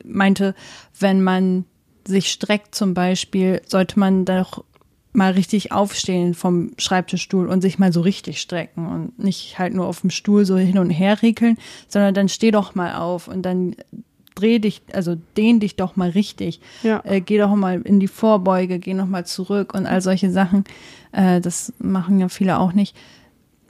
meinte, 0.05 0.55
wenn 0.99 1.23
man 1.23 1.64
sich 2.07 2.31
streckt 2.31 2.75
zum 2.75 2.95
Beispiel, 2.95 3.61
sollte 3.67 3.99
man 3.99 4.25
doch 4.25 4.64
mal 5.12 5.33
richtig 5.33 5.73
aufstehen 5.73 6.35
vom 6.35 6.71
Schreibtischstuhl 6.79 7.49
und 7.49 7.62
sich 7.62 7.81
mal 7.81 7.93
so 7.93 8.00
richtig 8.00 8.40
strecken 8.40 8.87
und 8.87 9.19
nicht 9.19 9.59
halt 9.59 9.75
nur 9.75 9.87
auf 9.87 10.02
dem 10.02 10.11
Stuhl 10.11 10.45
so 10.45 10.57
hin 10.57 10.79
und 10.79 10.90
her 10.90 11.21
regeln, 11.23 11.59
sondern 11.88 12.14
dann 12.14 12.29
steh 12.29 12.52
doch 12.52 12.76
mal 12.76 12.95
auf 12.95 13.26
und 13.26 13.43
dann 13.43 13.75
dreh 14.40 14.59
dich, 14.59 14.82
also 14.92 15.16
dehn 15.37 15.61
dich 15.61 15.76
doch 15.76 15.97
mal 15.97 16.11
richtig. 16.11 16.61
Ja. 16.82 17.02
Äh, 17.04 17.20
geh 17.20 17.38
doch 17.38 17.54
mal 17.54 17.80
in 17.82 18.00
die 18.00 18.09
Vorbeuge, 18.09 18.78
geh 18.78 18.94
noch 18.94 19.06
mal 19.06 19.26
zurück 19.26 19.75
und 19.75 19.87
all 19.87 20.00
solche 20.00 20.30
Sachen. 20.30 20.64
Äh, 21.12 21.40
das 21.40 21.73
machen 21.78 22.18
ja 22.18 22.28
viele 22.28 22.59
auch 22.59 22.73
nicht. 22.73 22.97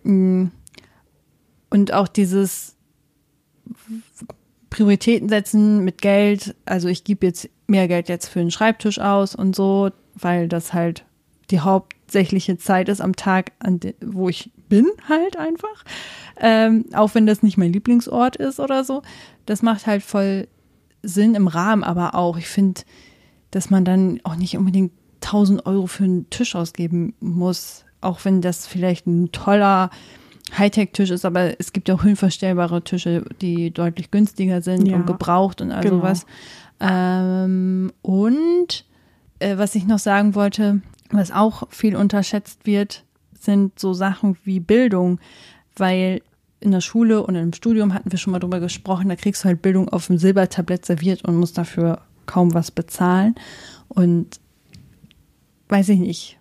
Mm. 0.02 0.46
Und 1.72 1.92
auch 1.92 2.08
dieses 2.08 2.76
Prioritäten 4.70 5.28
setzen 5.28 5.84
mit 5.84 6.00
Geld. 6.00 6.54
Also 6.64 6.88
ich 6.88 7.04
gebe 7.04 7.26
jetzt 7.26 7.48
mehr 7.66 7.88
Geld 7.88 8.08
jetzt 8.08 8.28
für 8.28 8.40
den 8.40 8.50
Schreibtisch 8.50 8.98
aus 8.98 9.34
und 9.34 9.54
so, 9.54 9.90
weil 10.14 10.48
das 10.48 10.72
halt 10.72 11.04
die 11.50 11.60
hauptsächliche 11.60 12.58
Zeit 12.58 12.88
ist 12.88 13.00
am 13.00 13.16
Tag, 13.16 13.52
wo 14.00 14.28
ich 14.28 14.50
bin 14.68 14.86
halt 15.08 15.36
einfach. 15.36 15.84
Ähm, 16.40 16.86
auch 16.94 17.14
wenn 17.14 17.26
das 17.26 17.42
nicht 17.42 17.58
mein 17.58 17.72
Lieblingsort 17.72 18.36
ist 18.36 18.60
oder 18.60 18.84
so. 18.84 19.02
Das 19.46 19.62
macht 19.62 19.86
halt 19.86 20.02
voll 20.02 20.48
Sinn 21.02 21.34
im 21.34 21.48
Rahmen, 21.48 21.84
aber 21.84 22.14
auch, 22.14 22.36
ich 22.36 22.48
finde, 22.48 22.82
dass 23.50 23.70
man 23.70 23.84
dann 23.84 24.20
auch 24.24 24.36
nicht 24.36 24.56
unbedingt 24.56 24.92
1000 25.22 25.66
Euro 25.66 25.86
für 25.86 26.04
einen 26.04 26.30
Tisch 26.30 26.54
ausgeben 26.54 27.14
muss, 27.20 27.84
auch 28.00 28.24
wenn 28.24 28.40
das 28.40 28.66
vielleicht 28.66 29.06
ein 29.06 29.32
toller 29.32 29.90
Hightech-Tisch 30.56 31.10
ist, 31.10 31.24
aber 31.24 31.60
es 31.60 31.72
gibt 31.72 31.88
ja 31.88 31.94
auch 31.94 32.02
höhenverstellbare 32.02 32.82
Tische, 32.82 33.24
die 33.40 33.70
deutlich 33.70 34.10
günstiger 34.10 34.62
sind 34.62 34.86
Ja, 34.86 34.96
und 34.96 35.06
gebraucht 35.06 35.60
und 35.60 35.70
all 35.70 35.82
genau. 35.82 35.96
sowas. 35.96 36.26
Ähm, 36.80 37.92
und 38.02 38.84
äh, 39.38 39.58
was 39.58 39.74
ich 39.74 39.86
noch 39.86 39.98
sagen 39.98 40.34
wollte, 40.34 40.80
was 41.10 41.30
auch 41.30 41.68
viel 41.70 41.94
unterschätzt 41.96 42.66
wird, 42.66 43.04
sind 43.38 43.78
so 43.78 43.92
Sachen 43.92 44.36
wie 44.44 44.60
Bildung, 44.60 45.20
weil 45.76 46.22
in 46.60 46.70
der 46.70 46.80
Schule 46.80 47.22
und 47.22 47.34
im 47.34 47.52
Studium 47.52 47.94
hatten 47.94 48.12
wir 48.12 48.18
schon 48.18 48.32
mal 48.32 48.38
drüber 48.38 48.60
gesprochen, 48.60 49.08
da 49.08 49.16
kriegst 49.16 49.44
du 49.44 49.48
halt 49.48 49.62
Bildung 49.62 49.88
auf 49.88 50.06
dem 50.06 50.18
Silbertablett 50.18 50.84
serviert 50.84 51.24
und 51.24 51.36
musst 51.36 51.56
dafür 51.56 52.02
kaum 52.26 52.54
was 52.54 52.70
bezahlen. 52.70 53.34
Und 53.88 54.40
weiß 55.68 55.88
ich 55.88 55.98
nicht, 55.98 56.38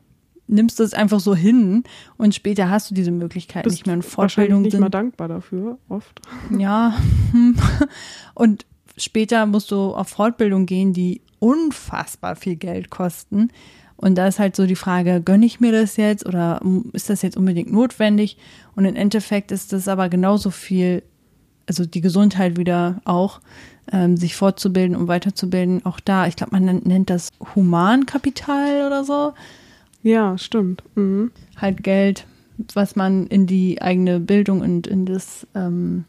nimmst 0.48 0.80
du 0.80 0.84
es 0.84 0.94
einfach 0.94 1.20
so 1.20 1.36
hin 1.36 1.84
und 2.18 2.36
später 2.36 2.70
hast 2.70 2.90
du 2.90 2.96
diese 2.96 3.12
Möglichkeit 3.12 3.64
Bist 3.64 3.76
nicht 3.78 3.86
mehr 3.86 3.96
in 3.96 4.02
wahrscheinlich 4.02 4.14
Fortbildung 4.14 4.62
nicht 4.64 4.72
sind. 4.72 4.82
mal 4.82 4.90
dankbar 4.90 5.28
dafür, 5.28 5.78
oft. 5.88 6.20
Ja. 6.58 6.98
hm. 7.32 7.56
Und 8.34 8.66
später 9.04 9.46
musst 9.46 9.72
du 9.72 9.94
auf 9.94 10.10
Fortbildung 10.10 10.66
gehen, 10.66 10.94
die 10.94 11.22
unfassbar 11.40 12.36
viel 12.36 12.56
Geld 12.56 12.90
kosten. 12.90 13.50
Und 13.96 14.16
da 14.18 14.28
ist 14.28 14.40
halt 14.40 14.56
so 14.56 14.66
die 14.66 14.76
Frage, 14.76 15.22
gönne 15.22 15.46
ich 15.46 15.60
mir 15.60 15.72
das 15.74 15.98
jetzt 15.98 16.26
oder 16.26 16.62
ist 16.94 17.10
das 17.10 17.22
jetzt 17.22 17.36
unbedingt 17.36 17.72
notwendig? 17.72 18.38
Und 18.76 18.86
im 18.86 18.96
Endeffekt 18.96 19.52
ist 19.52 19.74
das 19.74 19.88
aber 19.90 20.08
genauso 20.08 20.52
viel, 20.52 21.04
also 21.68 21.86
die 21.86 22.00
Gesundheit 22.02 22.58
wieder 22.58 23.02
auch, 23.04 23.42
ähm, 23.92 24.16
sich 24.16 24.36
fortzubilden 24.36 24.96
und 24.96 25.08
weiterzubilden, 25.08 25.86
auch 25.86 26.00
da. 26.00 26.28
Ich 26.28 26.36
glaube, 26.38 26.52
man 26.58 26.82
nennt- 26.84 27.10
das 27.10 27.30
Humankapital 27.56 28.86
oder 28.88 29.04
so. 29.04 29.34
Ja, 30.04 30.38
stimmt. 30.38 30.84
Mhm. 30.96 31.32
Halt 31.58 31.84
Geld, 31.84 32.26
was 32.74 32.96
man 32.96 33.28
in 33.28 33.48
die 33.48 33.82
eigene 33.82 34.20
Bildung 34.20 34.62
und 34.62 34.88
in 34.88 35.06
das, 35.06 35.46
ähm, 35.56 36.06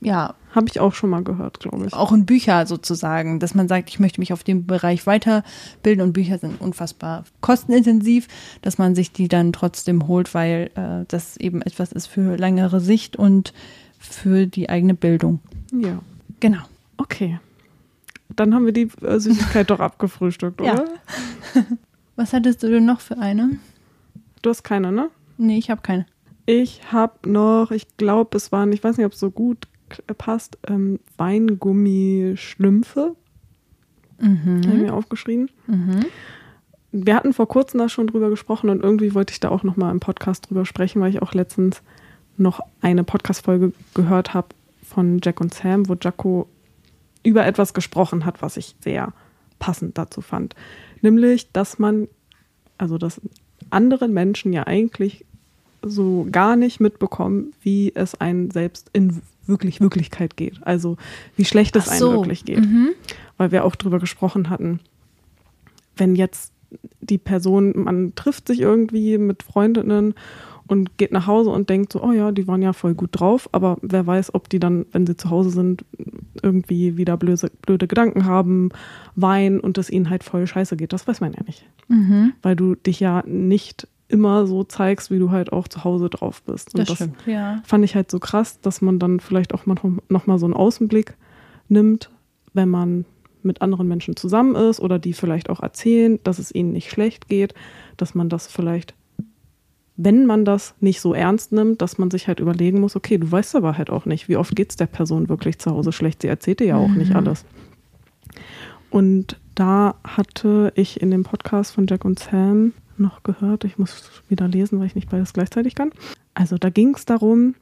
ja, 0.00 0.34
Habe 0.54 0.68
ich 0.68 0.78
auch 0.80 0.94
schon 0.94 1.10
mal 1.10 1.24
gehört, 1.24 1.58
glaube 1.60 1.86
ich. 1.86 1.92
auch 1.92 2.12
in 2.12 2.24
Bücher 2.24 2.66
sozusagen, 2.66 3.40
dass 3.40 3.54
man 3.54 3.66
sagt, 3.68 3.88
ich 3.90 3.98
möchte 3.98 4.20
mich 4.20 4.32
auf 4.32 4.44
dem 4.44 4.64
Bereich 4.66 5.06
weiterbilden 5.06 6.02
und 6.04 6.12
Bücher 6.12 6.38
sind 6.38 6.60
unfassbar 6.60 7.24
kostenintensiv, 7.40 8.28
dass 8.62 8.78
man 8.78 8.94
sich 8.94 9.12
die 9.12 9.26
dann 9.28 9.52
trotzdem 9.52 10.06
holt, 10.06 10.34
weil 10.34 10.70
äh, 10.76 11.04
das 11.08 11.36
eben 11.36 11.62
etwas 11.62 11.90
ist 11.92 12.06
für 12.06 12.36
längere 12.36 12.80
Sicht 12.80 13.16
und 13.16 13.52
für 13.98 14.46
die 14.46 14.68
eigene 14.70 14.94
Bildung. 14.94 15.40
Ja. 15.72 15.98
Genau. 16.40 16.62
Okay. 16.96 17.40
Dann 18.36 18.54
haben 18.54 18.66
wir 18.66 18.72
die 18.72 18.88
äh, 19.02 19.18
Süßigkeit 19.18 19.68
doch 19.70 19.80
abgefrühstückt, 19.80 20.60
Ja. 20.60 20.74
oder? 20.74 20.84
Was 22.16 22.32
hattest 22.32 22.62
du 22.62 22.68
denn 22.68 22.84
noch 22.84 23.00
für 23.00 23.18
eine? 23.18 23.58
Du 24.42 24.50
hast 24.50 24.62
keine, 24.62 24.92
ne? 24.92 25.08
Nee, 25.36 25.58
ich 25.58 25.70
habe 25.70 25.82
keine. 25.82 26.06
Ich 26.46 26.92
habe 26.92 27.28
noch, 27.30 27.70
ich 27.72 27.86
glaube, 27.96 28.36
es 28.36 28.50
waren, 28.52 28.72
ich 28.72 28.82
weiß 28.82 28.96
nicht, 28.96 29.06
ob 29.06 29.12
es 29.12 29.20
so 29.20 29.30
gut 29.30 29.66
passt, 30.16 30.58
ähm, 30.66 31.00
Weingummi-Schlümpfe. 31.16 33.14
Mhm. 34.20 34.62
Habe 34.66 34.76
ich 34.76 34.82
mir 34.82 34.94
aufgeschrieben. 34.94 35.50
Wir 36.90 37.14
hatten 37.14 37.32
vor 37.32 37.46
kurzem 37.48 37.78
da 37.78 37.88
schon 37.88 38.06
drüber 38.06 38.30
gesprochen 38.30 38.70
und 38.70 38.82
irgendwie 38.82 39.14
wollte 39.14 39.32
ich 39.32 39.40
da 39.40 39.50
auch 39.50 39.62
noch 39.62 39.76
mal 39.76 39.90
im 39.90 40.00
Podcast 40.00 40.48
drüber 40.48 40.64
sprechen, 40.64 41.00
weil 41.00 41.10
ich 41.10 41.22
auch 41.22 41.34
letztens 41.34 41.82
noch 42.36 42.60
eine 42.80 43.04
Podcast-Folge 43.04 43.72
gehört 43.94 44.34
habe 44.34 44.48
von 44.82 45.20
Jack 45.22 45.40
und 45.40 45.52
Sam, 45.52 45.88
wo 45.88 45.96
Jacko 46.00 46.48
über 47.22 47.44
etwas 47.46 47.74
gesprochen 47.74 48.24
hat, 48.24 48.42
was 48.42 48.56
ich 48.56 48.74
sehr 48.80 49.12
passend 49.58 49.98
dazu 49.98 50.20
fand. 50.20 50.54
Nämlich, 51.02 51.52
dass 51.52 51.78
man, 51.78 52.08
also 52.78 52.96
dass 52.96 53.20
andere 53.70 54.08
Menschen 54.08 54.52
ja 54.52 54.66
eigentlich 54.66 55.24
so 55.82 56.26
gar 56.30 56.56
nicht 56.56 56.80
mitbekommen, 56.80 57.52
wie 57.62 57.92
es 57.94 58.14
einem 58.14 58.50
selbst 58.50 58.90
in 58.92 59.20
wirklich 59.48 59.80
Wirklichkeit 59.80 60.36
geht. 60.36 60.60
Also 60.66 60.96
wie 61.36 61.44
schlecht 61.44 61.76
es 61.76 61.88
Ach 61.88 61.92
einem 61.92 62.00
so. 62.00 62.12
wirklich 62.12 62.44
geht. 62.44 62.60
Mhm. 62.60 62.90
Weil 63.36 63.52
wir 63.52 63.64
auch 63.64 63.76
drüber 63.76 63.98
gesprochen 63.98 64.50
hatten, 64.50 64.80
wenn 65.96 66.14
jetzt 66.14 66.52
die 67.00 67.18
Person, 67.18 67.72
man 67.74 68.14
trifft 68.14 68.48
sich 68.48 68.60
irgendwie 68.60 69.18
mit 69.18 69.42
Freundinnen 69.42 70.14
und 70.66 70.98
geht 70.98 71.12
nach 71.12 71.26
Hause 71.26 71.50
und 71.50 71.70
denkt 71.70 71.92
so, 71.92 72.02
oh 72.02 72.12
ja, 72.12 72.30
die 72.30 72.46
waren 72.46 72.60
ja 72.60 72.74
voll 72.74 72.94
gut 72.94 73.10
drauf, 73.12 73.48
aber 73.52 73.78
wer 73.80 74.06
weiß, 74.06 74.34
ob 74.34 74.50
die 74.50 74.60
dann, 74.60 74.84
wenn 74.92 75.06
sie 75.06 75.16
zu 75.16 75.30
Hause 75.30 75.50
sind, 75.50 75.84
irgendwie 76.42 76.98
wieder 76.98 77.16
blöde, 77.16 77.50
blöde 77.62 77.88
Gedanken 77.88 78.26
haben, 78.26 78.68
weinen 79.16 79.60
und 79.60 79.78
es 79.78 79.88
ihnen 79.88 80.10
halt 80.10 80.24
voll 80.24 80.46
scheiße 80.46 80.76
geht. 80.76 80.92
Das 80.92 81.08
weiß 81.08 81.20
man 81.20 81.32
ja 81.32 81.42
nicht. 81.46 81.64
Mhm. 81.88 82.34
Weil 82.42 82.54
du 82.54 82.74
dich 82.74 83.00
ja 83.00 83.22
nicht 83.26 83.88
immer 84.08 84.46
so 84.46 84.64
zeigst, 84.64 85.10
wie 85.10 85.18
du 85.18 85.30
halt 85.30 85.52
auch 85.52 85.68
zu 85.68 85.84
Hause 85.84 86.08
drauf 86.08 86.42
bist. 86.42 86.74
Und 86.74 86.80
Das, 86.80 86.88
das, 86.88 86.96
stimmt, 86.96 87.16
ja. 87.26 87.60
fand 87.64 87.84
ich 87.84 87.94
halt 87.94 88.10
so 88.10 88.18
krass, 88.18 88.60
dass 88.60 88.80
man 88.80 88.98
dann 88.98 89.20
vielleicht 89.20 89.52
auch 89.54 89.66
noch, 89.66 89.84
noch 90.08 90.26
mal 90.26 90.38
so 90.38 90.46
einen 90.46 90.54
Außenblick 90.54 91.14
nimmt, 91.68 92.10
wenn 92.54 92.68
man 92.70 93.04
mit 93.42 93.60
anderen 93.62 93.86
Menschen 93.86 94.16
zusammen 94.16 94.54
ist 94.56 94.80
oder 94.80 94.98
die 94.98 95.12
vielleicht 95.12 95.50
auch 95.50 95.60
erzählen, 95.60 96.18
dass 96.24 96.38
es 96.38 96.52
ihnen 96.54 96.72
nicht 96.72 96.90
schlecht 96.90 97.28
geht, 97.28 97.54
dass 97.96 98.14
man 98.14 98.28
das 98.28 98.46
vielleicht, 98.46 98.94
wenn 99.96 100.26
man 100.26 100.44
das 100.44 100.74
nicht 100.80 101.00
so 101.00 101.12
ernst 101.14 101.52
nimmt, 101.52 101.82
dass 101.82 101.98
man 101.98 102.10
sich 102.10 102.26
halt 102.28 102.40
überlegen 102.40 102.80
muss, 102.80 102.96
okay, 102.96 103.18
du 103.18 103.30
weißt 103.30 103.54
aber 103.56 103.76
halt 103.78 103.90
auch 103.90 104.06
nicht, 104.06 104.28
wie 104.28 104.36
oft 104.36 104.56
geht 104.56 104.70
es 104.70 104.76
der 104.76 104.86
Person 104.86 105.28
wirklich 105.28 105.58
zu 105.58 105.70
Hause 105.70 105.92
schlecht. 105.92 106.22
Sie 106.22 106.28
erzählt 106.28 106.60
dir 106.60 106.66
ja 106.66 106.76
auch 106.76 106.88
nicht 106.88 107.10
Mhm. 107.10 107.16
alles. 107.16 107.44
Und 108.90 109.38
da 109.54 109.96
hatte 110.04 110.72
ich 110.74 111.00
in 111.02 111.10
dem 111.10 111.24
Podcast 111.24 111.72
von 111.74 111.86
Jack 111.86 112.04
und 112.04 112.18
Sam 112.18 112.72
noch 112.98 113.22
gehört, 113.22 113.64
ich 113.64 113.78
muss 113.78 114.10
wieder 114.28 114.48
lesen, 114.48 114.78
weil 114.78 114.86
ich 114.86 114.94
nicht 114.94 115.10
beides 115.10 115.32
gleichzeitig 115.32 115.74
kann. 115.74 115.92
Also 116.34 116.58
da 116.58 116.70
ging 116.70 116.94
es 116.94 117.04
darum, 117.04 117.54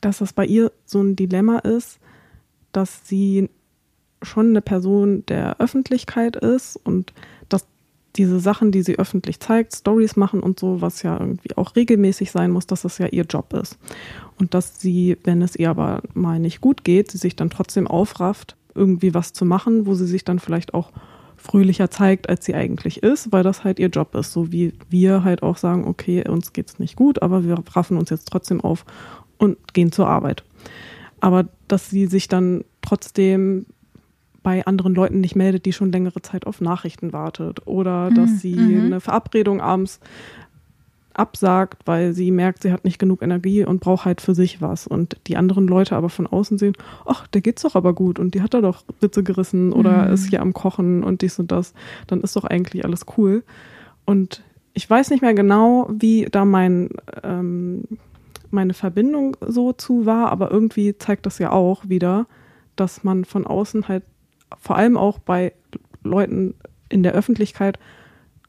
dass 0.00 0.18
das 0.18 0.32
bei 0.32 0.44
ihr 0.44 0.72
so 0.84 1.00
ein 1.00 1.16
Dilemma 1.16 1.58
ist, 1.58 1.98
dass 2.72 3.08
sie 3.08 3.48
schon 4.22 4.50
eine 4.50 4.62
Person 4.62 5.24
der 5.26 5.60
Öffentlichkeit 5.60 6.36
ist 6.36 6.76
und 6.76 7.12
dass 7.48 7.66
diese 8.16 8.40
Sachen, 8.40 8.72
die 8.72 8.82
sie 8.82 8.98
öffentlich 8.98 9.38
zeigt, 9.40 9.74
Stories 9.74 10.16
machen 10.16 10.40
und 10.40 10.58
so, 10.58 10.80
was 10.80 11.02
ja 11.02 11.18
irgendwie 11.18 11.56
auch 11.56 11.76
regelmäßig 11.76 12.30
sein 12.30 12.50
muss, 12.50 12.66
dass 12.66 12.82
das 12.82 12.98
ja 12.98 13.06
ihr 13.06 13.24
Job 13.24 13.52
ist. 13.52 13.78
Und 14.38 14.54
dass 14.54 14.80
sie, 14.80 15.16
wenn 15.24 15.40
es 15.40 15.56
ihr 15.56 15.70
aber 15.70 16.02
mal 16.14 16.40
nicht 16.40 16.60
gut 16.60 16.84
geht, 16.84 17.10
sie 17.10 17.18
sich 17.18 17.36
dann 17.36 17.50
trotzdem 17.50 17.86
aufrafft, 17.86 18.56
irgendwie 18.74 19.14
was 19.14 19.32
zu 19.32 19.44
machen, 19.44 19.86
wo 19.86 19.94
sie 19.94 20.06
sich 20.06 20.24
dann 20.24 20.38
vielleicht 20.38 20.74
auch 20.74 20.92
fröhlicher 21.48 21.90
zeigt, 21.90 22.28
als 22.28 22.44
sie 22.44 22.54
eigentlich 22.54 23.02
ist, 23.02 23.32
weil 23.32 23.42
das 23.42 23.64
halt 23.64 23.78
ihr 23.78 23.88
Job 23.88 24.14
ist. 24.14 24.32
So 24.32 24.52
wie 24.52 24.74
wir 24.90 25.24
halt 25.24 25.42
auch 25.42 25.56
sagen, 25.56 25.86
okay, 25.86 26.26
uns 26.28 26.52
geht's 26.52 26.78
nicht 26.78 26.96
gut, 26.96 27.22
aber 27.22 27.44
wir 27.44 27.56
raffen 27.72 27.96
uns 27.96 28.10
jetzt 28.10 28.28
trotzdem 28.30 28.60
auf 28.60 28.84
und 29.38 29.56
gehen 29.72 29.90
zur 29.90 30.08
Arbeit. 30.08 30.44
Aber 31.20 31.46
dass 31.66 31.90
sie 31.90 32.06
sich 32.06 32.28
dann 32.28 32.64
trotzdem 32.82 33.66
bei 34.42 34.64
anderen 34.66 34.94
Leuten 34.94 35.20
nicht 35.20 35.36
meldet, 35.36 35.66
die 35.66 35.72
schon 35.72 35.90
längere 35.90 36.22
Zeit 36.22 36.46
auf 36.46 36.60
Nachrichten 36.60 37.12
wartet 37.12 37.66
oder 37.66 38.10
dass 38.10 38.30
Mhm, 38.30 38.36
sie 38.36 38.54
mhm. 38.54 38.86
eine 38.86 39.00
Verabredung 39.00 39.60
abends 39.60 40.00
absagt, 41.18 41.82
weil 41.86 42.12
sie 42.12 42.30
merkt, 42.30 42.62
sie 42.62 42.72
hat 42.72 42.84
nicht 42.84 42.98
genug 42.98 43.22
Energie 43.22 43.64
und 43.64 43.80
braucht 43.80 44.04
halt 44.04 44.20
für 44.20 44.34
sich 44.34 44.60
was. 44.62 44.86
Und 44.86 45.16
die 45.26 45.36
anderen 45.36 45.66
Leute 45.66 45.96
aber 45.96 46.08
von 46.08 46.26
außen 46.26 46.58
sehen, 46.58 46.74
ach, 47.04 47.26
der 47.26 47.40
geht's 47.40 47.62
doch 47.62 47.74
aber 47.74 47.92
gut 47.92 48.18
und 48.18 48.34
die 48.34 48.42
hat 48.42 48.54
da 48.54 48.60
doch 48.60 48.84
Witze 49.00 49.22
gerissen 49.22 49.72
oder 49.72 50.06
Mhm. 50.06 50.12
ist 50.14 50.28
hier 50.30 50.40
am 50.42 50.52
Kochen 50.52 51.02
und 51.02 51.22
dies 51.22 51.38
und 51.38 51.50
das, 51.52 51.74
dann 52.06 52.20
ist 52.20 52.36
doch 52.36 52.44
eigentlich 52.44 52.84
alles 52.84 53.04
cool. 53.16 53.42
Und 54.04 54.42
ich 54.74 54.88
weiß 54.88 55.10
nicht 55.10 55.22
mehr 55.22 55.34
genau, 55.34 55.90
wie 55.92 56.26
da 56.30 56.44
mein, 56.44 56.90
ähm, 57.22 57.84
meine 58.50 58.74
Verbindung 58.74 59.36
so 59.40 59.72
zu 59.72 60.06
war, 60.06 60.30
aber 60.30 60.50
irgendwie 60.50 60.96
zeigt 60.96 61.26
das 61.26 61.38
ja 61.38 61.50
auch 61.52 61.88
wieder, 61.88 62.26
dass 62.76 63.04
man 63.04 63.24
von 63.24 63.46
außen 63.46 63.88
halt 63.88 64.04
vor 64.58 64.76
allem 64.76 64.96
auch 64.96 65.18
bei 65.18 65.52
Leuten 66.04 66.54
in 66.88 67.02
der 67.02 67.12
Öffentlichkeit 67.12 67.78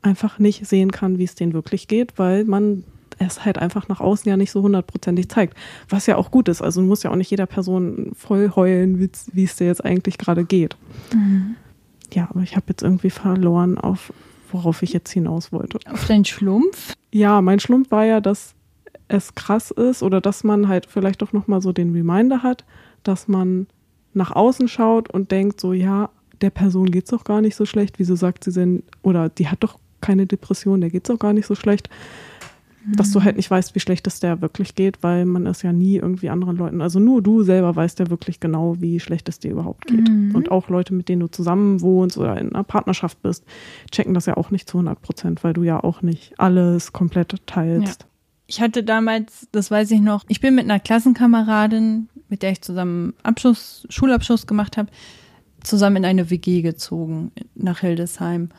einfach 0.01 0.39
nicht 0.39 0.65
sehen 0.67 0.91
kann, 0.91 1.17
wie 1.17 1.23
es 1.25 1.35
denen 1.35 1.53
wirklich 1.53 1.87
geht, 1.87 2.17
weil 2.17 2.45
man 2.45 2.83
es 3.17 3.43
halt 3.43 3.57
einfach 3.57 3.89
nach 3.89 3.99
außen 3.99 4.29
ja 4.29 4.37
nicht 4.37 4.51
so 4.51 4.61
hundertprozentig 4.61 5.27
zeigt. 5.27 5.57
Was 5.89 6.05
ja 6.05 6.15
auch 6.15 6.31
gut 6.31 6.47
ist. 6.47 6.61
Also 6.61 6.81
muss 6.81 7.03
ja 7.03 7.11
auch 7.11 7.15
nicht 7.17 7.31
jeder 7.31 7.47
Person 7.47 8.11
voll 8.15 8.51
heulen, 8.55 8.99
wie 8.99 9.09
es- 9.11 9.27
es 9.35 9.55
dir 9.57 9.67
jetzt 9.67 9.83
eigentlich 9.83 10.17
gerade 10.17 10.45
geht. 10.45 10.77
Mhm. 11.13 11.55
Ja, 12.13 12.27
aber 12.29 12.41
ich 12.41 12.55
habe 12.55 12.65
jetzt 12.69 12.81
irgendwie 12.81 13.09
verloren, 13.09 13.77
auf 13.77 14.13
worauf 14.51 14.81
ich 14.81 14.93
jetzt 14.93 15.11
hinaus 15.11 15.51
wollte. 15.51 15.77
Auf 15.91 16.07
deinen 16.07 16.25
Schlumpf? 16.25 16.93
Ja, 17.11 17.39
mein 17.41 17.59
Schlumpf 17.59 17.91
war 17.91 18.05
ja, 18.05 18.19
dass 18.21 18.55
es 19.07 19.35
krass 19.35 19.69
ist 19.69 20.01
oder 20.01 20.21
dass 20.21 20.43
man 20.43 20.67
halt 20.67 20.87
vielleicht 20.87 21.21
doch 21.21 21.33
nochmal 21.33 21.61
so 21.61 21.71
den 21.71 21.91
Reminder 21.93 22.41
hat, 22.41 22.63
dass 23.03 23.27
man 23.27 23.67
nach 24.15 24.31
außen 24.31 24.67
schaut 24.67 25.09
und 25.13 25.29
denkt 25.29 25.59
so, 25.61 25.73
ja, 25.73 26.09
der 26.41 26.49
Person 26.49 26.89
geht's 26.89 27.11
doch 27.11 27.25
gar 27.25 27.41
nicht 27.41 27.55
so 27.55 27.65
schlecht. 27.65 27.99
Wieso 27.99 28.15
sagt 28.15 28.43
sie 28.43 28.51
denn, 28.53 28.81
oder 29.03 29.29
die 29.29 29.49
hat 29.49 29.61
doch 29.63 29.77
keine 30.01 30.25
Depression, 30.25 30.81
der 30.81 30.89
geht's 30.89 31.09
doch 31.09 31.19
gar 31.19 31.33
nicht 31.33 31.45
so 31.45 31.55
schlecht. 31.55 31.89
Dass 32.95 33.11
du 33.11 33.23
halt 33.23 33.35
nicht 33.35 33.51
weißt, 33.51 33.75
wie 33.75 33.81
schlecht 33.81 34.07
es 34.07 34.21
der 34.21 34.41
wirklich 34.41 34.73
geht, 34.73 35.03
weil 35.03 35.25
man 35.25 35.45
es 35.45 35.61
ja 35.61 35.73
nie 35.73 35.97
irgendwie 35.97 36.29
anderen 36.29 36.55
Leuten, 36.55 36.81
also 36.81 36.97
nur 36.97 37.21
du 37.21 37.43
selber 37.43 37.75
weißt 37.75 37.99
ja 37.99 38.09
wirklich 38.09 38.39
genau, 38.39 38.79
wie 38.79 39.01
schlecht 39.01 39.27
es 39.27 39.37
dir 39.37 39.51
überhaupt 39.51 39.87
geht. 39.87 40.07
Mhm. 40.07 40.33
Und 40.33 40.49
auch 40.49 40.69
Leute, 40.69 40.93
mit 40.93 41.09
denen 41.09 41.19
du 41.19 41.27
zusammen 41.27 41.81
wohnst 41.81 42.17
oder 42.17 42.39
in 42.39 42.53
einer 42.53 42.63
Partnerschaft 42.63 43.21
bist, 43.21 43.43
checken 43.91 44.13
das 44.13 44.27
ja 44.27 44.37
auch 44.37 44.49
nicht 44.49 44.69
zu 44.69 44.77
100 44.77 45.01
Prozent, 45.01 45.43
weil 45.43 45.53
du 45.53 45.63
ja 45.63 45.83
auch 45.83 46.01
nicht 46.01 46.33
alles 46.39 46.93
komplett 46.93 47.35
teilst. 47.45 48.07
Ich 48.47 48.61
hatte 48.61 48.81
damals, 48.81 49.47
das 49.51 49.69
weiß 49.69 49.91
ich 49.91 49.99
noch, 49.99 50.23
ich 50.27 50.39
bin 50.39 50.55
mit 50.55 50.63
einer 50.63 50.79
Klassenkameradin, 50.79 52.07
mit 52.29 52.43
der 52.43 52.53
ich 52.53 52.61
zusammen 52.61 53.13
Abschluss, 53.23 53.85
Schulabschluss 53.89 54.47
gemacht 54.47 54.77
habe, 54.77 54.89
zusammen 55.61 55.97
in 55.97 56.05
eine 56.05 56.29
WG 56.29 56.61
gezogen 56.61 57.31
nach 57.55 57.81
Hildesheim. 57.81 58.49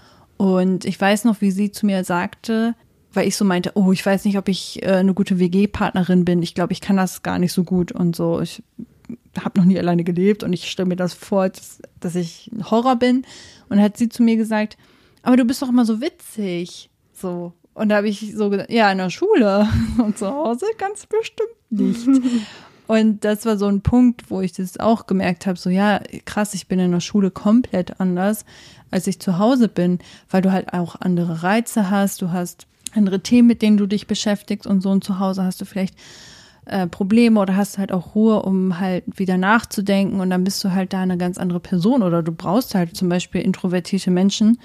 Und 0.41 0.87
ich 0.87 0.99
weiß 0.99 1.25
noch, 1.25 1.43
wie 1.43 1.51
sie 1.51 1.71
zu 1.71 1.85
mir 1.85 2.03
sagte, 2.03 2.75
weil 3.13 3.29
ich 3.29 3.37
so 3.37 3.45
meinte, 3.45 3.73
oh, 3.75 3.93
ich 3.93 4.07
weiß 4.07 4.25
nicht, 4.25 4.39
ob 4.39 4.49
ich 4.49 4.83
äh, 4.83 4.93
eine 4.93 5.13
gute 5.13 5.39
WG-Partnerin 5.39 6.25
bin. 6.25 6.43
Ich 6.43 6.55
glaube, 6.55 6.73
ich 6.73 6.81
kann 6.81 6.97
das 6.97 7.23
gar 7.23 7.39
nicht 7.39 7.53
so 7.53 7.63
gut 7.63 7.93
und 7.93 8.17
so. 8.17 8.41
Ich 8.41 8.63
habe 9.39 9.61
noch 9.61 9.67
nie 9.67 9.79
alleine 9.79 10.03
gelebt 10.03 10.43
und 10.43 10.55
ich 10.55 10.71
stelle 10.71 10.89
mir 10.89 10.97
das 10.97 11.13
vor, 11.13 11.51
dass, 11.51 11.83
dass 12.01 12.15
ich 12.15 12.51
ein 12.55 12.71
Horror 12.71 12.97
bin. 12.97 13.27
Und 13.69 13.83
hat 13.83 13.99
sie 13.99 14.09
zu 14.09 14.23
mir 14.23 14.37
gesagt, 14.37 14.79
aber 15.23 15.37
du 15.37 15.45
bist 15.45 15.61
doch 15.61 15.69
immer 15.69 15.85
so 15.85 16.01
witzig. 16.01 16.89
So. 17.13 17.53
Und 17.75 17.91
da 17.91 17.97
habe 17.97 18.09
ich 18.09 18.33
so 18.35 18.49
gesagt, 18.49 18.71
ja, 18.71 18.91
in 18.91 18.97
der 18.97 19.11
Schule 19.11 19.69
und 19.99 20.17
zu 20.17 20.27
Hause 20.27 20.65
ganz 20.79 21.05
bestimmt 21.05 21.51
nicht. 21.69 22.09
Und 22.91 23.25
das 23.25 23.47
war 23.47 23.57
so 23.57 23.69
ein 23.69 23.83
Punkt, 23.83 24.33
wo 24.33 24.41
ich 24.41 24.51
das 24.51 24.81
auch 24.81 25.07
gemerkt 25.07 25.47
habe, 25.47 25.57
so 25.57 25.71
ja, 25.71 26.01
krass, 26.25 26.55
ich 26.55 26.67
bin 26.67 26.81
in 26.81 26.91
der 26.91 26.99
Schule 26.99 27.31
komplett 27.31 28.01
anders, 28.01 28.45
als 28.91 29.07
ich 29.07 29.21
zu 29.21 29.39
Hause 29.39 29.69
bin, 29.69 30.01
weil 30.29 30.43
du 30.43 30.51
halt 30.51 30.73
auch 30.73 30.97
andere 31.01 31.45
Reize 31.45 31.89
hast, 31.89 32.21
du 32.21 32.33
hast 32.33 32.67
andere 32.93 33.21
Themen, 33.21 33.47
mit 33.47 33.63
denen 33.63 33.77
du 33.77 33.87
dich 33.87 34.09
beschäftigst 34.09 34.67
und 34.67 34.81
so 34.81 34.91
und 34.91 35.05
zu 35.05 35.21
Hause 35.21 35.45
hast 35.45 35.61
du 35.61 35.67
vielleicht 35.67 35.95
äh, 36.67 36.89
Probleme 36.89 37.39
oder 37.39 37.55
hast 37.55 37.79
halt 37.79 37.93
auch 37.93 38.17
Ruhe, 38.17 38.43
um 38.43 38.81
halt 38.81 39.05
wieder 39.07 39.39
nachzudenken 39.39 40.19
und 40.19 40.29
dann 40.31 40.43
bist 40.43 40.65
du 40.65 40.73
halt 40.73 40.93
da 40.93 41.01
eine 41.01 41.17
ganz 41.17 41.39
andere 41.39 41.61
Person 41.61 42.03
oder 42.03 42.25
du 42.25 42.33
brauchst 42.33 42.75
halt 42.75 42.97
zum 42.97 43.09
Beispiel 43.09 43.41
introvertierte 43.41 44.11
Menschen, 44.11 44.59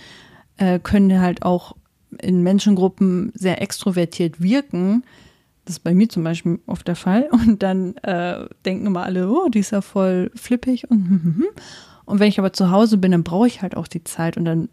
äh, 0.57 0.79
können 0.79 1.21
halt 1.21 1.43
auch 1.43 1.75
in 2.23 2.41
Menschengruppen 2.41 3.31
sehr 3.35 3.61
extrovertiert 3.61 4.41
wirken. 4.41 5.03
Das 5.65 5.75
ist 5.78 5.84
bei 5.84 5.93
mir 5.93 6.08
zum 6.10 6.23
Beispiel 6.23 6.60
oft 6.67 6.88
der 6.88 6.95
Fall. 6.95 7.28
Und 7.32 7.62
dann 7.63 7.97
äh, 7.97 8.47
denken 8.65 8.86
immer 8.88 9.04
alle, 9.04 9.30
oh, 9.30 9.49
die 9.49 9.60
ist 9.60 9.71
ja 9.71 9.82
voll 9.82 10.32
flippig 10.36 10.89
und 10.89 10.97
hm, 11.10 11.23
hm, 11.23 11.36
hm. 11.38 11.45
Und 12.06 12.19
wenn 12.19 12.28
ich 12.28 12.38
aber 12.38 12.54
zu 12.54 12.69
Hause 12.69 12.97
bin, 12.99 13.12
dann 13.12 13.23
brauche 13.23 13.47
ich 13.47 13.63
halt 13.63 13.75
auch 13.75 13.88
die 13.88 14.04
Zeit 14.04 14.38
und 14.38 14.45
dann 14.45 14.69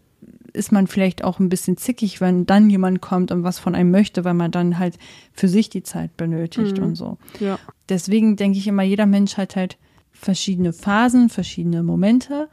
ist 0.53 0.71
man 0.71 0.85
vielleicht 0.85 1.23
auch 1.23 1.39
ein 1.39 1.49
bisschen 1.49 1.77
zickig, 1.77 2.21
wenn 2.21 2.45
dann 2.45 2.69
jemand 2.69 3.01
kommt 3.01 3.31
und 3.31 3.41
was 3.43 3.57
von 3.57 3.73
einem 3.73 3.89
möchte, 3.89 4.23
weil 4.23 4.35
man 4.35 4.51
dann 4.51 4.77
halt 4.77 4.99
für 5.33 5.47
sich 5.47 5.69
die 5.71 5.81
Zeit 5.81 6.15
benötigt 6.15 6.77
Mhm. 6.77 6.83
und 6.83 6.95
so. 6.95 7.17
Ja. 7.39 7.57
Deswegen 7.89 8.35
denke 8.35 8.59
ich 8.59 8.67
immer, 8.67 8.83
jeder 8.83 9.07
Mensch 9.07 9.35
hat 9.37 9.55
halt 9.55 9.77
verschiedene 10.11 10.71
Phasen, 10.73 11.29
verschiedene 11.29 11.81
Momente. 11.81 12.49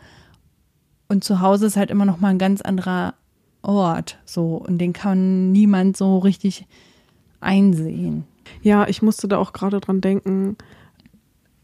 Und 1.08 1.24
zu 1.24 1.40
Hause 1.42 1.66
ist 1.66 1.76
halt 1.76 1.90
immer 1.90 2.06
noch 2.06 2.20
mal 2.20 2.28
ein 2.28 2.38
ganz 2.38 2.62
anderer 2.62 3.12
Ort, 3.60 4.16
so. 4.24 4.56
Und 4.56 4.78
den 4.78 4.94
kann 4.94 5.52
niemand 5.52 5.94
so 5.98 6.16
richtig 6.18 6.64
einsehen. 7.40 8.24
Ja, 8.62 8.88
ich 8.88 9.02
musste 9.02 9.28
da 9.28 9.38
auch 9.38 9.52
gerade 9.52 9.80
dran 9.80 10.00
denken, 10.00 10.56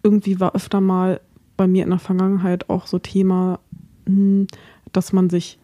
irgendwie 0.02 0.40
war 0.40 0.54
öfter 0.54 0.80
mal 0.80 1.20
bei 1.56 1.66
mir 1.66 1.84
in 1.84 1.90
der 1.90 1.98
Vergangenheit 1.98 2.68
auch 2.70 2.86
so 2.86 2.98
Thema, 2.98 3.58
hm, 4.06 4.46
dass 4.92 5.12
man 5.12 5.30
sich, 5.30 5.58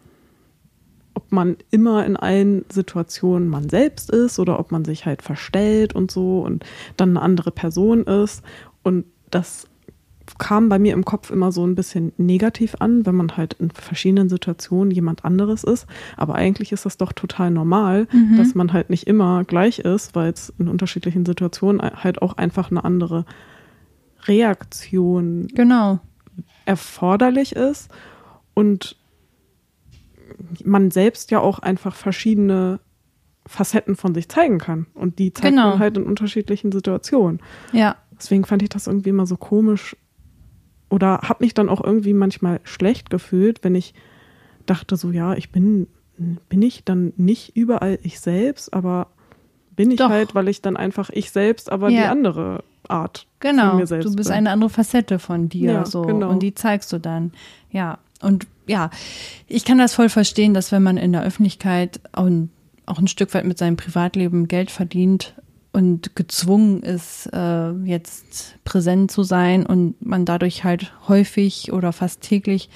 ob 1.13 1.31
man 1.31 1.57
immer 1.71 2.05
in 2.05 2.17
allen 2.17 2.65
Situationen 2.69 3.47
man 3.47 3.69
selbst 3.69 4.09
ist 4.09 4.39
oder 4.39 4.59
ob 4.59 4.71
man 4.71 4.85
sich 4.85 5.05
halt 5.05 5.21
verstellt 5.21 5.95
und 5.95 6.11
so 6.11 6.41
und 6.41 6.65
dann 6.97 7.09
eine 7.11 7.21
andere 7.21 7.51
Person 7.51 8.03
ist. 8.03 8.43
Und 8.83 9.05
das 9.29 9.67
kam 10.37 10.69
bei 10.69 10.79
mir 10.79 10.93
im 10.93 11.03
Kopf 11.05 11.29
immer 11.31 11.51
so 11.51 11.65
ein 11.65 11.75
bisschen 11.75 12.13
negativ 12.17 12.75
an, 12.79 13.05
wenn 13.05 13.15
man 13.15 13.35
halt 13.37 13.53
in 13.55 13.71
verschiedenen 13.71 14.29
Situationen 14.29 14.91
jemand 14.91 15.25
anderes 15.25 15.63
ist. 15.63 15.85
Aber 16.17 16.35
eigentlich 16.35 16.71
ist 16.71 16.85
das 16.85 16.97
doch 16.97 17.11
total 17.13 17.51
normal, 17.51 18.07
Mhm. 18.11 18.37
dass 18.37 18.55
man 18.55 18.71
halt 18.73 18.89
nicht 18.89 19.07
immer 19.07 19.43
gleich 19.43 19.79
ist, 19.79 20.15
weil 20.15 20.31
es 20.31 20.53
in 20.57 20.67
unterschiedlichen 20.69 21.25
Situationen 21.25 21.81
halt 21.81 22.21
auch 22.21 22.37
einfach 22.37 22.71
eine 22.71 22.83
andere 22.85 23.25
Reaktion 24.27 25.47
Genau. 25.53 25.99
erforderlich 26.65 27.55
ist 27.55 27.89
und 28.53 28.95
man 30.63 30.91
selbst 30.91 31.31
ja 31.31 31.39
auch 31.39 31.59
einfach 31.59 31.95
verschiedene 31.95 32.79
Facetten 33.45 33.95
von 33.97 34.15
sich 34.15 34.29
zeigen 34.29 34.57
kann. 34.57 34.87
Und 34.93 35.19
die 35.19 35.33
zeigt 35.33 35.53
Genau. 35.53 35.71
man 35.71 35.79
halt 35.79 35.97
in 35.97 36.03
unterschiedlichen 36.03 36.71
Situationen. 36.71 37.41
Ja. 37.73 37.97
Deswegen 38.17 38.45
fand 38.45 38.61
ich 38.63 38.69
das 38.69 38.87
irgendwie 38.87 39.09
immer 39.09 39.25
so 39.25 39.35
komisch 39.35 39.97
oder 40.93 41.21
habe 41.23 41.43
mich 41.43 41.55
dann 41.55 41.69
auch 41.69 41.83
irgendwie 41.83 42.13
manchmal 42.13 42.59
schlecht 42.63 43.09
gefühlt, 43.09 43.63
wenn 43.63 43.73
ich 43.73 43.95
dachte 44.67 44.95
so, 44.95 45.09
ja, 45.09 45.33
ich 45.33 45.51
bin, 45.51 45.87
bin 46.49 46.61
ich 46.61 46.83
dann 46.83 47.13
nicht 47.17 47.55
überall 47.57 47.97
ich 48.03 48.19
selbst, 48.19 48.71
aber 48.73 49.07
bin 49.75 49.89
ich 49.89 49.97
Doch. 49.97 50.09
halt, 50.09 50.35
weil 50.35 50.47
ich 50.49 50.61
dann 50.61 50.77
einfach 50.77 51.09
ich 51.09 51.31
selbst, 51.31 51.71
aber 51.71 51.89
Ja. 51.89 52.01
die 52.03 52.07
andere 52.07 52.63
Art 52.87 53.25
Genau, 53.39 53.69
von 53.69 53.77
mir 53.77 53.87
selbst 53.87 54.05
du 54.05 54.15
bist 54.15 54.29
bin. 54.29 54.37
eine 54.37 54.51
andere 54.51 54.69
Facette 54.69 55.17
von 55.17 55.49
dir 55.49 55.71
Ja, 55.71 55.85
so 55.85 56.03
genau. 56.03 56.29
und 56.29 56.43
die 56.43 56.53
zeigst 56.53 56.93
du 56.93 56.99
dann. 56.99 57.31
Ja, 57.71 57.97
und 58.21 58.45
ja, 58.67 58.91
ich 59.47 59.65
kann 59.65 59.79
das 59.79 59.95
voll 59.95 60.09
verstehen, 60.09 60.53
dass 60.53 60.71
wenn 60.71 60.83
man 60.83 60.97
in 60.97 61.11
der 61.11 61.23
Öffentlichkeit 61.23 61.99
und 62.15 62.51
auch 62.85 62.99
ein 62.99 63.07
Stück 63.07 63.33
weit 63.33 63.45
mit 63.45 63.57
seinem 63.57 63.77
Privatleben 63.77 64.47
Geld 64.47 64.69
verdient 64.69 65.33
und 65.73 66.15
gezwungen 66.15 66.81
ist, 66.83 67.27
äh, 67.33 67.71
jetzt 67.83 68.55
präsent 68.63 69.11
zu 69.11 69.23
sein 69.23 69.65
und 69.65 69.95
man 70.05 70.23
dadurch 70.23 70.63
halt 70.63 70.93
häufig 71.07 71.73
oder 71.73 71.91
fast 71.91 72.21
täglich 72.21 72.69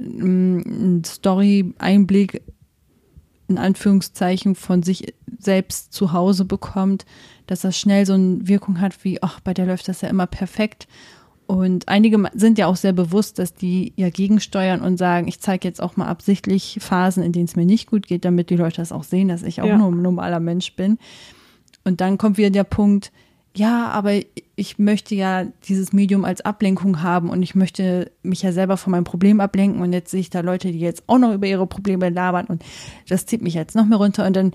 ähm, 0.00 0.64
einen 0.66 1.04
Story-Einblick 1.04 2.42
in 3.48 3.58
Anführungszeichen 3.58 4.54
von 4.54 4.82
sich 4.82 5.14
selbst 5.38 5.92
zu 5.92 6.12
Hause 6.12 6.44
bekommt, 6.44 7.06
dass 7.46 7.60
das 7.62 7.78
schnell 7.78 8.04
so 8.04 8.12
eine 8.14 8.46
Wirkung 8.46 8.80
hat 8.80 9.04
wie, 9.04 9.22
ach, 9.22 9.40
bei 9.40 9.54
der 9.54 9.66
läuft 9.66 9.88
das 9.88 10.00
ja 10.02 10.08
immer 10.08 10.26
perfekt. 10.26 10.86
Und 11.46 11.88
einige 11.88 12.22
sind 12.34 12.58
ja 12.58 12.66
auch 12.66 12.76
sehr 12.76 12.92
bewusst, 12.92 13.38
dass 13.38 13.54
die 13.54 13.94
ja 13.96 14.10
gegensteuern 14.10 14.82
und 14.82 14.98
sagen, 14.98 15.28
ich 15.28 15.40
zeige 15.40 15.66
jetzt 15.66 15.80
auch 15.82 15.96
mal 15.96 16.06
absichtlich 16.06 16.76
Phasen, 16.80 17.22
in 17.22 17.32
denen 17.32 17.46
es 17.46 17.56
mir 17.56 17.64
nicht 17.64 17.88
gut 17.88 18.06
geht, 18.06 18.26
damit 18.26 18.50
die 18.50 18.56
Leute 18.56 18.76
das 18.82 18.92
auch 18.92 19.04
sehen, 19.04 19.28
dass 19.28 19.42
ich 19.42 19.62
auch 19.62 19.66
Ja. 19.66 19.78
nur 19.78 19.88
ein 19.90 20.02
normaler 20.02 20.40
Mensch 20.40 20.76
bin. 20.76 20.98
Und 21.88 22.00
dann 22.00 22.18
kommt 22.18 22.38
wieder 22.38 22.50
der 22.50 22.64
Punkt, 22.64 23.10
ja, 23.56 23.88
aber 23.88 24.12
ich 24.54 24.78
möchte 24.78 25.14
ja 25.14 25.46
dieses 25.68 25.92
Medium 25.92 26.24
als 26.24 26.42
Ablenkung 26.42 27.02
haben 27.02 27.30
und 27.30 27.42
ich 27.42 27.54
möchte 27.54 28.12
mich 28.22 28.42
ja 28.42 28.52
selber 28.52 28.76
von 28.76 28.92
meinem 28.92 29.04
Problem 29.04 29.40
ablenken 29.40 29.82
und 29.82 29.92
jetzt 29.92 30.10
sehe 30.10 30.20
ich 30.20 30.30
da 30.30 30.40
Leute, 30.40 30.70
die 30.70 30.78
jetzt 30.78 31.02
auch 31.08 31.18
noch 31.18 31.32
über 31.32 31.46
ihre 31.46 31.66
Probleme 31.66 32.08
labern 32.08 32.46
und 32.46 32.62
das 33.08 33.26
zieht 33.26 33.42
mich 33.42 33.54
jetzt 33.54 33.74
noch 33.74 33.86
mehr 33.86 33.98
runter 33.98 34.26
und 34.26 34.36
dann 34.36 34.52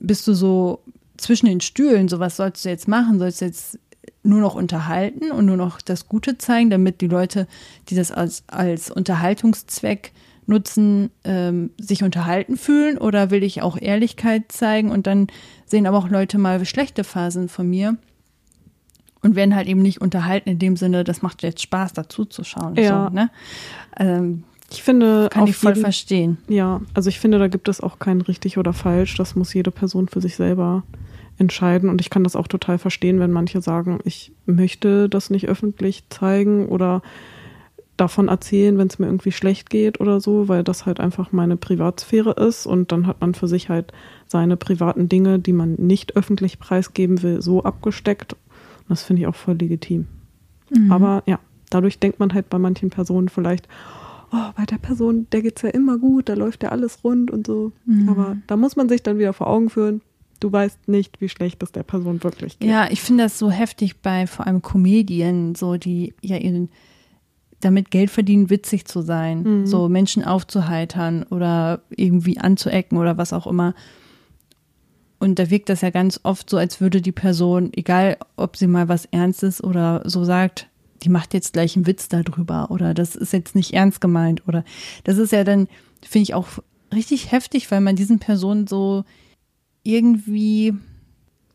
bist 0.00 0.26
du 0.26 0.34
so 0.34 0.80
zwischen 1.16 1.46
den 1.46 1.60
Stühlen, 1.60 2.08
so 2.08 2.18
was 2.18 2.36
sollst 2.36 2.64
du 2.64 2.68
jetzt 2.68 2.88
machen? 2.88 3.18
Sollst 3.18 3.40
du 3.40 3.46
jetzt 3.46 3.78
nur 4.22 4.40
noch 4.40 4.54
unterhalten 4.54 5.30
und 5.30 5.46
nur 5.46 5.56
noch 5.56 5.80
das 5.80 6.08
Gute 6.08 6.36
zeigen, 6.36 6.70
damit 6.70 7.00
die 7.00 7.08
Leute, 7.08 7.46
die 7.88 7.94
das 7.94 8.10
als, 8.10 8.42
als 8.48 8.90
Unterhaltungszweck 8.90 10.12
nutzen, 10.46 11.10
ähm, 11.24 11.70
sich 11.78 12.02
unterhalten 12.02 12.56
fühlen 12.56 12.98
oder 12.98 13.30
will 13.30 13.42
ich 13.42 13.62
auch 13.62 13.76
Ehrlichkeit 13.80 14.50
zeigen 14.52 14.90
und 14.90 15.06
dann 15.06 15.28
sehen 15.66 15.86
aber 15.86 15.98
auch 15.98 16.08
Leute 16.08 16.38
mal 16.38 16.64
schlechte 16.64 17.04
Phasen 17.04 17.48
von 17.48 17.68
mir 17.68 17.96
und 19.22 19.36
werden 19.36 19.54
halt 19.54 19.66
eben 19.68 19.80
nicht 19.82 20.00
unterhalten 20.00 20.50
in 20.50 20.58
dem 20.58 20.76
Sinne, 20.76 21.02
das 21.04 21.22
macht 21.22 21.42
jetzt 21.42 21.62
Spaß 21.62 21.94
dazu 21.94 22.24
zu 22.26 22.44
schauen. 22.44 22.74
Ja. 22.76 23.08
So, 23.08 23.14
ne? 23.14 23.30
ähm, 23.98 24.44
Ich 24.70 24.82
finde, 24.82 25.28
kann 25.30 25.46
ich 25.46 25.56
voll 25.56 25.72
jeden- 25.72 25.82
verstehen. 25.82 26.38
Ja, 26.48 26.80
also 26.92 27.08
ich 27.08 27.18
finde, 27.18 27.38
da 27.38 27.48
gibt 27.48 27.68
es 27.68 27.80
auch 27.80 27.98
kein 27.98 28.20
richtig 28.20 28.58
oder 28.58 28.72
falsch. 28.74 29.16
Das 29.16 29.34
muss 29.34 29.54
jede 29.54 29.70
Person 29.70 30.08
für 30.08 30.20
sich 30.20 30.36
selber 30.36 30.82
entscheiden. 31.38 31.88
Und 31.88 32.00
ich 32.00 32.10
kann 32.10 32.22
das 32.22 32.36
auch 32.36 32.46
total 32.48 32.78
verstehen, 32.78 33.18
wenn 33.18 33.32
manche 33.32 33.60
sagen, 33.62 33.98
ich 34.04 34.30
möchte 34.46 35.08
das 35.08 35.30
nicht 35.30 35.48
öffentlich 35.48 36.04
zeigen 36.10 36.66
oder 36.68 37.02
davon 37.96 38.28
erzählen, 38.28 38.76
wenn 38.78 38.88
es 38.88 38.98
mir 38.98 39.06
irgendwie 39.06 39.32
schlecht 39.32 39.70
geht 39.70 40.00
oder 40.00 40.20
so, 40.20 40.48
weil 40.48 40.64
das 40.64 40.86
halt 40.86 41.00
einfach 41.00 41.32
meine 41.32 41.56
Privatsphäre 41.56 42.32
ist. 42.32 42.66
Und 42.66 42.92
dann 42.92 43.06
hat 43.06 43.20
man 43.20 43.34
für 43.34 43.48
sich 43.48 43.68
halt 43.68 43.92
seine 44.26 44.56
privaten 44.56 45.08
Dinge, 45.08 45.38
die 45.38 45.52
man 45.52 45.74
nicht 45.74 46.16
öffentlich 46.16 46.58
preisgeben 46.58 47.22
will, 47.22 47.40
so 47.40 47.62
abgesteckt. 47.62 48.32
Und 48.32 48.88
das 48.88 49.02
finde 49.02 49.22
ich 49.22 49.28
auch 49.28 49.34
voll 49.34 49.56
legitim. 49.56 50.06
Mhm. 50.70 50.90
Aber 50.90 51.22
ja, 51.26 51.38
dadurch 51.70 51.98
denkt 51.98 52.18
man 52.18 52.34
halt 52.34 52.50
bei 52.50 52.58
manchen 52.58 52.90
Personen 52.90 53.28
vielleicht, 53.28 53.68
oh, 54.32 54.50
bei 54.56 54.64
der 54.64 54.78
Person, 54.78 55.26
der 55.32 55.42
geht's 55.42 55.62
ja 55.62 55.70
immer 55.70 55.98
gut, 55.98 56.28
da 56.28 56.34
läuft 56.34 56.62
ja 56.62 56.70
alles 56.70 57.04
rund 57.04 57.30
und 57.30 57.46
so. 57.46 57.72
Mhm. 57.86 58.08
Aber 58.08 58.36
da 58.46 58.56
muss 58.56 58.76
man 58.76 58.88
sich 58.88 59.02
dann 59.02 59.18
wieder 59.18 59.32
vor 59.32 59.46
Augen 59.46 59.70
führen, 59.70 60.00
du 60.40 60.52
weißt 60.52 60.88
nicht, 60.88 61.20
wie 61.20 61.28
schlecht 61.28 61.62
es 61.62 61.72
der 61.72 61.84
Person 61.84 62.22
wirklich 62.22 62.58
geht. 62.58 62.68
Ja, 62.68 62.90
ich 62.90 63.00
finde 63.00 63.24
das 63.24 63.38
so 63.38 63.50
heftig 63.50 64.00
bei 64.00 64.26
vor 64.26 64.46
allem 64.46 64.62
Comedien, 64.62 65.54
so 65.54 65.76
die 65.76 66.12
ja 66.20 66.36
ihren 66.36 66.68
damit 67.64 67.90
Geld 67.90 68.10
verdienen, 68.10 68.50
witzig 68.50 68.84
zu 68.86 69.00
sein, 69.02 69.42
Mhm. 69.42 69.66
so 69.66 69.88
Menschen 69.88 70.24
aufzuheitern 70.24 71.24
oder 71.24 71.80
irgendwie 71.90 72.38
anzuecken 72.38 72.98
oder 72.98 73.16
was 73.16 73.32
auch 73.32 73.46
immer. 73.46 73.74
Und 75.18 75.38
da 75.38 75.48
wirkt 75.48 75.68
das 75.68 75.80
ja 75.80 75.90
ganz 75.90 76.20
oft 76.22 76.50
so, 76.50 76.58
als 76.58 76.80
würde 76.80 77.00
die 77.00 77.12
Person, 77.12 77.70
egal 77.74 78.18
ob 78.36 78.56
sie 78.56 78.66
mal 78.66 78.88
was 78.88 79.06
Ernstes 79.06 79.62
oder 79.64 80.02
so 80.04 80.24
sagt, 80.24 80.68
die 81.02 81.08
macht 81.08 81.34
jetzt 81.34 81.52
gleich 81.54 81.76
einen 81.76 81.86
Witz 81.86 82.08
darüber 82.08 82.70
oder 82.70 82.94
das 82.94 83.14
ist 83.16 83.32
jetzt 83.32 83.54
nicht 83.54 83.72
ernst 83.74 84.00
gemeint 84.00 84.46
oder 84.48 84.64
das 85.04 85.18
ist 85.18 85.32
ja 85.32 85.44
dann, 85.44 85.68
finde 86.02 86.22
ich 86.24 86.34
auch 86.34 86.48
richtig 86.94 87.32
heftig, 87.32 87.70
weil 87.70 87.80
man 87.80 87.96
diesen 87.96 88.18
Personen 88.18 88.66
so 88.66 89.04
irgendwie 89.82 90.74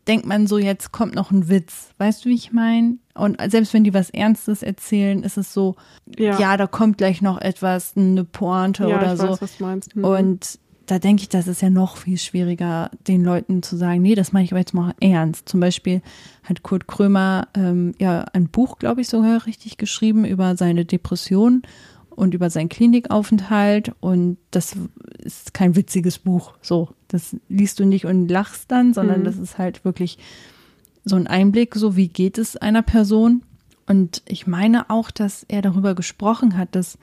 denkt 0.06 0.26
man 0.26 0.46
so, 0.46 0.58
jetzt 0.58 0.92
kommt 0.92 1.14
noch 1.14 1.30
ein 1.30 1.48
Witz. 1.48 1.90
Weißt 1.98 2.24
du, 2.24 2.30
wie 2.30 2.34
ich 2.34 2.52
meine? 2.52 2.96
Und 3.14 3.38
selbst 3.50 3.74
wenn 3.74 3.84
die 3.84 3.94
was 3.94 4.10
Ernstes 4.10 4.62
erzählen, 4.62 5.22
ist 5.22 5.36
es 5.36 5.52
so, 5.52 5.76
ja, 6.18 6.56
da 6.56 6.66
kommt 6.66 6.98
gleich 6.98 7.22
noch 7.22 7.40
etwas, 7.40 7.94
eine 7.96 8.24
Pointe 8.24 8.88
Ja, 8.88 8.96
oder 8.96 9.12
ich 9.14 9.20
so. 9.20 9.28
weiß, 9.28 9.42
was 9.42 9.58
du 9.58 9.64
meinst. 9.64 9.94
Mhm. 9.96 10.04
Und 10.04 10.58
da 10.86 10.98
denke 10.98 11.22
ich, 11.22 11.28
das 11.28 11.46
ist 11.46 11.62
ja 11.62 11.70
noch 11.70 11.96
viel 11.96 12.18
schwieriger, 12.18 12.90
den 13.06 13.22
Leuten 13.22 13.62
zu 13.62 13.76
sagen, 13.76 14.02
nee, 14.02 14.16
das 14.16 14.32
mache 14.32 14.42
ich 14.42 14.52
aber 14.52 14.58
jetzt 14.58 14.74
mal 14.74 14.94
ernst. 15.00 15.48
Zum 15.48 15.60
Beispiel 15.60 16.02
hat 16.42 16.64
Kurt 16.64 16.88
Krömer 16.88 17.46
ähm, 17.54 17.94
ja 18.00 18.24
ein 18.32 18.48
Buch, 18.48 18.78
glaube 18.78 19.02
ich, 19.02 19.08
sogar 19.08 19.46
richtig 19.46 19.76
geschrieben 19.76 20.24
über 20.24 20.56
seine 20.56 20.84
Depression 20.84 21.62
und 22.20 22.34
über 22.34 22.50
seinen 22.50 22.68
Klinikaufenthalt. 22.68 23.92
Und 24.00 24.36
das 24.50 24.76
ist 25.18 25.54
kein 25.54 25.74
witziges 25.76 26.18
Buch. 26.18 26.52
So, 26.62 26.90
das 27.08 27.34
liest 27.48 27.80
du 27.80 27.84
nicht 27.84 28.04
und 28.04 28.28
lachst 28.28 28.70
dann, 28.70 28.94
sondern 28.94 29.20
Mhm. 29.20 29.24
das 29.24 29.38
ist 29.38 29.58
halt 29.58 29.84
wirklich 29.84 30.18
so 31.04 31.16
ein 31.16 31.26
Einblick, 31.26 31.74
so 31.74 31.96
wie 31.96 32.08
geht 32.08 32.38
es 32.38 32.56
einer 32.56 32.82
Person. 32.82 33.42
Und 33.86 34.22
ich 34.26 34.46
meine 34.46 34.90
auch, 34.90 35.10
dass 35.10 35.44
er 35.48 35.62
darüber 35.62 35.94
gesprochen 35.94 36.56
hat, 36.56 36.74
dass 36.74 36.98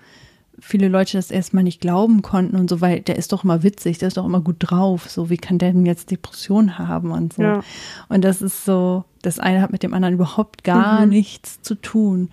viele 0.59 0.87
Leute 0.87 1.17
das 1.17 1.29
erstmal 1.29 1.63
nicht 1.63 1.81
glauben 1.81 2.21
konnten 2.21 2.55
und 2.55 2.69
so, 2.69 2.81
weil 2.81 3.01
der 3.01 3.15
ist 3.17 3.31
doch 3.31 3.43
immer 3.43 3.61
witzig, 3.63 3.97
der 3.99 4.07
ist 4.07 4.17
doch 4.17 4.25
immer 4.25 4.41
gut 4.41 4.55
drauf. 4.59 5.09
So, 5.09 5.29
wie 5.29 5.37
kann 5.37 5.57
der 5.59 5.71
denn 5.73 5.85
jetzt 5.85 6.09
Depression 6.09 6.77
haben 6.79 7.11
und 7.11 7.33
so? 7.33 7.41
Ja. 7.43 7.63
Und 8.09 8.23
das 8.23 8.41
ist 8.41 8.65
so, 8.65 9.03
das 9.21 9.37
eine 9.39 9.61
hat 9.61 9.71
mit 9.71 9.83
dem 9.83 9.93
anderen 9.93 10.15
überhaupt 10.15 10.63
gar 10.63 11.03
Mhm. 11.05 11.09
nichts 11.09 11.61
zu 11.61 11.75
tun. 11.75 12.29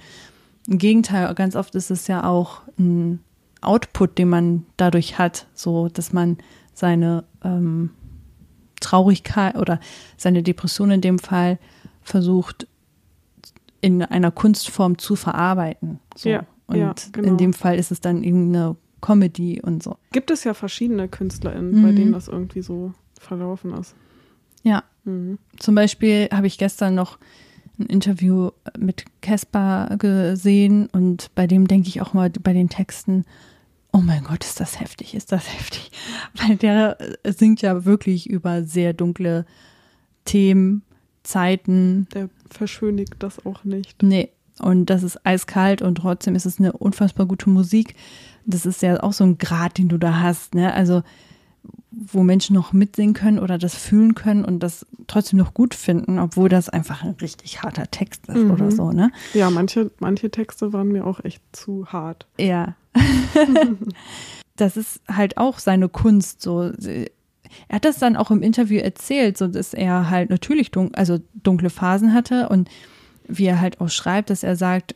Im 0.67 0.79
Gegenteil, 0.79 1.33
ganz 1.35 1.57
oft 1.57 1.75
ist 1.75 1.91
es 1.91 2.07
ja 2.07 2.25
auch 2.25 2.63
ein 2.79 3.21
Output, 3.61 4.19
den 4.19 4.29
man 4.29 4.67
dadurch 4.77 5.19
hat, 5.19 5.47
so 5.55 5.89
dass 5.89 6.13
man 6.13 6.39
seine 6.75 7.25
ähm, 7.43 7.91
Traurigkeit 8.81 9.57
oder 9.57 9.81
seine 10.17 10.43
Depression 10.43 10.91
in 10.91 11.01
dem 11.01 11.19
Fall 11.19 11.59
versucht 12.03 12.67
in 13.81 14.03
einer 14.03 14.31
Kunstform 14.31 14.99
zu 14.99 15.17
verarbeiten. 15.17 16.01
So. 16.17 16.29
Ja, 16.31 16.47
und 16.67 16.77
ja, 16.79 16.95
genau. 17.13 17.29
in 17.29 17.37
dem 17.37 17.53
Fall 17.53 17.79
ist 17.79 17.91
es 17.91 18.01
dann 18.01 18.23
irgendeine 18.23 18.77
Comedy 19.01 19.61
und 19.61 19.83
so. 19.83 19.97
Gibt 20.13 20.31
es 20.31 20.45
ja 20.45 20.55
verschiedene 20.55 21.09
KünstlerInnen, 21.09 21.83
bei 21.83 21.93
Mhm. 21.93 21.97
denen 21.97 22.13
das 22.13 22.29
irgendwie 22.29 22.63
so 22.63 22.93
verlaufen 23.21 23.75
ist. 23.75 23.95
Ja, 24.63 24.83
Mhm. 25.07 25.39
Zum 25.59 25.75
Beispiel 25.75 26.31
habe 26.33 26.47
ich 26.47 26.57
gestern 26.57 26.95
noch 26.95 27.19
ein 27.79 27.87
Interview 27.87 28.51
mit 28.79 29.05
Caspar 29.21 29.97
gesehen 29.97 30.87
und 30.87 31.31
bei 31.35 31.47
dem 31.47 31.67
denke 31.67 31.89
ich 31.89 32.01
auch 32.01 32.13
mal 32.13 32.31
bei 32.31 32.53
den 32.53 32.69
Texten, 32.69 33.25
oh 33.93 33.99
mein 33.99 34.25
Gott, 34.25 34.45
ist 34.45 34.61
das 34.61 34.81
heftig, 34.81 35.15
ist 35.15 35.33
das 35.33 35.53
heftig. 35.59 35.91
Weil 36.35 36.57
der 36.57 36.99
singt 37.25 37.63
ja 37.63 37.85
wirklich 37.85 38.29
über 38.29 38.65
sehr 38.65 38.93
dunkle 38.93 39.47
Themen, 40.25 40.83
Zeiten. 41.23 42.07
Der 42.15 42.29
verschönigt 42.51 43.15
das 43.19 43.45
auch 43.47 43.65
nicht. 43.65 44.03
Nee, 44.03 44.31
und 44.61 44.87
das 44.87 45.03
ist 45.03 45.25
eiskalt 45.27 45.83
und 45.83 45.97
trotzdem 45.97 46.35
ist 46.35 46.47
es 46.47 46.59
eine 46.59 46.73
unfassbar 46.73 47.27
gute 47.27 47.51
Musik. 47.51 47.95
Das 48.47 48.67
ist 48.67 48.83
ja 48.83 49.03
auch 49.03 49.13
so 49.13 49.25
ein 49.25 49.39
Grad, 49.39 49.79
den 49.79 49.89
du 49.89 49.99
da 49.99 50.21
hast, 50.21 50.55
ne? 50.55 50.73
Also 50.75 51.03
wo 52.13 52.23
Menschen 52.23 52.55
noch 52.55 52.73
mitsingen 52.73 53.15
können 53.15 53.39
oder 53.39 53.57
das 53.59 53.75
fühlen 53.75 54.15
können 54.15 54.45
und 54.45 54.61
das 54.61 54.85
trotzdem 55.07 55.39
noch 55.39 55.55
gut 55.55 55.75
finden, 55.75 56.19
obwohl 56.19 56.49
das 56.49 56.69
einfach 56.69 57.03
ein 57.03 57.15
richtig 57.21 57.63
harter 57.63 57.91
Text 57.91 58.27
ist 58.29 58.37
Mhm. 58.37 58.51
oder 58.51 58.71
so, 58.71 58.91
ne? 58.93 59.11
Ja, 59.33 59.51
manche, 59.51 59.91
manche 60.01 60.31
Texte 60.31 60.73
waren 60.73 60.89
mir 60.89 61.07
auch 61.07 61.23
echt 61.25 61.43
zu 61.53 61.87
hart. 61.87 62.27
Ja. 62.39 62.75
das 64.57 64.77
ist 64.77 65.01
halt 65.09 65.37
auch 65.37 65.59
seine 65.59 65.89
Kunst 65.89 66.43
so. 66.43 66.73
Er 67.69 67.77
hat 67.77 67.85
das 67.85 67.99
dann 67.99 68.17
auch 68.17 68.31
im 68.31 68.43
Interview 68.43 68.79
erzählt, 68.81 69.39
so 69.39 69.47
dass 69.47 69.75
er 69.75 70.11
halt 70.11 70.31
natürlich 70.31 70.71
dun 70.71 70.95
also 70.95 71.19
dunkle 71.35 71.71
Phasen 71.71 72.13
hatte 72.13 72.49
und 72.49 72.69
wie 73.29 73.47
er 73.47 73.61
halt 73.61 73.81
auch 73.81 73.89
schreibt, 73.91 74.31
dass 74.31 74.43
er 74.43 74.57
sagt, 74.57 74.95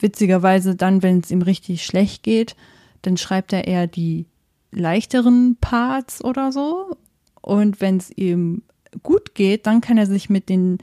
witzigerweise 0.00 0.74
dann, 0.74 1.02
wenn 1.02 1.20
es 1.20 1.30
ihm 1.30 1.42
richtig 1.42 1.84
schlecht 1.84 2.22
geht, 2.22 2.56
dann 3.02 3.16
schreibt 3.16 3.52
er 3.52 3.66
eher 3.66 3.86
die 3.86 4.26
leichteren 4.70 5.56
Parts 5.60 6.22
oder 6.24 6.52
so. 6.52 6.96
Und 7.40 7.80
wenn 7.80 7.96
es 7.96 8.10
ihm 8.10 8.62
gut 9.02 9.34
geht, 9.34 9.66
dann 9.66 9.80
kann 9.80 9.98
er 9.98 10.06
sich 10.06 10.28
mit 10.30 10.48
den 10.48 10.78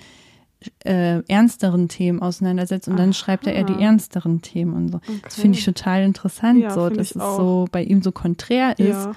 äh, 0.83 1.21
ernsteren 1.27 1.87
Themen 1.89 2.21
auseinandersetzen 2.21 2.91
und 2.91 2.97
dann 2.97 3.13
schreibt 3.13 3.45
er 3.45 3.53
eher 3.53 3.65
die 3.65 3.73
Aha. 3.73 3.81
ernsteren 3.81 4.41
Themen 4.41 4.73
und 4.73 4.91
so. 4.91 4.99
Das 5.23 5.35
finde 5.35 5.57
ich 5.59 5.65
total 5.65 6.03
interessant, 6.03 6.59
Ja, 6.61 6.71
so, 6.71 6.89
dass 6.89 7.11
es 7.11 7.17
auch. 7.21 7.37
so 7.37 7.65
bei 7.71 7.83
ihm 7.83 8.01
so 8.01 8.11
konträr 8.11 8.79
ist. 8.79 8.87
Ja, 8.87 9.15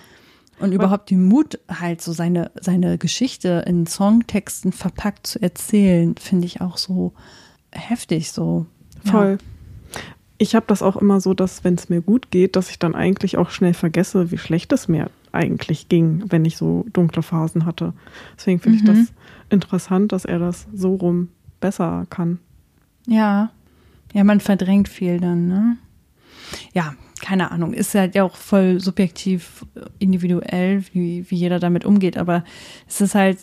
Und 0.61 0.72
überhaupt 0.72 1.11
den 1.11 1.24
Mut, 1.24 1.59
halt 1.68 2.02
so 2.02 2.12
seine, 2.12 2.50
seine 2.61 2.98
Geschichte 2.98 3.64
in 3.66 3.87
Songtexten 3.87 4.72
verpackt 4.72 5.26
zu 5.26 5.40
erzählen, 5.40 6.16
finde 6.18 6.46
ich 6.46 6.61
auch 6.61 6.76
so 6.76 7.14
heftig, 7.72 8.33
so. 8.33 8.66
Voll. 9.04 9.38
Ja. 9.40 9.57
Ich 10.38 10.55
habe 10.55 10.66
das 10.68 10.83
auch 10.83 10.96
immer 10.96 11.20
so, 11.20 11.35
dass 11.35 11.64
wenn 11.64 11.74
es 11.74 11.88
mir 11.88 12.01
gut 12.01 12.31
geht, 12.31 12.57
dass 12.57 12.70
ich 12.70 12.79
dann 12.79 12.94
eigentlich 12.94 13.37
auch 13.37 13.51
schnell 13.51 13.74
vergesse, 13.74 14.31
wie 14.31 14.38
schlecht 14.38 14.72
es 14.72 14.88
mir 14.88 15.11
eigentlich 15.33 15.88
ging, 15.88 16.24
wenn 16.29 16.44
ich 16.44 16.57
so 16.57 16.87
dunkle 16.92 17.22
Phasen 17.22 17.66
hatte. 17.66 17.92
Deswegen 18.37 18.61
finde 18.61 18.79
mhm. 18.79 18.85
ich 18.85 18.90
das 18.90 19.14
interessant, 19.51 20.12
dass 20.12 20.24
er 20.24 20.38
das 20.38 20.66
so 20.72 20.94
rum 20.94 21.29
besser 21.61 22.07
kann. 22.09 22.38
Ja. 23.07 23.51
Ja, 24.14 24.24
man 24.24 24.40
verdrängt 24.40 24.88
viel 24.88 25.20
dann, 25.20 25.48
ne? 25.48 25.77
Ja, 26.72 26.94
keine 27.20 27.51
Ahnung, 27.51 27.74
ist 27.74 27.94
halt 27.94 28.14
ja 28.14 28.24
auch 28.24 28.37
voll 28.37 28.81
subjektiv, 28.81 29.66
individuell, 29.98 30.83
wie, 30.92 31.29
wie 31.29 31.37
jeder 31.37 31.59
damit 31.59 31.85
umgeht, 31.85 32.16
aber 32.16 32.44
es 32.87 33.01
ist 33.01 33.14
halt, 33.14 33.38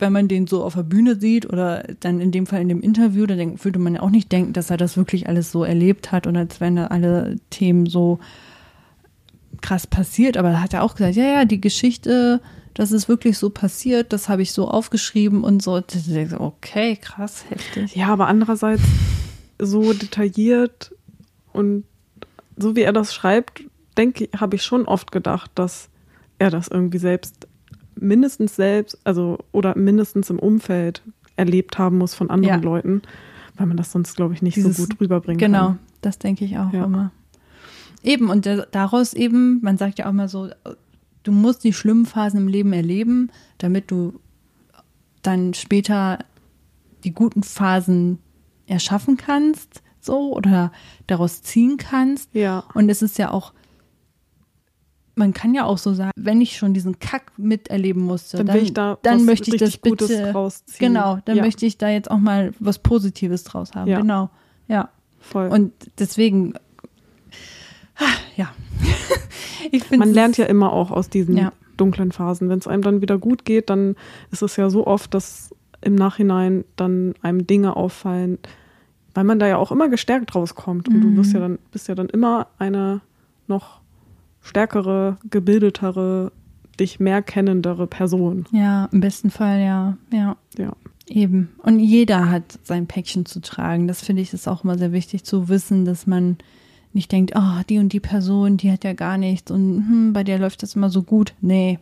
wenn 0.00 0.12
man 0.12 0.28
den 0.28 0.46
so 0.46 0.64
auf 0.64 0.74
der 0.74 0.82
Bühne 0.82 1.16
sieht 1.16 1.50
oder 1.50 1.84
dann 2.00 2.20
in 2.20 2.32
dem 2.32 2.46
Fall 2.46 2.60
in 2.60 2.68
dem 2.68 2.80
Interview, 2.80 3.26
dann 3.26 3.62
würde 3.62 3.78
man 3.78 3.94
ja 3.94 4.02
auch 4.02 4.10
nicht 4.10 4.32
denken, 4.32 4.52
dass 4.52 4.70
er 4.70 4.76
das 4.76 4.96
wirklich 4.96 5.28
alles 5.28 5.52
so 5.52 5.64
erlebt 5.64 6.12
hat 6.12 6.26
und 6.26 6.36
als 6.36 6.60
wenn 6.60 6.76
da 6.76 6.86
alle 6.86 7.36
Themen 7.50 7.86
so 7.86 8.18
krass 9.60 9.86
passiert, 9.86 10.36
aber 10.36 10.52
da 10.52 10.60
hat 10.60 10.72
er 10.72 10.82
auch 10.82 10.94
gesagt, 10.94 11.16
ja, 11.16 11.24
ja, 11.24 11.44
die 11.44 11.60
Geschichte, 11.60 12.40
das 12.74 12.92
ist 12.92 13.08
wirklich 13.08 13.36
so 13.36 13.50
passiert, 13.50 14.12
das 14.12 14.28
habe 14.28 14.42
ich 14.42 14.52
so 14.52 14.68
aufgeschrieben 14.68 15.44
und 15.44 15.62
so. 15.62 15.82
Okay, 16.38 16.96
krass, 16.96 17.44
heftig. 17.48 17.94
Ja, 17.94 18.08
aber 18.08 18.26
andererseits 18.26 18.82
so 19.58 19.92
detailliert 19.92 20.94
und 21.52 21.84
so 22.56 22.76
wie 22.76 22.82
er 22.82 22.92
das 22.92 23.14
schreibt, 23.14 23.62
denke 23.96 24.28
habe 24.36 24.56
ich 24.56 24.62
schon 24.62 24.86
oft 24.86 25.12
gedacht, 25.12 25.50
dass 25.54 25.90
er 26.38 26.50
das 26.50 26.68
irgendwie 26.68 26.98
selbst, 26.98 27.46
mindestens 28.00 28.56
selbst, 28.56 28.98
also 29.04 29.38
oder 29.52 29.76
mindestens 29.76 30.30
im 30.30 30.38
Umfeld 30.38 31.02
erlebt 31.36 31.78
haben 31.78 31.98
muss 31.98 32.14
von 32.14 32.30
anderen 32.30 32.62
ja. 32.62 32.64
Leuten, 32.64 33.02
weil 33.56 33.66
man 33.66 33.76
das 33.76 33.92
sonst, 33.92 34.16
glaube 34.16 34.34
ich, 34.34 34.42
nicht 34.42 34.56
Dieses, 34.56 34.76
so 34.76 34.84
gut 34.84 35.00
rüberbringen 35.00 35.38
genau, 35.38 35.58
kann. 35.58 35.66
Genau, 35.68 35.78
das 36.00 36.18
denke 36.18 36.44
ich 36.44 36.58
auch 36.58 36.72
ja. 36.72 36.84
immer. 36.84 37.12
Eben, 38.02 38.30
und 38.30 38.48
daraus 38.72 39.12
eben, 39.12 39.60
man 39.62 39.76
sagt 39.76 39.98
ja 39.98 40.06
auch 40.06 40.12
mal 40.12 40.28
so, 40.28 40.48
du 41.22 41.32
musst 41.32 41.64
die 41.64 41.72
schlimmen 41.72 42.06
Phasen 42.06 42.40
im 42.40 42.48
Leben 42.48 42.72
erleben, 42.72 43.30
damit 43.58 43.90
du 43.90 44.18
dann 45.22 45.52
später 45.52 46.18
die 47.04 47.12
guten 47.12 47.42
Phasen 47.42 48.18
erschaffen 48.66 49.16
kannst 49.16 49.82
so 50.00 50.34
oder 50.34 50.72
daraus 51.06 51.42
ziehen 51.42 51.76
kannst. 51.76 52.34
Ja. 52.34 52.64
Und 52.74 52.88
es 52.88 53.02
ist 53.02 53.18
ja 53.18 53.30
auch, 53.30 53.52
man 55.20 55.32
kann 55.32 55.54
ja 55.54 55.64
auch 55.64 55.78
so 55.78 55.94
sagen, 55.94 56.10
wenn 56.16 56.40
ich 56.40 56.56
schon 56.56 56.74
diesen 56.74 56.98
Kack 56.98 57.32
miterleben 57.36 58.02
musste, 58.02 58.38
dann, 58.38 58.46
dann, 58.46 58.74
da 58.74 58.98
dann 59.02 59.24
möchte 59.24 59.54
ich 59.54 59.60
das 59.60 59.76
bitte 59.76 60.32
rausziehen. 60.32 60.92
Genau, 60.92 61.18
dann 61.24 61.36
ja. 61.36 61.44
möchte 61.44 61.64
ich 61.66 61.78
da 61.78 61.88
jetzt 61.88 62.10
auch 62.10 62.18
mal 62.18 62.52
was 62.58 62.80
Positives 62.80 63.44
draus 63.44 63.72
haben. 63.74 63.88
Ja. 63.88 64.00
Genau. 64.00 64.30
Ja. 64.66 64.88
Voll. 65.20 65.48
Und 65.48 65.72
deswegen 65.98 66.54
ja. 68.36 68.52
Man 69.96 70.12
lernt 70.12 70.36
ja 70.36 70.46
immer 70.46 70.72
auch 70.72 70.90
aus 70.90 71.10
diesen 71.10 71.36
ja. 71.36 71.52
dunklen 71.76 72.12
Phasen. 72.12 72.48
Wenn 72.48 72.58
es 72.58 72.66
einem 72.66 72.82
dann 72.82 73.00
wieder 73.02 73.18
gut 73.18 73.44
geht, 73.44 73.70
dann 73.70 73.96
ist 74.30 74.42
es 74.42 74.56
ja 74.56 74.70
so 74.70 74.86
oft, 74.86 75.14
dass 75.14 75.54
im 75.82 75.94
Nachhinein 75.94 76.64
dann 76.76 77.14
einem 77.22 77.46
Dinge 77.46 77.76
auffallen, 77.76 78.38
weil 79.14 79.24
man 79.24 79.38
da 79.38 79.46
ja 79.46 79.56
auch 79.56 79.70
immer 79.70 79.88
gestärkt 79.88 80.34
rauskommt. 80.34 80.88
Und 80.88 80.96
mhm. 80.96 81.02
du 81.02 81.16
wirst 81.16 81.32
ja 81.32 81.40
dann, 81.40 81.58
bist 81.72 81.88
ja 81.88 81.94
dann 81.94 82.08
immer 82.08 82.48
eine 82.58 83.00
noch 83.46 83.79
stärkere, 84.42 85.18
gebildetere, 85.28 86.32
dich 86.78 87.00
mehr 87.00 87.22
kennendere 87.22 87.86
Person. 87.86 88.46
Ja, 88.52 88.88
im 88.92 89.00
besten 89.00 89.30
Fall, 89.30 89.60
ja. 89.60 89.96
Ja. 90.12 90.36
Ja. 90.56 90.72
Eben. 91.06 91.50
Und 91.58 91.80
jeder 91.80 92.30
hat 92.30 92.58
sein 92.62 92.86
Päckchen 92.86 93.26
zu 93.26 93.40
tragen. 93.40 93.88
Das 93.88 94.00
finde 94.00 94.22
ich 94.22 94.32
ist 94.32 94.46
auch 94.46 94.62
immer 94.62 94.78
sehr 94.78 94.92
wichtig 94.92 95.24
zu 95.24 95.48
wissen, 95.48 95.84
dass 95.84 96.06
man 96.06 96.38
nicht 96.92 97.12
denkt, 97.12 97.32
oh, 97.36 97.62
die 97.68 97.78
und 97.78 97.92
die 97.92 98.00
Person, 98.00 98.56
die 98.56 98.70
hat 98.70 98.84
ja 98.84 98.92
gar 98.94 99.16
nichts 99.16 99.50
und 99.50 99.86
hm, 99.86 100.12
bei 100.12 100.24
der 100.24 100.38
läuft 100.38 100.62
das 100.62 100.74
immer 100.74 100.90
so 100.90 101.02
gut. 101.02 101.34
Nee, 101.40 101.78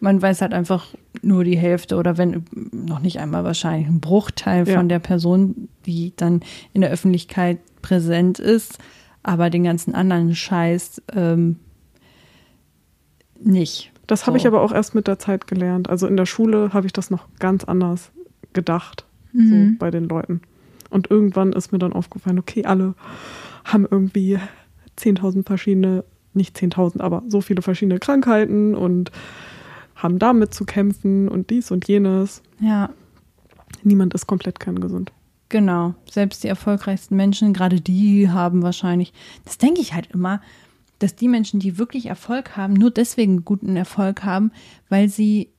man 0.00 0.20
weiß 0.20 0.42
halt 0.42 0.52
einfach 0.52 0.88
nur 1.22 1.44
die 1.44 1.58
Hälfte 1.58 1.96
oder 1.96 2.18
wenn 2.18 2.44
noch 2.72 3.00
nicht 3.00 3.20
einmal 3.20 3.44
wahrscheinlich 3.44 3.86
ein 3.86 4.00
Bruchteil 4.00 4.66
ja. 4.66 4.76
von 4.76 4.88
der 4.88 4.98
Person, 4.98 5.68
die 5.86 6.12
dann 6.16 6.40
in 6.72 6.80
der 6.80 6.90
Öffentlichkeit 6.90 7.58
präsent 7.82 8.38
ist, 8.38 8.78
aber 9.22 9.50
den 9.50 9.64
ganzen 9.64 9.94
anderen 9.94 10.34
Scheiß 10.34 11.02
ähm, 11.14 11.56
nicht. 13.38 13.92
Das 14.06 14.26
habe 14.26 14.38
so. 14.38 14.42
ich 14.42 14.46
aber 14.46 14.62
auch 14.62 14.72
erst 14.72 14.94
mit 14.94 15.06
der 15.06 15.18
Zeit 15.18 15.46
gelernt. 15.46 15.88
Also 15.88 16.06
in 16.06 16.16
der 16.16 16.26
Schule 16.26 16.72
habe 16.72 16.86
ich 16.86 16.92
das 16.92 17.10
noch 17.10 17.28
ganz 17.38 17.64
anders 17.64 18.10
gedacht, 18.52 19.06
mhm. 19.32 19.72
so 19.72 19.78
bei 19.78 19.90
den 19.90 20.08
Leuten. 20.08 20.42
Und 20.90 21.10
irgendwann 21.10 21.52
ist 21.52 21.72
mir 21.72 21.78
dann 21.78 21.92
aufgefallen, 21.92 22.38
okay, 22.38 22.64
alle 22.64 22.94
haben 23.64 23.86
irgendwie 23.88 24.38
10.000 24.98 25.46
verschiedene, 25.46 26.04
nicht 26.34 26.56
10.000, 26.56 27.00
aber 27.00 27.22
so 27.28 27.40
viele 27.40 27.62
verschiedene 27.62 27.98
Krankheiten 27.98 28.74
und 28.74 29.12
haben 29.94 30.18
damit 30.18 30.54
zu 30.54 30.64
kämpfen 30.64 31.28
und 31.28 31.50
dies 31.50 31.70
und 31.70 31.86
jenes. 31.86 32.42
Ja. 32.58 32.90
Niemand 33.82 34.14
ist 34.14 34.26
komplett 34.26 34.58
kerngesund. 34.58 35.12
Genau. 35.50 35.94
Selbst 36.08 36.44
die 36.44 36.48
erfolgreichsten 36.48 37.16
Menschen, 37.16 37.52
gerade 37.52 37.80
die 37.80 38.30
haben 38.30 38.62
wahrscheinlich, 38.62 39.12
das 39.44 39.58
denke 39.58 39.80
ich 39.80 39.92
halt 39.92 40.06
immer, 40.12 40.40
dass 41.00 41.16
die 41.16 41.28
Menschen, 41.28 41.60
die 41.60 41.76
wirklich 41.76 42.06
Erfolg 42.06 42.56
haben, 42.56 42.74
nur 42.74 42.90
deswegen 42.90 43.44
guten 43.44 43.76
Erfolg 43.76 44.22
haben, 44.22 44.52
weil 44.88 45.08
sie 45.08 45.50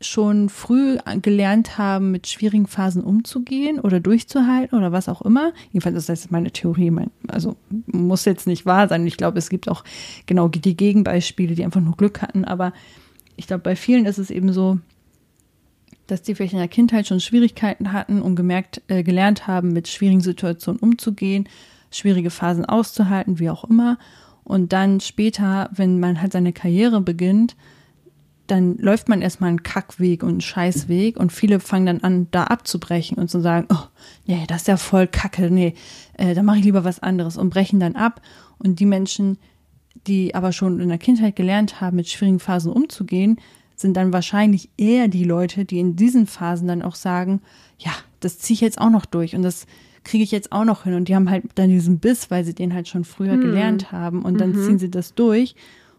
schon 0.00 0.48
früh 0.48 0.98
gelernt 1.20 1.76
haben, 1.76 2.10
mit 2.10 2.26
schwierigen 2.26 2.66
Phasen 2.66 3.02
umzugehen 3.02 3.78
oder 3.78 4.00
durchzuhalten 4.00 4.78
oder 4.78 4.92
was 4.92 5.08
auch 5.08 5.22
immer. 5.22 5.52
Jedenfalls 5.70 5.96
ist 5.96 6.08
das 6.08 6.30
meine 6.30 6.50
Theorie. 6.50 6.90
Mein, 6.90 7.10
also 7.28 7.56
muss 7.86 8.24
jetzt 8.24 8.46
nicht 8.46 8.64
wahr 8.64 8.88
sein. 8.88 9.06
Ich 9.06 9.16
glaube, 9.16 9.38
es 9.38 9.50
gibt 9.50 9.68
auch 9.68 9.84
genau 10.26 10.48
die 10.48 10.76
Gegenbeispiele, 10.76 11.54
die 11.54 11.64
einfach 11.64 11.80
nur 11.80 11.96
Glück 11.96 12.22
hatten. 12.22 12.44
Aber 12.44 12.72
ich 13.36 13.46
glaube, 13.46 13.62
bei 13.62 13.76
vielen 13.76 14.06
ist 14.06 14.18
es 14.18 14.30
eben 14.30 14.52
so, 14.52 14.78
dass 16.06 16.22
die 16.22 16.34
vielleicht 16.34 16.52
in 16.52 16.58
der 16.58 16.68
Kindheit 16.68 17.06
schon 17.06 17.20
Schwierigkeiten 17.20 17.92
hatten 17.92 18.22
und 18.22 18.36
gemerkt, 18.36 18.82
äh, 18.88 19.02
gelernt 19.02 19.46
haben, 19.46 19.72
mit 19.72 19.88
schwierigen 19.88 20.20
Situationen 20.20 20.80
umzugehen, 20.80 21.48
schwierige 21.90 22.30
Phasen 22.30 22.64
auszuhalten, 22.64 23.38
wie 23.38 23.50
auch 23.50 23.64
immer. 23.64 23.98
Und 24.44 24.72
dann 24.72 25.00
später, 25.00 25.70
wenn 25.72 25.98
man 25.98 26.20
halt 26.20 26.32
seine 26.32 26.52
Karriere 26.52 27.00
beginnt, 27.00 27.56
dann 28.46 28.76
läuft 28.78 29.08
man 29.08 29.22
erstmal 29.22 29.48
einen 29.48 29.62
Kackweg 29.62 30.22
und 30.22 30.28
einen 30.28 30.40
Scheißweg 30.40 31.16
und 31.16 31.32
viele 31.32 31.58
fangen 31.60 31.86
dann 31.86 32.00
an, 32.02 32.28
da 32.30 32.44
abzubrechen 32.44 33.18
und 33.18 33.28
zu 33.28 33.40
sagen, 33.40 33.66
oh, 33.70 33.86
nee, 34.26 34.44
das 34.46 34.62
ist 34.62 34.68
ja 34.68 34.76
voll 34.76 35.06
Kacke, 35.08 35.50
nee, 35.50 35.74
äh, 36.14 36.34
da 36.34 36.42
mache 36.42 36.58
ich 36.58 36.64
lieber 36.64 36.84
was 36.84 37.00
anderes 37.00 37.36
und 37.36 37.50
brechen 37.50 37.80
dann 37.80 37.96
ab. 37.96 38.22
Und 38.58 38.78
die 38.78 38.86
Menschen, 38.86 39.38
die 40.06 40.34
aber 40.34 40.52
schon 40.52 40.80
in 40.80 40.88
der 40.88 40.98
Kindheit 40.98 41.34
gelernt 41.34 41.80
haben, 41.80 41.96
mit 41.96 42.08
schwierigen 42.08 42.38
Phasen 42.38 42.72
umzugehen, 42.72 43.40
sind 43.76 43.96
dann 43.96 44.12
wahrscheinlich 44.12 44.70
eher 44.76 45.08
die 45.08 45.24
Leute, 45.24 45.64
die 45.64 45.78
in 45.78 45.96
diesen 45.96 46.26
Phasen 46.26 46.66
dann 46.66 46.82
auch 46.82 46.94
sagen, 46.94 47.40
ja, 47.78 47.92
das 48.20 48.38
ziehe 48.38 48.54
ich 48.54 48.60
jetzt 48.60 48.80
auch 48.80 48.90
noch 48.90 49.06
durch 49.06 49.36
und 49.36 49.42
das 49.42 49.66
kriege 50.02 50.24
ich 50.24 50.30
jetzt 50.30 50.52
auch 50.52 50.64
noch 50.64 50.84
hin. 50.84 50.94
Und 50.94 51.08
die 51.08 51.14
haben 51.14 51.28
halt 51.28 51.44
dann 51.56 51.68
diesen 51.68 51.98
Biss, 51.98 52.30
weil 52.30 52.44
sie 52.44 52.54
den 52.54 52.72
halt 52.72 52.88
schon 52.88 53.04
früher 53.04 53.32
hm. 53.32 53.40
gelernt 53.40 53.92
haben 53.92 54.22
und 54.22 54.40
dann 54.40 54.52
mhm. 54.52 54.64
ziehen 54.64 54.78
sie 54.78 54.90
das 54.90 55.14
durch. 55.14 55.54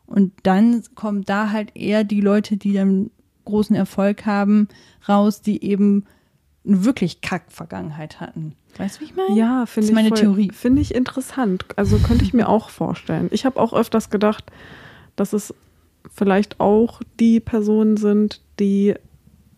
Und 0.06 0.32
dann 0.44 0.84
kommen 0.96 1.24
da 1.24 1.52
halt 1.52 1.76
eher 1.76 2.06
die 2.06 2.22
Leute, 2.22 2.56
die 2.56 2.74
dann 2.74 3.12
großen 3.44 3.76
Erfolg 3.76 4.26
haben, 4.26 4.70
raus, 5.08 5.42
die 5.42 5.64
eben 5.64 6.06
eine 6.66 6.86
wirklich 6.86 7.22
Kack-Vergangenheit 7.22 8.20
hatten. 8.20 8.56
Weißt 8.78 8.98
du, 8.98 9.02
wie 9.02 9.06
ich 9.06 9.16
meine? 9.16 9.38
Ja, 9.38 9.66
finde 9.66 9.90
ich. 9.90 9.94
meine 9.94 10.10
voll, 10.10 10.18
Theorie. 10.20 10.52
Finde 10.54 10.82
ich 10.82 10.96
interessant. 10.96 11.66
Also 11.76 11.98
könnte 11.98 12.24
ich 12.24 12.34
mir 12.34 12.48
auch 12.48 12.70
vorstellen. 12.70 13.28
Ich 13.32 13.46
habe 13.46 13.60
auch 13.60 13.74
öfters 13.74 14.10
gedacht, 14.10 14.46
dass 15.16 15.34
es 15.34 15.54
vielleicht 16.14 16.60
auch 16.60 17.02
die 17.20 17.40
Personen 17.40 17.98
sind, 17.98 18.42
die 18.60 18.96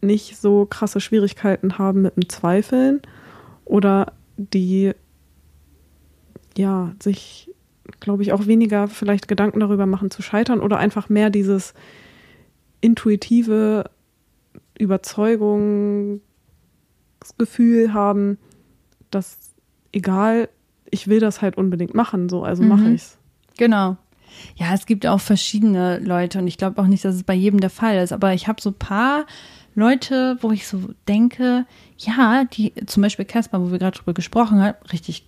nicht 0.02 0.38
so 0.38 0.66
krasse 0.66 1.02
Schwierigkeiten 1.02 1.78
haben 1.78 2.02
mit 2.02 2.16
dem 2.16 2.30
Zweifeln 2.30 3.02
oder 3.66 4.14
die 4.38 4.94
ja 6.56 6.94
sich 7.02 7.50
glaube 8.00 8.24
ich, 8.24 8.34
auch 8.34 8.48
weniger 8.48 8.88
vielleicht 8.88 9.28
Gedanken 9.28 9.60
darüber 9.60 9.86
machen 9.86 10.10
zu 10.12 10.22
scheitern 10.22 10.62
oder 10.62 10.78
einfach 10.78 11.10
mehr 11.10 11.30
dieses 11.30 11.74
intuitive 12.82 13.90
Überzeugungsgefühl 14.78 16.22
haben, 17.94 18.38
dass 19.12 19.38
egal, 19.92 20.48
ich 20.90 21.08
will 21.08 21.20
das 21.20 21.42
halt 21.42 21.58
unbedingt 21.58 21.94
machen, 21.94 22.30
so, 22.30 22.44
also 22.44 22.64
mhm. 22.64 22.70
mache 22.70 22.90
ich's. 22.92 23.18
Genau. 23.58 23.98
Ja, 24.56 24.74
es 24.74 24.86
gibt 24.86 25.06
auch 25.06 25.20
verschiedene 25.20 26.00
Leute 26.00 26.40
und 26.40 26.48
ich 26.48 26.58
glaube 26.58 26.82
auch 26.82 26.88
nicht, 26.88 27.06
dass 27.06 27.16
es 27.16 27.24
bei 27.24 27.34
jedem 27.34 27.60
der 27.60 27.70
Fall 27.70 27.98
ist, 27.98 28.12
aber 28.12 28.34
ich 28.34 28.48
habe 28.48 28.62
so 28.62 28.72
ein 28.72 28.78
paar 28.78 29.26
Leute, 29.76 30.38
wo 30.42 30.52
ich 30.52 30.68
so 30.68 30.90
denke, 31.08 31.66
ja, 31.98 32.46
die, 32.46 32.74
zum 32.86 33.04
Beispiel 33.04 33.26
Casper, 33.26 33.62
wo 33.62 33.72
wir 33.72 33.80
gerade 33.80 33.98
drüber 33.98 34.14
gesprochen 34.14 34.62
haben, 34.62 34.78
richtig 34.92 35.26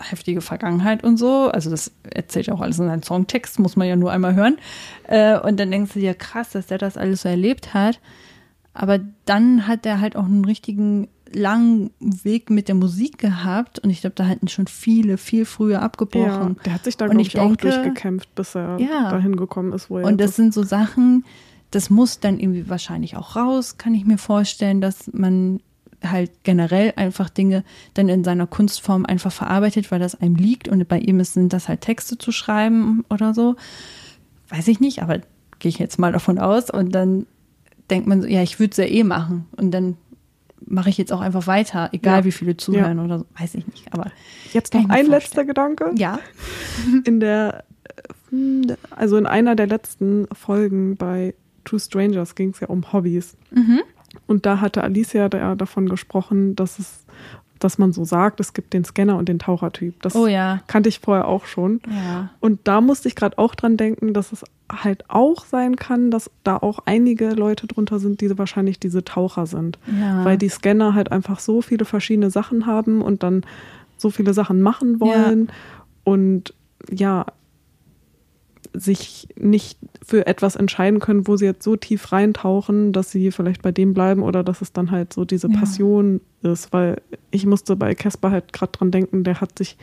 heftige 0.00 0.40
Vergangenheit 0.40 1.04
und 1.04 1.16
so. 1.16 1.50
Also 1.50 1.70
das 1.70 1.92
erzählt 2.08 2.50
auch 2.50 2.60
alles 2.60 2.78
in 2.78 2.86
seinem 2.86 3.02
Songtext, 3.02 3.58
muss 3.58 3.76
man 3.76 3.88
ja 3.88 3.96
nur 3.96 4.12
einmal 4.12 4.34
hören. 4.34 4.58
Äh, 5.08 5.38
und 5.40 5.58
dann 5.58 5.70
denkst 5.70 5.94
du 5.94 6.00
dir, 6.00 6.14
krass, 6.14 6.50
dass 6.50 6.66
der 6.66 6.78
das 6.78 6.96
alles 6.96 7.22
so 7.22 7.28
erlebt 7.28 7.74
hat. 7.74 8.00
Aber 8.72 9.00
dann 9.24 9.66
hat 9.66 9.84
er 9.86 10.00
halt 10.00 10.14
auch 10.14 10.24
einen 10.24 10.44
richtigen 10.44 11.08
langen 11.32 11.90
Weg 12.00 12.50
mit 12.50 12.68
der 12.68 12.74
Musik 12.74 13.18
gehabt 13.18 13.78
und 13.78 13.90
ich 13.90 14.00
glaube, 14.00 14.14
da 14.16 14.26
hatten 14.26 14.48
schon 14.48 14.66
viele, 14.66 15.18
viel 15.18 15.44
früher 15.44 15.82
abgebrochen. 15.82 16.54
Ja, 16.56 16.62
der 16.64 16.72
hat 16.74 16.84
sich 16.84 16.96
da, 16.96 17.06
glaube 17.06 17.20
ich 17.20 17.28
ich, 17.34 17.38
auch 17.38 17.46
denke- 17.48 17.62
durchgekämpft, 17.68 18.34
bis 18.34 18.54
er 18.54 18.78
Ja. 18.80 19.10
dahin 19.10 19.36
gekommen 19.36 19.72
ist, 19.72 19.90
wo 19.90 19.98
er 19.98 20.06
Und 20.06 20.18
das 20.20 20.30
jetzt 20.30 20.36
sind 20.36 20.54
so 20.54 20.62
Sachen, 20.62 21.24
das 21.70 21.90
muss 21.90 22.20
dann 22.20 22.38
irgendwie 22.40 22.68
wahrscheinlich 22.70 23.16
auch 23.16 23.36
raus, 23.36 23.76
kann 23.76 23.94
ich 23.94 24.04
mir 24.06 24.16
vorstellen, 24.18 24.80
dass 24.80 25.10
man 25.12 25.60
halt 26.02 26.30
generell 26.44 26.92
einfach 26.96 27.28
Dinge 27.28 27.64
dann 27.94 28.08
in 28.08 28.22
seiner 28.24 28.46
Kunstform 28.46 29.04
einfach 29.04 29.32
verarbeitet, 29.32 29.90
weil 29.90 29.98
das 29.98 30.14
einem 30.14 30.36
liegt 30.36 30.68
und 30.68 30.86
bei 30.88 30.98
ihm 31.00 31.18
ist, 31.20 31.34
sind 31.34 31.52
das 31.52 31.68
halt 31.68 31.80
Texte 31.80 32.16
zu 32.16 32.30
schreiben 32.32 33.04
oder 33.10 33.34
so. 33.34 33.56
Weiß 34.48 34.68
ich 34.68 34.80
nicht, 34.80 35.02
aber 35.02 35.18
gehe 35.58 35.68
ich 35.70 35.78
jetzt 35.78 35.98
mal 35.98 36.12
davon 36.12 36.38
aus 36.38 36.70
und 36.70 36.92
dann 36.94 37.26
denkt 37.90 38.06
man 38.06 38.22
so, 38.22 38.28
ja, 38.28 38.42
ich 38.42 38.60
würde 38.60 38.70
es 38.70 38.76
ja 38.76 38.84
eh 38.84 39.02
machen 39.04 39.46
und 39.56 39.72
dann 39.72 39.96
mache 40.66 40.88
ich 40.90 40.98
jetzt 40.98 41.12
auch 41.12 41.20
einfach 41.20 41.46
weiter, 41.46 41.88
egal 41.92 42.20
Ja. 42.20 42.24
wie 42.24 42.32
viele 42.32 42.56
zuhören 42.56 42.98
oder 43.00 43.20
so, 43.20 43.26
weiß 43.38 43.54
ich 43.54 43.66
nicht, 43.66 43.92
aber 43.92 44.10
Jetzt 44.52 44.74
noch 44.74 44.80
ein 44.82 44.86
vorstellen. 44.88 45.10
letzter 45.10 45.44
Gedanke. 45.44 45.92
ja. 45.96 46.18
In 47.04 47.20
der, 47.20 47.64
äh, 48.32 48.74
also 48.90 49.16
in 49.16 49.26
einer 49.26 49.56
der 49.56 49.66
letzten 49.66 50.26
Folgen 50.32 50.96
bei 50.96 51.34
Two 51.64 51.78
Strangers 51.78 52.34
ging 52.34 52.50
es 52.50 52.60
ja 52.60 52.68
um 52.68 52.92
Hobbys. 52.92 53.36
Mhm. 53.50 53.80
Und 54.26 54.46
da 54.46 54.60
hatte 54.60 54.82
Alicia 54.82 55.28
da 55.28 55.54
davon 55.54 55.88
gesprochen, 55.88 56.56
dass 56.56 56.78
es, 56.78 57.04
dass 57.58 57.78
man 57.78 57.92
so 57.92 58.04
sagt, 58.04 58.40
es 58.40 58.52
gibt 58.52 58.72
den 58.72 58.84
Scanner 58.84 59.16
und 59.16 59.28
den 59.28 59.38
Tauchertyp. 59.38 60.00
Das 60.02 60.14
Oh 60.14 60.26
ja, 60.26 60.60
kannte 60.66 60.88
ich 60.88 61.00
vorher 61.00 61.26
auch 61.28 61.46
schon. 61.46 61.80
ja. 61.88 62.30
Und 62.40 62.60
da 62.64 62.80
musste 62.80 63.08
ich 63.08 63.14
gerade 63.16 63.38
auch 63.38 63.54
dran 63.54 63.76
denken, 63.76 64.14
dass 64.14 64.32
es 64.32 64.44
halt 64.70 65.04
auch 65.08 65.44
sein 65.46 65.76
kann, 65.76 66.10
dass 66.10 66.30
da 66.44 66.56
auch 66.56 66.80
einige 66.84 67.30
Leute 67.30 67.66
drunter 67.66 67.98
sind, 67.98 68.20
die 68.20 68.36
wahrscheinlich 68.38 68.78
diese 68.78 69.02
Taucher 69.04 69.46
sind. 69.46 69.78
Ja. 69.98 70.24
Weil 70.24 70.36
die 70.38 70.48
Scanner 70.50 70.94
halt 70.94 71.10
einfach 71.10 71.40
so 71.40 71.62
viele 71.62 71.84
verschiedene 71.84 72.30
Sachen 72.30 72.66
haben 72.66 73.00
und 73.02 73.22
dann 73.22 73.44
so 73.96 74.10
viele 74.10 74.34
Sachen 74.34 74.60
machen 74.62 75.00
wollen 75.00 75.50
und 76.04 76.54
ja, 76.90 77.26
sich 78.74 79.28
nicht 79.38 79.78
für 80.04 80.26
etwas 80.26 80.56
entscheiden 80.56 81.00
können, 81.00 81.26
wo 81.26 81.36
sie 81.36 81.46
jetzt 81.46 81.62
so 81.62 81.76
tief 81.76 82.12
reintauchen, 82.12 82.92
dass 82.92 83.10
sie 83.10 83.30
vielleicht 83.30 83.62
bei 83.62 83.72
dem 83.72 83.94
bleiben 83.94 84.22
oder 84.22 84.42
dass 84.44 84.60
es 84.62 84.72
dann 84.72 84.90
halt 84.90 85.12
so 85.12 85.24
diese 85.24 85.48
Ja. 85.50 85.58
Passion 85.58 86.20
ist, 86.42 86.72
weil 86.72 87.00
ich 87.30 87.46
musste 87.46 87.76
bei 87.76 87.94
Casper 87.94 88.30
halt 88.30 88.52
gerade 88.52 88.72
dran 88.72 88.90
denken, 88.90 89.24
der 89.24 89.40
hat 89.40 89.56
sich 89.58 89.76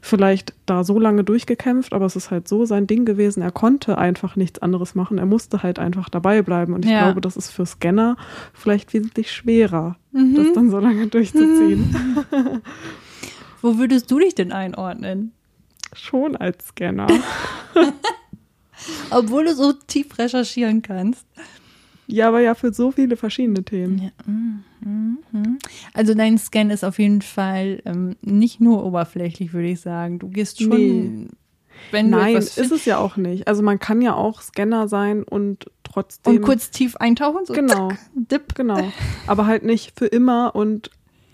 vielleicht 0.00 0.54
da 0.66 0.84
so 0.84 1.00
lange 1.00 1.24
durchgekämpft, 1.24 1.92
aber 1.92 2.06
es 2.06 2.14
ist 2.14 2.30
halt 2.30 2.46
so 2.46 2.64
sein 2.64 2.86
Ding 2.86 3.04
gewesen, 3.04 3.42
er 3.42 3.50
konnte 3.50 3.98
einfach 3.98 4.36
nichts 4.36 4.60
anderes 4.60 4.94
machen, 4.94 5.18
er 5.18 5.26
musste 5.26 5.64
halt 5.64 5.80
einfach 5.80 6.08
dabei 6.08 6.42
bleiben 6.42 6.72
und 6.72 6.84
ich 6.84 6.92
Ja. 6.92 6.98
glaube, 6.98 7.20
das 7.20 7.36
ist 7.36 7.50
für 7.50 7.66
Scanner 7.66 8.16
vielleicht 8.54 8.94
wesentlich 8.94 9.32
schwerer, 9.32 9.96
Mhm. 10.12 10.34
das 10.36 10.52
dann 10.52 10.70
so 10.70 10.78
lange 10.78 11.08
durchzuziehen. 11.08 11.84
Wo 13.60 13.76
würdest 13.76 14.08
du 14.10 14.20
dich 14.20 14.36
denn 14.36 14.52
einordnen? 14.52 15.32
Schon 15.94 16.36
als 16.36 16.68
Scanner. 16.68 17.08
Obwohl 19.10 19.44
du 19.44 19.54
so 19.54 19.72
tief 19.72 20.18
recherchieren 20.18 20.82
kannst. 20.82 21.24
Ja, 22.06 22.28
aber 22.28 22.40
ja 22.40 22.54
für 22.54 22.72
so 22.72 22.90
viele 22.90 23.16
verschiedene 23.16 23.62
Themen. 23.62 23.98
Ja. 23.98 24.10
mm. 24.32 25.58
Also 25.92 26.14
dein 26.14 26.38
Scan 26.38 26.70
ist 26.70 26.84
auf 26.84 26.98
jeden 26.98 27.20
Fall 27.22 27.82
ähm, 27.84 28.16
nicht 28.22 28.60
nur 28.60 28.84
oberflächlich, 28.84 29.52
würde 29.52 29.68
ich 29.68 29.80
sagen. 29.80 30.18
Du 30.18 30.28
gehst 30.28 30.62
schon, 30.62 30.70
Nee. 30.70 31.28
wenn 31.90 32.10
Nein, 32.10 32.36
ist 32.36 32.58
es 32.58 32.84
ja 32.84 32.98
auch 32.98 33.16
nicht. 33.16 33.46
Also 33.48 33.62
man 33.62 33.78
kann 33.78 34.00
ja 34.00 34.14
auch 34.14 34.40
Scanner 34.40 34.88
sein 34.88 35.22
und 35.22 35.66
trotzdem. 35.84 36.36
und 36.36 36.42
kurz 36.42 36.70
tief 36.70 36.96
eintauchen, 36.96 37.44
so 37.44 37.52
Genau. 37.52 37.90
zack, 37.90 37.98
dip. 38.14 38.54
Genau. 38.54 38.90
Aber 39.26 39.46
halt 39.46 39.64
nicht 39.64 39.98
für 39.98 40.06
immer 40.06 40.54
und 40.54 40.90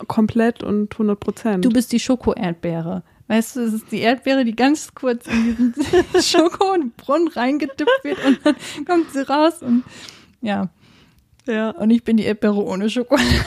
komplett 0.07 0.61
und 0.63 0.93
100 0.93 1.19
Prozent. 1.19 1.65
Du 1.65 1.69
bist 1.69 1.91
die 1.93 1.99
Schoko-Erdbeere. 1.99 3.03
Weißt 3.27 3.55
du, 3.55 3.61
es 3.61 3.73
ist 3.73 3.91
die 3.91 4.01
Erdbeere, 4.01 4.45
die 4.45 4.55
ganz 4.55 4.93
kurz 4.93 5.25
in 5.27 5.73
diesen 5.73 5.73
Schoko 6.21 6.73
und 6.73 6.95
Brunnen 6.95 7.27
reingedippt 7.27 8.03
wird 8.03 8.23
und 8.23 8.39
dann 8.43 8.55
kommt 8.85 9.11
sie 9.11 9.27
raus 9.27 9.61
und 9.61 9.83
ja. 10.41 10.69
ja. 11.47 11.71
Und 11.71 11.89
ich 11.89 12.03
bin 12.03 12.17
die 12.17 12.23
Erdbeere 12.23 12.63
ohne 12.63 12.89
Schokolade. 12.89 13.45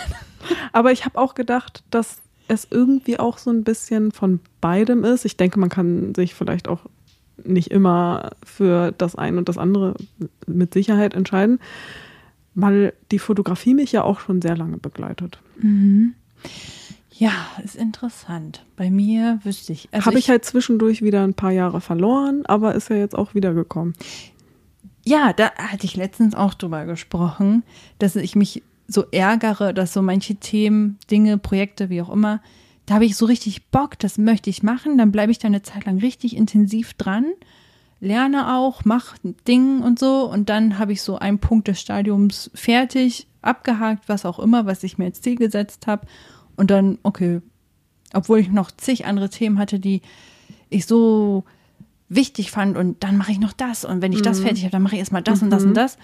Aber 0.72 0.90
ich 0.90 1.04
habe 1.04 1.18
auch 1.18 1.34
gedacht, 1.34 1.84
dass 1.90 2.18
es 2.48 2.66
irgendwie 2.70 3.18
auch 3.18 3.38
so 3.38 3.50
ein 3.50 3.62
bisschen 3.62 4.10
von 4.10 4.40
beidem 4.60 5.04
ist. 5.04 5.24
Ich 5.24 5.36
denke, 5.36 5.60
man 5.60 5.68
kann 5.68 6.14
sich 6.14 6.34
vielleicht 6.34 6.66
auch 6.66 6.80
nicht 7.44 7.70
immer 7.70 8.30
für 8.42 8.92
das 8.92 9.14
eine 9.14 9.38
und 9.38 9.48
das 9.48 9.58
andere 9.58 9.94
mit 10.46 10.74
Sicherheit 10.74 11.14
entscheiden, 11.14 11.60
weil 12.54 12.94
die 13.12 13.20
Fotografie 13.20 13.74
mich 13.74 13.92
ja 13.92 14.02
auch 14.02 14.18
schon 14.18 14.42
sehr 14.42 14.56
lange 14.56 14.78
begleitet. 14.78 15.38
Ja, 17.18 17.32
ist 17.64 17.74
interessant. 17.74 18.64
Bei 18.76 18.90
mir 18.90 19.40
wüsste 19.42 19.72
ich. 19.72 19.88
Also 19.90 20.06
Habe 20.06 20.20
ich 20.20 20.30
halt 20.30 20.44
zwischendurch 20.44 21.02
wieder 21.02 21.24
ein 21.24 21.34
paar 21.34 21.50
Jahre 21.50 21.80
verloren, 21.80 22.46
aber 22.46 22.76
ist 22.76 22.90
ja 22.90 22.96
jetzt 22.96 23.18
auch 23.18 23.34
wiedergekommen. 23.34 23.94
Ja, 25.04 25.32
da 25.32 25.50
hatte 25.56 25.84
ich 25.84 25.96
letztens 25.96 26.36
auch 26.36 26.54
drüber 26.54 26.84
gesprochen, 26.84 27.64
dass 27.98 28.14
ich 28.14 28.36
mich 28.36 28.62
so 28.86 29.04
ärgere, 29.10 29.74
dass 29.74 29.92
so 29.92 30.00
manche 30.00 30.36
Themen, 30.36 30.96
Dinge, 31.10 31.38
Projekte, 31.38 31.90
wie 31.90 32.02
auch 32.02 32.10
immer, 32.10 32.40
da 32.86 32.94
habe 32.94 33.04
ich 33.04 33.16
so 33.16 33.26
richtig 33.26 33.66
Bock, 33.66 33.98
das 33.98 34.16
möchte 34.16 34.48
ich 34.48 34.62
machen, 34.62 34.96
dann 34.96 35.10
bleibe 35.10 35.32
ich 35.32 35.38
da 35.40 35.48
eine 35.48 35.62
Zeit 35.62 35.86
lang 35.86 35.98
richtig 35.98 36.36
intensiv 36.36 36.94
dran, 36.94 37.26
lerne 38.00 38.54
auch, 38.54 38.84
mache 38.84 39.16
Dinge 39.46 39.84
und 39.84 39.98
so 39.98 40.30
und 40.30 40.48
dann 40.48 40.78
habe 40.78 40.92
ich 40.92 41.02
so 41.02 41.18
einen 41.18 41.38
Punkt 41.38 41.68
des 41.68 41.80
Stadiums 41.80 42.50
fertig, 42.54 43.26
abgehakt, 43.42 44.08
was 44.08 44.24
auch 44.24 44.38
immer, 44.38 44.66
was 44.66 44.84
ich 44.84 44.98
mir 44.98 45.06
als 45.06 45.20
Ziel 45.20 45.36
gesetzt 45.36 45.86
habe 45.86 46.06
und 46.58 46.70
dann, 46.70 46.98
okay, 47.02 47.40
obwohl 48.12 48.38
ich 48.40 48.50
noch 48.50 48.70
zig 48.70 49.06
andere 49.06 49.30
Themen 49.30 49.58
hatte, 49.58 49.78
die 49.78 50.02
ich 50.68 50.86
so 50.86 51.44
wichtig 52.08 52.50
fand 52.50 52.76
und 52.76 53.02
dann 53.04 53.16
mache 53.16 53.32
ich 53.32 53.38
noch 53.38 53.52
das 53.52 53.84
und 53.84 54.02
wenn 54.02 54.12
ich 54.12 54.22
das 54.22 54.40
fertig 54.40 54.62
habe, 54.64 54.72
dann 54.72 54.82
mache 54.82 54.94
ich 54.94 54.98
erstmal 55.00 55.22
das 55.22 55.42
und 55.42 55.50
das 55.50 55.64
und 55.64 55.74
das. 55.74 55.98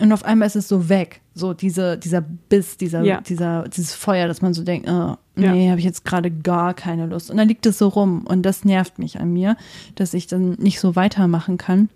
Und 0.00 0.12
auf 0.12 0.24
einmal 0.24 0.46
ist 0.46 0.54
es 0.54 0.68
so 0.68 0.88
weg, 0.88 1.20
so 1.34 1.54
diese 1.54 1.98
dieser 1.98 2.20
Biss, 2.20 2.76
dieser 2.76 3.02
Ja. 3.02 3.20
dieser 3.20 3.64
dieses 3.68 3.94
Feuer, 3.94 4.28
dass 4.28 4.40
man 4.42 4.54
so 4.54 4.62
denkt, 4.62 4.88
oh, 4.88 5.16
nee, 5.34 5.68
habe 5.70 5.80
ich 5.80 5.84
jetzt 5.84 6.04
gerade 6.04 6.30
gar 6.30 6.74
keine 6.74 7.06
Lust. 7.06 7.30
Und 7.30 7.36
dann 7.36 7.48
liegt 7.48 7.66
es 7.66 7.78
so 7.78 7.88
rum 7.88 8.24
und 8.26 8.42
das 8.42 8.64
nervt 8.64 8.98
mich 9.00 9.18
an 9.20 9.32
mir, 9.32 9.56
dass 9.96 10.14
ich 10.14 10.28
dann 10.28 10.52
nicht 10.52 10.78
so 10.78 10.94
weitermachen 10.94 11.58
kann. 11.58 11.88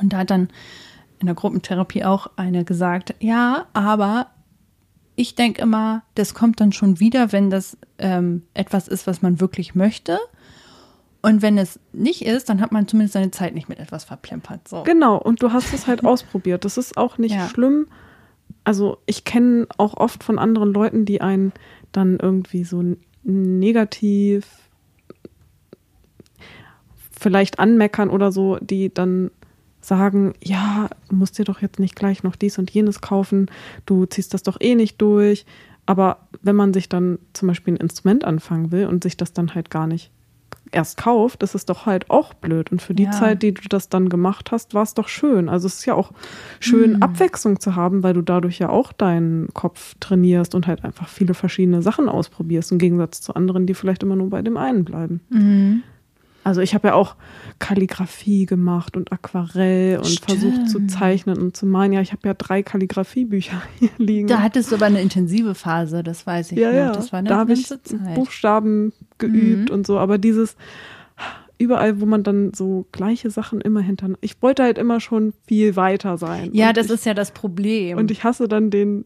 Und 0.00 0.12
da 0.12 0.18
hat 0.18 0.30
dann 0.30 0.48
in 1.18 1.26
der 1.26 1.34
Gruppentherapie 1.34 2.04
auch 2.04 2.28
eine 2.36 2.64
gesagt, 2.64 3.14
ja, 3.18 3.66
aber 3.72 4.28
ich 5.20 5.34
denke 5.34 5.60
immer, 5.60 6.02
das 6.14 6.32
kommt 6.32 6.60
dann 6.60 6.72
schon 6.72 6.98
wieder, 6.98 7.30
wenn 7.32 7.50
das 7.50 7.76
ähm, 7.98 8.42
etwas 8.54 8.88
ist, 8.88 9.06
was 9.06 9.20
man 9.20 9.38
wirklich 9.38 9.74
möchte. 9.74 10.18
Und 11.20 11.42
wenn 11.42 11.58
es 11.58 11.78
nicht 11.92 12.24
ist, 12.24 12.48
dann 12.48 12.62
hat 12.62 12.72
man 12.72 12.88
zumindest 12.88 13.12
seine 13.12 13.30
Zeit 13.30 13.54
nicht 13.54 13.68
mit 13.68 13.78
etwas 13.78 14.04
verplempert. 14.04 14.66
So. 14.66 14.82
Genau, 14.84 15.18
und 15.18 15.42
du 15.42 15.52
hast 15.52 15.74
es 15.74 15.86
halt 15.86 16.04
ausprobiert. 16.06 16.64
Das 16.64 16.78
ist 16.78 16.96
auch 16.96 17.18
nicht 17.18 17.34
Ja. 17.34 17.48
schlimm. 17.48 17.86
Also 18.64 18.96
ich 19.04 19.24
kenne 19.24 19.66
auch 19.76 19.94
oft 19.98 20.24
von 20.24 20.38
anderen 20.38 20.72
Leuten, 20.72 21.04
die 21.04 21.20
einen 21.20 21.52
dann 21.92 22.18
irgendwie 22.18 22.64
so 22.64 22.82
negativ 23.22 24.46
vielleicht 27.10 27.58
anmeckern 27.58 28.08
oder 28.08 28.32
so, 28.32 28.56
die 28.60 28.92
dann 28.92 29.30
sagen, 29.80 30.34
ja, 30.42 30.88
musst 31.10 31.38
dir 31.38 31.44
doch 31.44 31.62
jetzt 31.62 31.78
nicht 31.78 31.96
gleich 31.96 32.22
noch 32.22 32.36
dies 32.36 32.58
und 32.58 32.70
jenes 32.70 33.00
kaufen, 33.00 33.50
du 33.86 34.04
ziehst 34.06 34.34
das 34.34 34.42
doch 34.42 34.58
eh 34.60 34.74
nicht 34.74 35.00
durch. 35.00 35.46
Aber 35.86 36.18
wenn 36.42 36.54
man 36.56 36.72
sich 36.72 36.88
dann 36.88 37.18
zum 37.32 37.48
Beispiel 37.48 37.74
ein 37.74 37.78
Instrument 37.78 38.24
anfangen 38.24 38.70
will 38.70 38.86
und 38.86 39.02
sich 39.02 39.16
das 39.16 39.32
dann 39.32 39.54
halt 39.54 39.70
gar 39.70 39.86
nicht 39.86 40.10
erst 40.72 40.98
kauft, 40.98 41.42
ist 41.42 41.56
es 41.56 41.64
doch 41.66 41.86
halt 41.86 42.10
auch 42.10 42.32
blöd. 42.32 42.70
Und 42.70 42.80
für 42.80 42.94
die 42.94 43.04
Ja. 43.04 43.10
Zeit, 43.10 43.42
die 43.42 43.52
du 43.52 43.62
das 43.68 43.88
dann 43.88 44.08
gemacht 44.08 44.52
hast, 44.52 44.72
war 44.72 44.84
es 44.84 44.94
doch 44.94 45.08
schön. 45.08 45.48
Also 45.48 45.66
es 45.66 45.78
ist 45.78 45.86
ja 45.86 45.94
auch 45.94 46.12
schön, 46.60 46.94
Hm. 46.94 47.02
Abwechslung 47.02 47.58
zu 47.58 47.74
haben, 47.74 48.04
weil 48.04 48.14
du 48.14 48.22
dadurch 48.22 48.60
ja 48.60 48.68
auch 48.68 48.92
deinen 48.92 49.48
Kopf 49.52 49.96
trainierst 49.98 50.54
und 50.54 50.68
halt 50.68 50.84
einfach 50.84 51.08
viele 51.08 51.34
verschiedene 51.34 51.82
Sachen 51.82 52.08
ausprobierst, 52.08 52.70
im 52.70 52.78
Gegensatz 52.78 53.20
zu 53.20 53.34
anderen, 53.34 53.66
die 53.66 53.74
vielleicht 53.74 54.04
immer 54.04 54.14
nur 54.14 54.30
bei 54.30 54.42
dem 54.42 54.56
einen 54.56 54.84
bleiben. 54.84 55.20
Mhm. 55.30 55.82
Also 56.42 56.60
ich 56.62 56.74
habe 56.74 56.88
ja 56.88 56.94
auch 56.94 57.16
Kalligrafie 57.58 58.46
gemacht 58.46 58.96
und 58.96 59.12
Aquarell 59.12 59.98
und 59.98 60.20
versucht 60.20 60.64
zu 60.68 60.78
Stimmt. 60.78 60.90
zeichnen 60.90 61.38
und 61.38 61.56
zu 61.56 61.66
malen. 61.66 61.92
Ja, 61.92 62.00
ich 62.00 62.12
habe 62.12 62.26
ja 62.26 62.34
drei 62.34 62.62
Kalligrafiebücher 62.62 63.60
hier 63.78 63.90
liegen. 63.98 64.28
Da 64.28 64.40
hattest 64.40 64.70
du 64.70 64.76
aber 64.76 64.86
eine 64.86 65.00
intensive 65.02 65.54
Phase, 65.54 66.02
das 66.02 66.26
weiß 66.26 66.52
ich 66.52 66.58
ja, 66.58 66.68
noch. 66.70 66.76
ja, 66.76 66.92
Das 66.92 67.12
war 67.12 67.18
eine 67.18 67.28
da 67.28 67.36
habe 67.36 67.52
ich 67.52 67.66
Zeit. 67.66 67.88
Buchstaben 68.14 68.92
geübt 69.18 69.68
Mhm. 69.68 69.74
und 69.74 69.86
so, 69.86 69.98
aber 69.98 70.16
dieses 70.18 70.56
überall, 71.58 72.00
wo 72.00 72.06
man 72.06 72.22
dann 72.22 72.54
so 72.54 72.86
gleiche 72.90 73.30
Sachen 73.30 73.60
immer 73.60 73.80
hinter. 73.80 74.08
Ich 74.22 74.40
wollte 74.40 74.62
halt 74.62 74.78
immer 74.78 74.98
schon 75.00 75.34
viel 75.46 75.76
weiter 75.76 76.16
sein. 76.16 76.50
Ja, 76.54 76.72
das 76.72 76.86
ich, 76.86 76.92
ist 76.92 77.04
ja 77.06 77.12
das 77.12 77.32
Problem. 77.32 77.98
Und 77.98 78.10
ich 78.10 78.24
hasse 78.24 78.48
dann 78.48 78.70
den, 78.70 79.04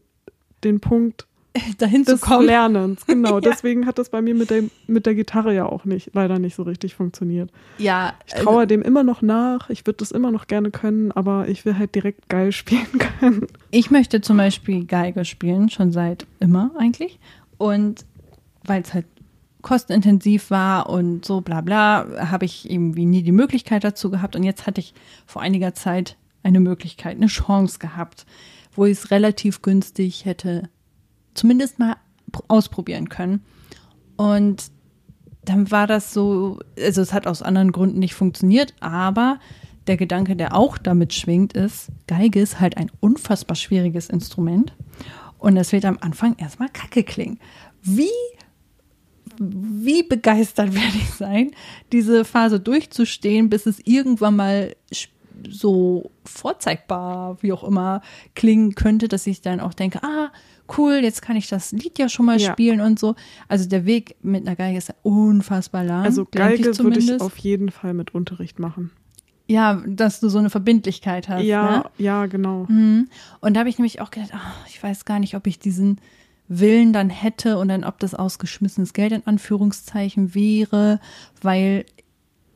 den 0.63 0.79
Punkt, 0.79 1.27
dahin 1.77 2.05
zu 2.05 2.13
des 2.13 2.21
kommen. 2.21 2.45
Lernens. 2.45 3.05
Genau, 3.05 3.35
Ja. 3.35 3.39
deswegen 3.41 3.85
hat 3.85 3.97
das 3.97 4.09
bei 4.09 4.21
mir 4.21 4.35
mit 4.35 4.49
der, 4.49 4.63
mit 4.87 5.05
der 5.05 5.15
Gitarre 5.15 5.53
ja 5.53 5.65
auch 5.65 5.85
nicht, 5.85 6.11
leider 6.13 6.39
nicht 6.39 6.55
so 6.55 6.63
richtig 6.63 6.95
funktioniert. 6.95 7.51
Ja, 7.77 8.13
Ich 8.27 8.33
traue 8.33 8.59
also, 8.61 8.65
dem 8.67 8.81
immer 8.81 9.03
noch 9.03 9.21
nach, 9.21 9.69
ich 9.69 9.85
würde 9.85 9.97
das 9.97 10.11
immer 10.11 10.31
noch 10.31 10.47
gerne 10.47 10.71
können, 10.71 11.11
aber 11.11 11.47
ich 11.47 11.65
will 11.65 11.77
halt 11.77 11.95
direkt 11.95 12.29
geil 12.29 12.51
spielen 12.53 12.87
können. 12.97 13.47
ich 13.71 13.91
möchte 13.91 14.21
zum 14.21 14.37
Beispiel 14.37 14.85
Geige 14.85 15.25
spielen, 15.25 15.69
schon 15.69 15.91
seit 15.91 16.25
immer 16.39 16.71
eigentlich. 16.77 17.19
Und 17.57 18.05
weil 18.65 18.81
es 18.81 18.93
halt 18.93 19.05
kostenintensiv 19.61 20.51
war 20.51 20.89
und 20.89 21.25
so 21.25 21.41
bla 21.41 21.61
bla, 21.61 22.05
habe 22.29 22.45
ich 22.45 22.69
irgendwie 22.69 23.05
nie 23.05 23.23
die 23.23 23.31
Möglichkeit 23.31 23.83
dazu 23.83 24.11
gehabt. 24.11 24.35
Und 24.35 24.43
jetzt 24.43 24.67
hatte 24.67 24.79
ich 24.79 24.93
vor 25.25 25.41
einiger 25.41 25.73
Zeit 25.73 26.17
eine 26.43 26.59
Möglichkeit, 26.59 27.17
eine 27.17 27.25
Chance 27.27 27.79
gehabt, 27.79 28.25
wo 28.75 28.85
ich 28.85 28.91
es 28.93 29.09
relativ 29.11 29.63
günstig 29.63 30.25
hätte 30.25 30.69
zumindest 31.35 31.77
mal 31.77 31.95
pr- 32.31 32.43
ausprobieren 32.47 33.09
können. 33.09 33.43
Und 34.17 34.71
dann 35.43 35.69
war 35.69 35.85
das 35.85 36.13
so, 36.13 36.59
also 36.79 37.01
es 37.01 37.13
hat 37.13 37.27
aus 37.27 37.43
anderen 37.43 37.71
Gründen 37.71 37.99
nicht 37.99 38.15
funktioniert, 38.15 38.73
aber 38.79 39.39
der 39.87 39.97
Gedanke, 39.97 40.35
der 40.35 40.55
auch 40.55 40.79
damit 40.79 41.13
schwingt, 41.13 41.53
ist, 41.53 41.89
Geige 42.07 42.39
ist 42.39 42.59
halt 42.59 42.77
ein 42.77 42.91
unfassbar 42.99 43.55
schwieriges 43.55 44.09
Instrument 44.09 44.73
und 45.37 45.57
es 45.57 45.71
wird 45.71 45.85
am 45.85 45.99
Anfang 46.01 46.35
erstmal 46.37 46.69
kacke 46.69 47.03
klingen. 47.03 47.39
Wie, 47.83 48.09
wie 49.37 50.01
begeistert 50.01 50.73
werde 50.73 50.97
ich 50.97 51.11
sein, 51.11 51.51
diese 51.91 52.25
Phase 52.25 52.59
durchzustehen, 52.59 53.49
bis 53.49 53.67
es 53.67 53.79
irgendwann 53.85 54.37
mal 54.37 54.75
so 55.47 56.09
vorzeigbar, 56.23 57.37
wie 57.41 57.51
auch 57.51 57.63
immer, 57.63 58.01
klingen 58.33 58.73
könnte, 58.73 59.07
dass 59.07 59.27
ich 59.27 59.41
dann 59.41 59.59
auch 59.59 59.73
denke, 59.73 60.01
ah, 60.01 60.31
cool, 60.77 60.99
jetzt 61.03 61.21
kann 61.21 61.35
ich 61.35 61.47
das 61.47 61.71
Lied 61.71 61.97
ja 61.99 62.09
schon 62.09 62.25
mal 62.25 62.39
Ja. 62.39 62.51
spielen 62.51 62.81
und 62.81 62.99
so. 62.99 63.15
Also 63.47 63.67
der 63.69 63.85
Weg 63.85 64.15
mit 64.21 64.45
einer 64.45 64.55
Geige 64.55 64.77
ist 64.77 64.89
ja 64.89 64.95
unfassbar 65.03 65.83
lang. 65.83 66.03
Also 66.05 66.25
Geige 66.25 66.77
würde 66.79 66.99
ich 66.99 67.21
auf 67.21 67.37
jeden 67.37 67.69
Fall 67.71 67.93
mit 67.93 68.13
Unterricht 68.15 68.59
machen. 68.59 68.91
Ja, 69.47 69.83
dass 69.85 70.19
du 70.19 70.29
so 70.29 70.39
eine 70.39 70.49
Verbindlichkeit 70.49 71.29
hast. 71.29 71.43
ja, 71.43 71.77
Ne? 71.77 71.83
ja, 71.99 72.25
genau. 72.25 72.65
Mhm. 72.67 73.07
Und 73.41 73.53
da 73.53 73.59
habe 73.59 73.69
ich 73.69 73.77
nämlich 73.77 74.01
auch 74.01 74.09
gedacht, 74.09 74.31
ach, 74.33 74.55
ich 74.67 74.81
weiß 74.81 75.05
gar 75.05 75.19
nicht, 75.19 75.35
ob 75.35 75.45
ich 75.45 75.59
diesen 75.59 75.99
Willen 76.47 76.93
dann 76.93 77.09
hätte 77.09 77.57
und 77.57 77.67
dann 77.67 77.83
ob 77.83 77.99
das 77.99 78.13
ausgeschmissenes 78.15 78.93
Geld 78.93 79.11
in 79.11 79.25
Anführungszeichen 79.25 80.35
wäre, 80.35 80.99
weil 81.41 81.85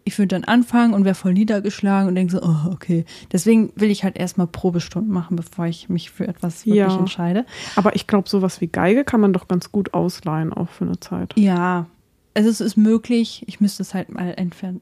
ich 0.09 0.17
würde 0.17 0.29
dann 0.29 0.43
anfangen 0.43 0.93
und 0.95 1.05
wäre 1.05 1.13
voll 1.15 1.33
niedergeschlagen 1.33 2.09
und 2.09 2.15
denke 2.15 2.33
so, 2.33 2.41
oh, 2.41 2.71
okay. 2.73 3.05
Deswegen 3.31 3.71
will 3.75 3.91
ich 3.91 4.03
halt 4.03 4.17
erstmal 4.17 4.47
Probestunden 4.47 5.13
machen, 5.13 5.35
bevor 5.35 5.65
ich 5.67 5.87
mich 5.87 6.09
für 6.09 6.27
etwas 6.27 6.65
wirklich 6.65 6.77
Ja. 6.93 6.97
entscheide. 6.99 7.45
Aber 7.75 7.95
ich 7.95 8.07
glaube, 8.07 8.27
sowas 8.27 8.59
wie 8.59 8.67
Geige 8.67 9.03
kann 9.03 9.21
man 9.21 9.33
doch 9.33 9.47
ganz 9.47 9.71
gut 9.71 9.93
ausleihen, 9.93 10.51
auch 10.51 10.69
für 10.69 10.85
eine 10.85 10.99
Zeit. 10.99 11.33
Ja, 11.37 11.85
also 12.33 12.49
es 12.49 12.59
ist 12.59 12.75
möglich. 12.75 13.43
Ich 13.47 13.61
müsste 13.61 13.83
es 13.83 13.93
halt 13.93 14.09
mal 14.11 14.33
entfernen 14.35 14.81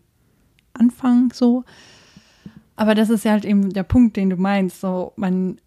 anfangen, 0.73 1.29
so. 1.33 1.63
Aber 2.75 2.95
das 2.95 3.09
ist 3.09 3.25
ja 3.25 3.31
halt 3.31 3.43
eben 3.45 3.73
der 3.73 3.83
Punkt, 3.83 4.15
den 4.15 4.29
du 4.29 4.37
meinst. 4.37 4.79
So, 4.79 5.11
man 5.17 5.59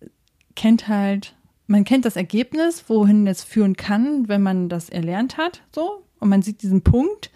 kennt 0.56 0.88
halt, 0.88 1.34
man 1.66 1.84
kennt 1.84 2.04
das 2.06 2.16
Ergebnis, 2.16 2.84
wohin 2.88 3.26
es 3.26 3.44
führen 3.44 3.76
kann, 3.76 4.28
wenn 4.28 4.42
man 4.42 4.68
das 4.68 4.88
erlernt 4.88 5.36
hat, 5.36 5.62
so. 5.74 6.02
Und 6.18 6.28
man 6.30 6.40
sieht 6.42 6.62
diesen 6.62 6.82
Punkt. 6.82 7.30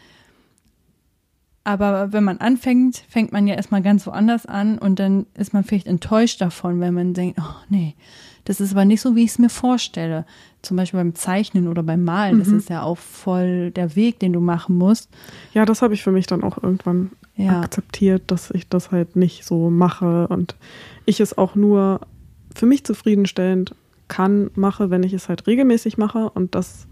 Aber 1.67 2.13
wenn 2.13 2.25
man 2.25 2.39
anfängt, 2.39 2.99
fängt 3.09 3.33
man 3.33 3.47
ja 3.47 3.55
erstmal 3.55 3.81
ganz 3.81 4.07
woanders 4.07 4.45
an 4.45 4.77
und 4.79 4.99
dann 4.99 5.25
ist 5.37 5.55
man 5.55 5.65
vielleicht 5.65 5.87
enttäuscht 5.87 6.41
davon, 6.43 6.79
wenn 6.81 6.93
man 6.93 7.15
denkt, 7.15 7.39
oh 7.41 7.55
nee, 7.71 7.95
das 8.45 8.61
ist 8.61 8.73
aber 8.73 8.85
nicht 8.85 9.01
so, 9.01 9.17
wie 9.17 9.25
ich 9.25 9.31
es 9.31 9.39
mir 9.39 9.49
vorstelle. 9.49 10.27
Zum 10.61 10.77
Beispiel 10.77 11.01
beim 11.01 11.15
Zeichnen 11.15 11.67
oder 11.67 11.83
beim 11.83 12.05
Malen, 12.05 12.39
das 12.39 12.49
ist 12.49 12.69
ja 12.69 12.83
auch 12.83 12.99
voll 12.99 13.71
der 13.71 13.97
Weg, 13.97 14.19
den 14.21 14.35
du 14.35 14.41
machen 14.41 14.77
musst. 14.77 15.09
Ja, 15.55 15.65
das 15.65 15.81
habe 15.81 15.95
ich 15.95 16.03
für 16.03 16.13
mich 16.13 16.27
dann 16.27 16.43
auch 16.43 16.63
irgendwann 16.63 17.11
Ja. 17.37 17.61
akzeptiert, 17.63 18.25
dass 18.27 18.51
ich 18.51 18.69
das 18.69 18.91
halt 18.91 19.17
nicht 19.17 19.45
so 19.45 19.71
mache 19.71 20.29
und 20.29 20.57
ich 21.07 21.21
es 21.21 21.37
auch 21.39 21.55
nur 21.55 22.01
für 22.55 22.67
mich 22.67 22.85
zufriedenstellend 22.85 23.75
kann, 24.09 24.51
mache, 24.55 24.91
wenn 24.91 25.03
ich 25.03 25.15
es 25.15 25.31
halt 25.31 25.47
regelmäßig 25.47 25.97
mache 25.97 26.29
und 26.31 26.55
das 26.55 26.87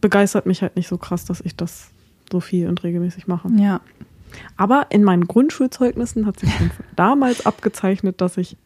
begeistert 0.00 0.46
mich 0.46 0.62
halt 0.62 0.76
nicht 0.76 0.88
so 0.88 0.98
krass, 0.98 1.24
dass 1.24 1.40
ich 1.40 1.56
das 1.56 1.91
so 2.32 2.40
viel 2.40 2.68
und 2.68 2.82
regelmäßig 2.82 3.26
mache. 3.28 3.48
Ja. 3.56 3.80
Aber 4.56 4.86
in 4.90 5.04
meinen 5.04 5.26
Grundschulzeugnissen 5.26 6.26
hat 6.26 6.40
sich 6.40 6.50
damals 6.96 7.44
abgezeichnet, 7.46 8.20
dass 8.20 8.36
ich 8.38 8.56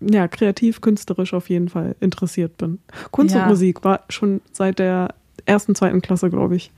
ja 0.00 0.28
kreativ, 0.28 0.80
künstlerisch 0.82 1.32
auf 1.32 1.48
jeden 1.48 1.68
Fall 1.70 1.96
interessiert 2.00 2.58
bin. 2.58 2.78
Kunst 3.10 3.34
Ja. 3.34 3.42
und 3.44 3.48
Musik 3.48 3.82
war 3.84 4.00
schon 4.10 4.42
seit 4.52 4.78
der 4.78 5.14
ersten, 5.46 5.74
zweiten 5.74 6.02
Klasse, 6.02 6.28
glaube 6.28 6.56
ich, 6.56 6.70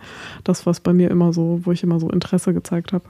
das, 0.44 0.66
was 0.66 0.80
bei 0.80 0.92
mir 0.92 1.10
immer 1.10 1.32
so, 1.32 1.60
wo 1.64 1.72
ich 1.72 1.82
immer 1.82 1.98
so 1.98 2.08
Interesse 2.10 2.54
gezeigt 2.54 2.92
habe. 2.92 3.04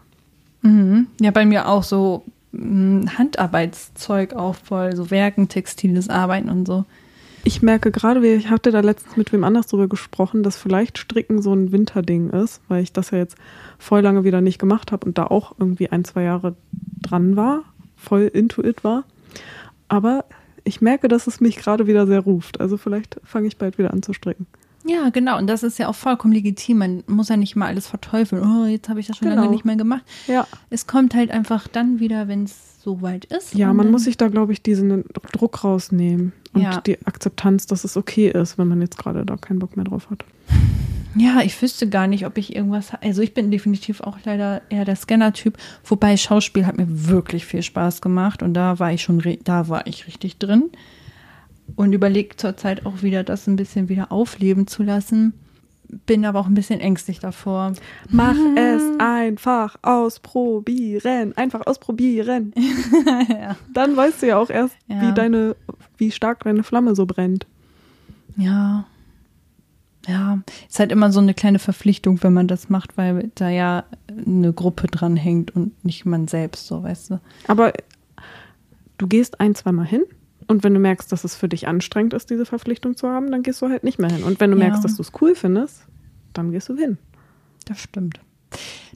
Mhm. 0.63 1.09
Ja, 1.21 1.31
bei 1.31 1.45
mir 1.45 1.69
auch 1.69 1.83
so 1.83 2.25
mh, 2.53 3.19
Handarbeitszeug 3.19 4.33
auch 4.35 4.55
voll, 4.55 4.97
so 4.97 5.11
Werken, 5.11 5.49
textiles 5.49 6.09
Arbeiten 6.09 6.49
und 6.49 6.67
so. 6.67 6.85
Ich 7.45 7.63
merke 7.63 7.91
gerade, 7.91 8.23
wie- 8.23 8.35
ich 8.35 8.51
hatte 8.51 8.71
da 8.71 8.81
letztens 8.81 9.17
mit 9.17 9.33
wem 9.33 9.45
anders 9.45 9.67
drüber 9.69 9.89
gesprochen, 9.89 10.43
dass 10.43 10.57
vielleicht 10.57 10.99
Stricken 10.99 11.41
so 11.41 11.53
ein 11.55 11.73
Winterding 11.73 12.31
ist, 12.31 12.61
weil 12.69 12.83
ich 12.83 12.93
das 12.93 13.11
ja 13.11 13.19
jetzt 13.19 13.37
voll 13.79 14.01
lange 14.03 14.25
wieder 14.25 14.41
nicht 14.41 14.59
gemacht 14.59 14.93
habe 14.93 15.07
und 15.07 15.17
da 15.19 15.25
auch 15.27 15.55
irgendwie 15.59 15.89
ein, 15.91 16.05
zwei 16.05 16.23
Jahre 16.25 16.57
dran 17.01 17.37
war, 17.37 17.63
voll 17.97 18.31
into 18.33 18.63
it 18.63 18.85
war. 18.85 19.05
Aber 19.89 20.25
ich 20.65 20.81
merke, 20.83 21.09
dass 21.09 21.27
es 21.27 21.41
mich 21.41 21.57
gerade 21.57 21.87
wieder 21.87 22.07
sehr 22.07 22.21
ruft. 22.21 22.61
Also 22.61 22.77
vielleicht 22.77 23.19
fange 23.25 23.47
ich 23.49 23.57
bald 23.57 23.79
wieder 23.79 23.93
an 23.93 24.03
zu 24.03 24.13
stricken. 24.13 24.47
Ja, 24.87 25.09
genau. 25.11 25.39
Und 25.39 25.47
das 25.49 25.63
ist 25.63 25.79
ja 25.79 25.89
auch 25.89 25.95
vollkommen 25.95 26.33
legitim. 26.33 26.79
Man 26.79 27.05
muss 27.07 27.29
ja 27.29 27.37
nicht 27.37 27.57
mal 27.57 27.67
alles 27.67 27.87
verteufeln. 27.87 28.43
Oh, 28.43 28.67
jetzt 28.67 28.89
habe 28.89 29.01
ich 29.01 29.07
das 29.07 29.17
schon 29.17 29.29
lange 29.29 29.41
Genau. 29.43 29.53
nicht 29.53 29.65
mehr 29.65 29.77
gemacht. 29.77 30.03
Ja. 30.27 30.47
Es 30.71 30.87
kommt 30.87 31.15
halt 31.15 31.31
einfach 31.31 31.67
dann 31.69 31.99
wieder, 32.01 32.29
wenn 32.29 32.45
es 32.45 32.78
soweit 32.89 33.27
ist. 33.27 33.55
Ja, 33.55 33.73
man 33.75 33.91
muss 33.91 34.05
sich 34.05 34.17
da, 34.17 34.29
glaube 34.29 34.53
ich, 34.55 34.63
diesen 34.63 35.05
Druck 35.33 35.63
rausnehmen 35.63 36.33
und 36.55 36.63
Ja. 36.63 36.81
die 36.81 36.99
Akzeptanz, 37.07 37.67
dass 37.67 37.85
es 37.85 37.99
okay 37.99 38.31
ist, 38.31 38.57
wenn 38.57 38.67
man 38.67 38.81
jetzt 38.81 38.97
gerade 38.97 39.27
da 39.27 39.37
keinen 39.37 39.59
Bock 39.59 39.77
mehr 39.77 39.85
drauf 39.85 40.09
hat. 40.11 40.25
Ja, 41.15 41.41
ich 41.45 41.61
wüsste 41.61 41.89
gar 41.89 42.07
nicht, 42.07 42.25
ob 42.25 42.39
ich 42.39 42.55
irgendwas. 42.57 42.93
Also 43.03 43.21
ich 43.21 43.35
bin 43.35 43.51
definitiv 43.51 44.01
auch 44.01 44.17
leider 44.25 44.63
eher 44.71 44.87
der 44.87 44.97
Scanner-Typ. 44.97 45.59
Wobei 45.85 46.17
Schauspiel 46.17 46.65
hat 46.65 46.79
mir 46.79 46.87
wirklich 46.89 47.45
viel 47.45 47.63
Spaß 47.63 48.01
gemacht 48.01 48.43
und 48.43 48.55
da 48.55 48.79
war 48.79 48.91
ich 48.93 49.03
schon, 49.03 49.23
da 49.45 49.69
war 49.69 49.87
ich 49.87 50.07
richtig 50.07 50.39
drin. 50.39 50.71
Und 51.77 51.93
überlege 51.93 52.37
zurzeit 52.37 52.87
auch 52.87 53.03
wieder, 53.03 53.23
das 53.25 53.47
ein 53.47 53.57
bisschen 53.57 53.91
wieder 53.91 54.11
aufleben 54.11 54.67
zu 54.67 54.83
lassen. 54.83 55.35
Bin 56.07 56.25
aber 56.27 56.41
auch 56.41 56.47
ein 56.47 56.55
bisschen 56.55 56.81
ängstlich 56.81 57.19
davor. 57.19 57.73
Mach 58.11 58.37
es 58.57 58.83
einfach 58.99 59.77
ausprobieren. 59.83 61.35
Einfach 61.37 61.67
ausprobieren. 61.67 62.53
ja. 63.29 63.57
Dann 63.73 63.97
weißt 63.97 64.23
du 64.23 64.27
ja 64.27 64.39
auch 64.39 64.51
erst, 64.51 64.77
Ja. 64.87 65.01
wie 65.01 65.15
deine, 65.15 65.57
wie 65.97 66.11
stark 66.11 66.45
deine 66.45 66.63
Flamme 66.63 66.95
so 66.95 67.07
brennt. 67.07 67.47
Ja. 68.37 68.85
Ja, 70.07 70.39
ist 70.69 70.79
halt 70.79 70.91
immer 70.93 71.13
so 71.13 71.21
eine 71.21 71.35
kleine 71.35 71.59
Verpflichtung, 71.59 72.23
wenn 72.23 72.33
man 72.33 72.49
das 72.49 72.71
macht, 72.71 72.97
weil 72.97 73.31
da 73.35 73.51
ja 73.51 73.85
eine 74.27 74.53
Gruppe 74.55 74.87
dran 74.87 75.17
hängt 75.17 75.55
und 75.55 75.85
nicht 75.85 76.07
man 76.07 76.29
selbst, 76.29 76.67
so 76.67 76.83
weißt 76.83 77.11
du. 77.11 77.21
Aber 77.47 77.73
du 78.97 79.07
gehst 79.07 79.39
ein, 79.41 79.55
zweimal 79.55 79.85
hin 79.87 80.03
und 80.49 80.65
wenn 80.65 80.75
du 80.75 80.81
merkst, 80.81 81.13
dass 81.13 81.25
es 81.25 81.35
für 81.37 81.49
dich 81.49 81.69
anstrengend 81.69 82.15
ist, 82.15 82.31
diese 82.31 82.47
Verpflichtung 82.47 82.97
zu 82.97 83.09
haben, 83.09 83.31
dann 83.31 83.43
gehst 83.43 83.63
du 83.63 83.69
halt 83.69 83.85
nicht 83.85 83.99
mehr 83.99 84.11
hin. 84.11 84.23
Und 84.25 84.41
wenn 84.41 84.51
du 84.51 84.57
Ja. 84.59 84.65
merkst, 84.65 84.85
dass 84.85 84.97
du 84.97 85.03
es 85.03 85.13
cool 85.21 85.35
findest, 85.35 85.83
dann 86.33 86.51
gehst 86.53 86.69
du 86.69 86.77
hin. 86.77 86.99
Das 87.67 87.79
stimmt. 87.81 88.21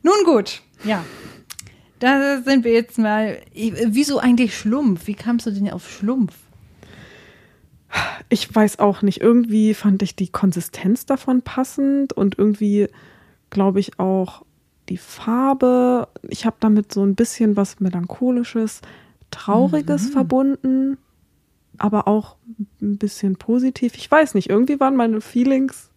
Nun 0.03 0.15
gut, 0.25 0.63
ja. 0.85 1.05
Da 1.99 2.43
sind 2.43 2.65
wir 2.65 2.73
jetzt 2.73 2.99
mal. 2.99 3.39
Wieso 3.55 4.19
eigentlich 4.19 4.57
Schlumpf? 4.59 5.07
Wie 5.07 5.15
kamst 5.15 5.47
du 5.47 5.51
denn 5.53 5.71
auf 5.71 5.89
Schlumpf? 5.89 6.35
Ich 8.29 8.53
weiß 8.53 8.79
auch 8.79 9.03
nicht. 9.03 9.21
Irgendwie 9.21 9.75
fand 9.75 10.03
ich 10.03 10.17
die 10.17 10.29
Konsistenz 10.29 11.05
davon 11.07 11.43
passend 11.43 12.13
und 12.15 12.39
irgendwie 12.39 12.89
glaube 13.51 13.79
ich 13.81 13.99
auch 13.99 14.45
die 14.89 14.97
Farbe. 14.97 16.09
Ich 16.29 16.47
habe 16.47 16.57
damit 16.59 16.93
so 16.93 17.05
ein 17.05 17.15
bisschen 17.15 17.57
was 17.57 17.79
Melancholisches, 17.81 18.81
Trauriges 19.31 20.09
verbunden, 20.09 20.97
aber 21.79 22.09
auch 22.09 22.37
ein 22.81 22.99
bisschen 22.99 23.37
positiv. 23.37 23.95
Ich 23.97 24.11
weiß 24.11 24.35
nicht. 24.35 24.51
Irgendwie 24.51 24.81
waren 24.81 24.97
meine 24.97 25.21
Feelings, 25.21 25.91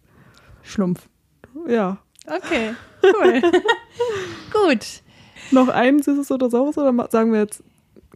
Schlumpf. 0.62 1.08
ja. 1.68 1.98
Okay, 2.26 2.74
cool. 3.04 3.40
Gut. 4.52 5.02
Noch 5.52 5.68
ein 5.68 6.02
süßes 6.02 6.32
oder 6.32 6.50
saures 6.50 6.76
oder 6.76 7.08
sagen 7.08 7.32
wir 7.32 7.40
jetzt 7.40 7.62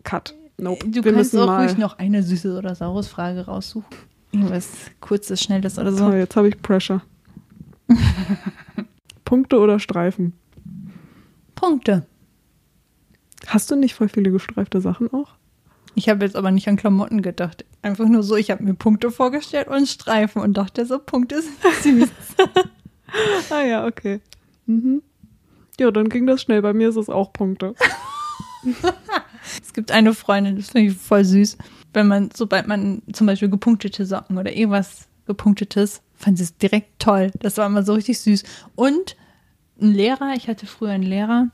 Cut? 0.03 0.35
Nope. 0.59 0.89
Du 0.89 1.05
wir 1.05 1.13
kannst 1.13 1.37
auch 1.37 1.47
mal. 1.47 1.65
ruhig 1.65 1.79
noch 1.79 1.99
eine 1.99 2.23
süße 2.23 2.59
oder 2.59 2.75
saures 2.75 3.07
Frage 3.07 3.47
raussuchen. 3.47 3.89
Irgendwas 4.33 4.69
kurzes, 5.01 5.41
schnelles 5.41 5.79
oder 5.79 5.93
so. 5.93 6.07
Toll, 6.07 6.19
jetzt 6.19 6.37
habe 6.37 6.49
ich 6.49 6.61
Pressure. 6.61 7.03
Punkte 9.25 9.59
oder 9.59 9.79
Streifen? 9.79 10.33
Punkte. 11.55 12.07
Hast 13.47 13.71
du 13.71 13.77
nicht 13.77 13.95
voll 13.95 14.09
viele 14.09 14.31
gestreifte 14.31 14.81
Sachen 14.81 15.13
auch? 15.13 15.35
Ich 15.95 16.09
habe 16.09 16.25
jetzt 16.25 16.37
aber 16.37 16.51
nicht 16.51 16.69
an 16.69 16.77
Klamotten 16.77 17.23
gedacht. 17.23 17.65
einfach 17.83 18.07
nur 18.07 18.23
so, 18.23 18.37
ich 18.37 18.51
habe 18.51 18.63
mir 18.63 18.75
Punkte 18.75 19.11
vorgestellt 19.11 19.69
und 19.69 19.89
Streifen 19.89 20.41
und 20.41 20.55
dachte 20.55 20.87
so, 20.87 20.99
Punkte 20.99 21.43
sind 21.43 21.57
süß. 21.83 22.11
ah 23.51 23.63
ja, 23.63 23.87
okay. 23.87 24.21
Mhm. 24.67 25.03
Ja, 25.79 25.91
dann 25.91 26.09
ging 26.09 26.27
das 26.27 26.43
schnell. 26.43 26.63
Bei 26.63 26.73
mir 26.73 26.91
ist 26.91 26.97
es 26.97 27.09
auch 27.09 27.33
Punkte. 27.33 27.75
es 29.63 29.73
gibt 29.73 29.91
eine 29.91 30.15
Freundin, 30.15 30.57
das 30.57 30.71
finde 30.71 30.93
ich 30.93 30.97
voll 30.97 31.25
süß. 31.25 31.57
Wenn 31.93 32.07
man, 32.07 32.31
sobald 32.35 32.69
man 32.69 33.03
zum 33.13 33.27
Beispiel 33.27 33.49
gepunktete 33.49 34.07
Socken 34.07 34.39
oder 34.39 34.55
irgendwas 34.55 35.09
gepunktetes, 35.27 36.03
fand 36.15 36.39
sie 36.39 36.45
es 36.45 36.57
direkt 36.57 36.99
toll. 36.99 37.31
Das 37.41 37.57
war 37.57 37.67
immer 37.67 37.83
so 37.83 37.95
richtig 37.95 38.21
süß. 38.21 38.45
Und 38.77 39.17
ein 39.81 39.93
Lehrer, 39.93 40.35
ich 40.37 40.49
hatte 40.49 40.67
früher 40.67 40.91
einen 40.91 41.05
Lehrer 41.05 41.49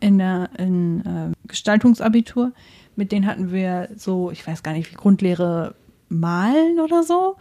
in 0.00 0.18
der 0.18 0.50
in, 0.58 1.00
äh, 1.06 1.32
Gestaltungsabitur, 1.46 2.52
mit 2.96 3.12
denen 3.12 3.26
hatten 3.26 3.52
wir 3.52 3.88
so, 3.96 4.30
ich 4.30 4.46
weiß 4.46 4.62
gar 4.62 4.72
nicht, 4.72 4.90
wie 4.90 4.96
Grundlehre 4.96 5.74
malen 6.08 6.80
oder 6.80 7.02
so. 7.02 7.36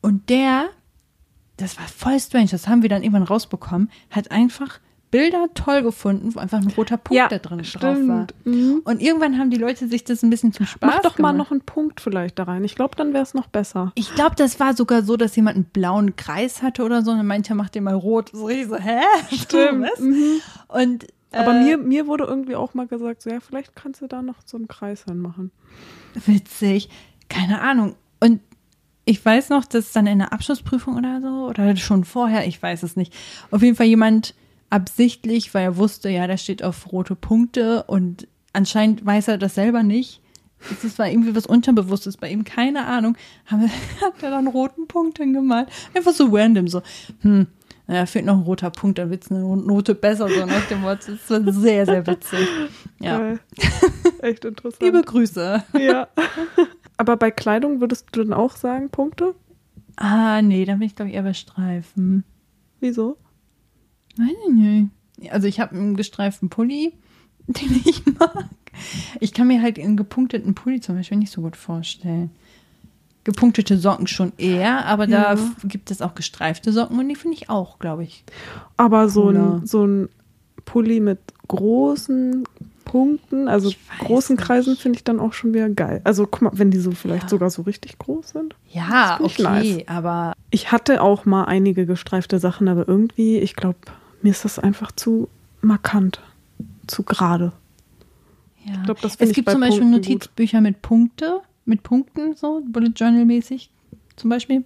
Und 0.00 0.28
der, 0.30 0.66
das 1.56 1.78
war 1.78 1.86
voll 1.88 2.18
strange, 2.20 2.48
das 2.50 2.68
haben 2.68 2.82
wir 2.82 2.88
dann 2.88 3.02
irgendwann 3.02 3.22
rausbekommen, 3.24 3.90
hat 4.10 4.30
einfach 4.30 4.80
Bilder 5.12 5.46
toll 5.54 5.82
gefunden, 5.82 6.34
wo 6.34 6.40
einfach 6.40 6.58
ein 6.58 6.66
roter 6.76 6.96
Punkt 6.96 7.16
Ja, 7.16 7.28
da 7.28 7.38
drin 7.38 7.64
stimmt. 7.64 7.82
drauf 7.84 7.96
war. 8.08 8.26
Mhm. 8.44 8.82
Und 8.84 9.00
irgendwann 9.00 9.38
haben 9.38 9.50
die 9.50 9.56
Leute 9.56 9.86
sich 9.88 10.02
das 10.04 10.22
ein 10.22 10.30
bisschen 10.30 10.52
zum 10.52 10.66
Spaß 10.66 10.94
Mach 10.96 11.00
doch 11.02 11.18
mal 11.18 11.30
gemacht. 11.30 11.36
noch 11.46 11.50
einen 11.52 11.60
Punkt 11.60 12.00
vielleicht 12.00 12.38
da 12.38 12.42
rein. 12.42 12.64
Ich 12.64 12.74
glaube, 12.74 12.96
dann 12.96 13.12
wäre 13.14 13.22
es 13.22 13.32
noch 13.32 13.46
besser. 13.46 13.92
Ich 13.94 14.14
glaube, 14.14 14.34
das 14.36 14.58
war 14.58 14.74
sogar 14.74 15.02
so, 15.02 15.16
dass 15.16 15.36
jemand 15.36 15.56
einen 15.56 15.64
blauen 15.66 16.16
Kreis 16.16 16.60
hatte 16.60 16.82
oder 16.82 17.02
so 17.02 17.12
und 17.12 17.18
dann 17.18 17.26
meinte 17.26 17.52
er, 17.52 17.56
mach 17.56 17.68
den 17.70 17.84
mal 17.84 17.94
rot. 17.94 18.30
So 18.32 18.48
ich 18.48 18.66
so, 18.66 18.76
hä? 18.76 18.98
Was? 19.30 20.00
Mhm. 20.00 20.40
Und 20.68 21.06
Aber 21.32 21.54
äh, 21.54 21.62
mir, 21.62 21.78
mir 21.78 22.06
wurde 22.06 22.24
irgendwie 22.24 22.56
auch 22.56 22.74
mal 22.74 22.86
gesagt, 22.86 23.22
so, 23.22 23.30
ja, 23.30 23.40
vielleicht 23.40 23.74
kannst 23.74 24.00
du 24.00 24.06
da 24.06 24.22
noch 24.22 24.36
so 24.44 24.56
einen 24.56 24.68
Kreis 24.68 25.04
hinmachen. 25.04 25.50
witzig, 26.26 26.88
keine 27.28 27.60
Ahnung. 27.60 27.96
Und 28.20 28.40
ich 29.04 29.24
weiß 29.24 29.50
noch, 29.50 29.64
dass 29.64 29.92
dann 29.92 30.06
in 30.06 30.18
der 30.18 30.32
Abschlussprüfung 30.32 30.96
oder 30.96 31.20
so 31.20 31.46
oder 31.48 31.76
schon 31.76 32.04
vorher, 32.04 32.46
ich 32.46 32.60
weiß 32.60 32.82
es 32.82 32.96
nicht, 32.96 33.14
auf 33.50 33.62
jeden 33.62 33.76
Fall 33.76 33.86
jemand 33.86 34.34
absichtlich, 34.68 35.54
weil 35.54 35.64
er 35.64 35.76
wusste, 35.76 36.08
ja, 36.08 36.26
da 36.26 36.36
steht 36.36 36.62
auf 36.62 36.92
rote 36.92 37.14
Punkte 37.14 37.84
und 37.84 38.26
anscheinend 38.52 39.06
weiß 39.06 39.28
er 39.28 39.38
das 39.38 39.54
selber 39.54 39.82
nicht. 39.82 40.20
Das 40.82 40.98
war 40.98 41.08
irgendwie 41.08 41.36
was 41.36 41.46
Unterbewusstes 41.46 42.16
bei 42.16 42.30
ihm, 42.30 42.42
keine 42.42 42.86
Ahnung. 42.86 43.16
Haben 43.46 43.70
hat 44.00 44.22
er 44.22 44.30
dann 44.30 44.48
roten 44.48 44.88
Punkt 44.88 45.18
hingemalt. 45.18 45.68
Einfach 45.94 46.12
so 46.12 46.26
random, 46.32 46.66
so, 46.66 46.82
hm, 47.20 47.46
naja, 47.86 48.06
fehlt 48.06 48.24
noch 48.24 48.36
ein 48.36 48.42
roter 48.42 48.70
Punkt, 48.70 48.98
dann 48.98 49.10
wird's 49.10 49.30
eine 49.30 49.40
Note 49.40 49.94
besser, 49.94 50.28
so 50.28 50.44
nach 50.44 50.66
dem 50.66 50.82
Wort. 50.82 51.08
Das 51.08 51.30
war 51.30 51.52
sehr, 51.52 51.86
sehr 51.86 52.06
witzig. 52.06 52.48
Ja. 53.00 53.18
Geil. 53.18 53.40
Echt 54.22 54.44
interessant. 54.44 54.82
Liebe 54.82 55.02
Grüße. 55.02 55.62
ja. 55.78 56.08
Aber 56.96 57.16
bei 57.16 57.30
Kleidung 57.30 57.80
würdest 57.80 58.08
du 58.12 58.24
dann 58.24 58.32
auch 58.32 58.56
sagen, 58.56 58.90
Punkte? 58.90 59.34
Ah, 59.96 60.42
nee, 60.42 60.64
da 60.64 60.74
bin 60.74 60.82
ich, 60.82 60.96
glaube 60.96 61.10
ich, 61.10 61.14
eher 61.16 61.22
bei 61.22 61.34
Streifen. 61.34 62.24
Wieso? 62.80 63.16
Weiß 64.16 64.28
ich 64.48 64.54
nicht. 64.54 65.32
Also 65.32 65.46
ich 65.46 65.60
habe 65.60 65.74
einen 65.76 65.96
gestreiften 65.96 66.48
Pulli, 66.48 66.94
den 67.46 67.82
ich 67.84 68.04
mag. 68.18 68.46
Ich 69.20 69.32
kann 69.32 69.46
mir 69.46 69.62
halt 69.62 69.78
einen 69.78 69.96
gepunkteten 69.96 70.54
Pulli 70.54 70.80
zum 70.80 70.96
Beispiel 70.96 71.18
nicht 71.18 71.32
so 71.32 71.40
gut 71.40 71.56
vorstellen. 71.56 72.30
Gepunktete 73.26 73.76
Socken 73.76 74.06
schon 74.06 74.32
eher, 74.38 74.86
aber 74.86 75.06
da 75.08 75.22
Ja. 75.22 75.32
f- 75.32 75.56
gibt 75.64 75.90
es 75.90 76.00
auch 76.00 76.14
gestreifte 76.14 76.72
Socken 76.72 76.96
und 76.98 77.08
die 77.08 77.16
finde 77.16 77.36
ich 77.36 77.50
auch, 77.50 77.80
glaube 77.80 78.04
ich. 78.04 78.22
Aber 78.76 79.08
so 79.08 79.24
Cooler. 79.24 79.54
ein, 79.56 79.66
so 79.66 79.84
ein 79.84 80.08
Pulli 80.64 81.00
mit 81.00 81.18
großen 81.48 82.44
Punkten, 82.84 83.48
also 83.48 83.68
Ich 83.70 83.78
großen 83.98 84.36
nicht. 84.36 84.44
Kreisen, 84.44 84.76
finde 84.76 84.96
ich 84.98 85.02
dann 85.04 85.18
auch 85.18 85.32
schon 85.32 85.52
wieder 85.52 85.68
geil. 85.68 86.00
Also 86.04 86.24
guck 86.24 86.42
mal, 86.42 86.50
wenn 86.54 86.70
die 86.70 86.78
so 86.78 86.92
vielleicht 86.92 87.24
Ja. 87.24 87.28
sogar 87.30 87.50
so 87.50 87.62
richtig 87.62 87.98
groß 87.98 88.28
sind. 88.30 88.54
Ja, 88.72 89.18
Das 89.18 89.32
okay, 89.38 89.78
ich 89.80 89.88
aber 89.88 90.32
Ich 90.50 90.70
hatte 90.70 91.02
auch 91.02 91.24
mal 91.24 91.44
einige 91.46 91.84
gestreifte 91.84 92.38
Sachen, 92.38 92.68
aber 92.68 92.86
irgendwie, 92.88 93.38
ich 93.38 93.56
glaube, 93.56 93.78
mir 94.22 94.30
ist 94.30 94.44
das 94.44 94.60
einfach 94.60 94.92
zu 94.92 95.28
markant, 95.62 96.20
zu 96.86 97.02
gerade. 97.02 97.50
ja. 98.64 98.82
glaub, 98.84 99.00
das 99.00 99.16
find 99.16 99.22
es 99.22 99.30
ich 99.30 99.34
gibt 99.34 99.50
zum 99.50 99.60
Beispiel 99.60 99.80
Punkten 99.80 100.00
gut. 100.00 100.08
Notizbücher 100.08 100.60
mit 100.60 100.80
Punkte, 100.82 101.40
mit 101.66 101.82
Punkten, 101.82 102.34
so 102.34 102.62
Bullet 102.66 102.92
Journal 102.96 103.24
mäßig 103.24 103.70
zum 104.16 104.30
Beispiel. 104.30 104.64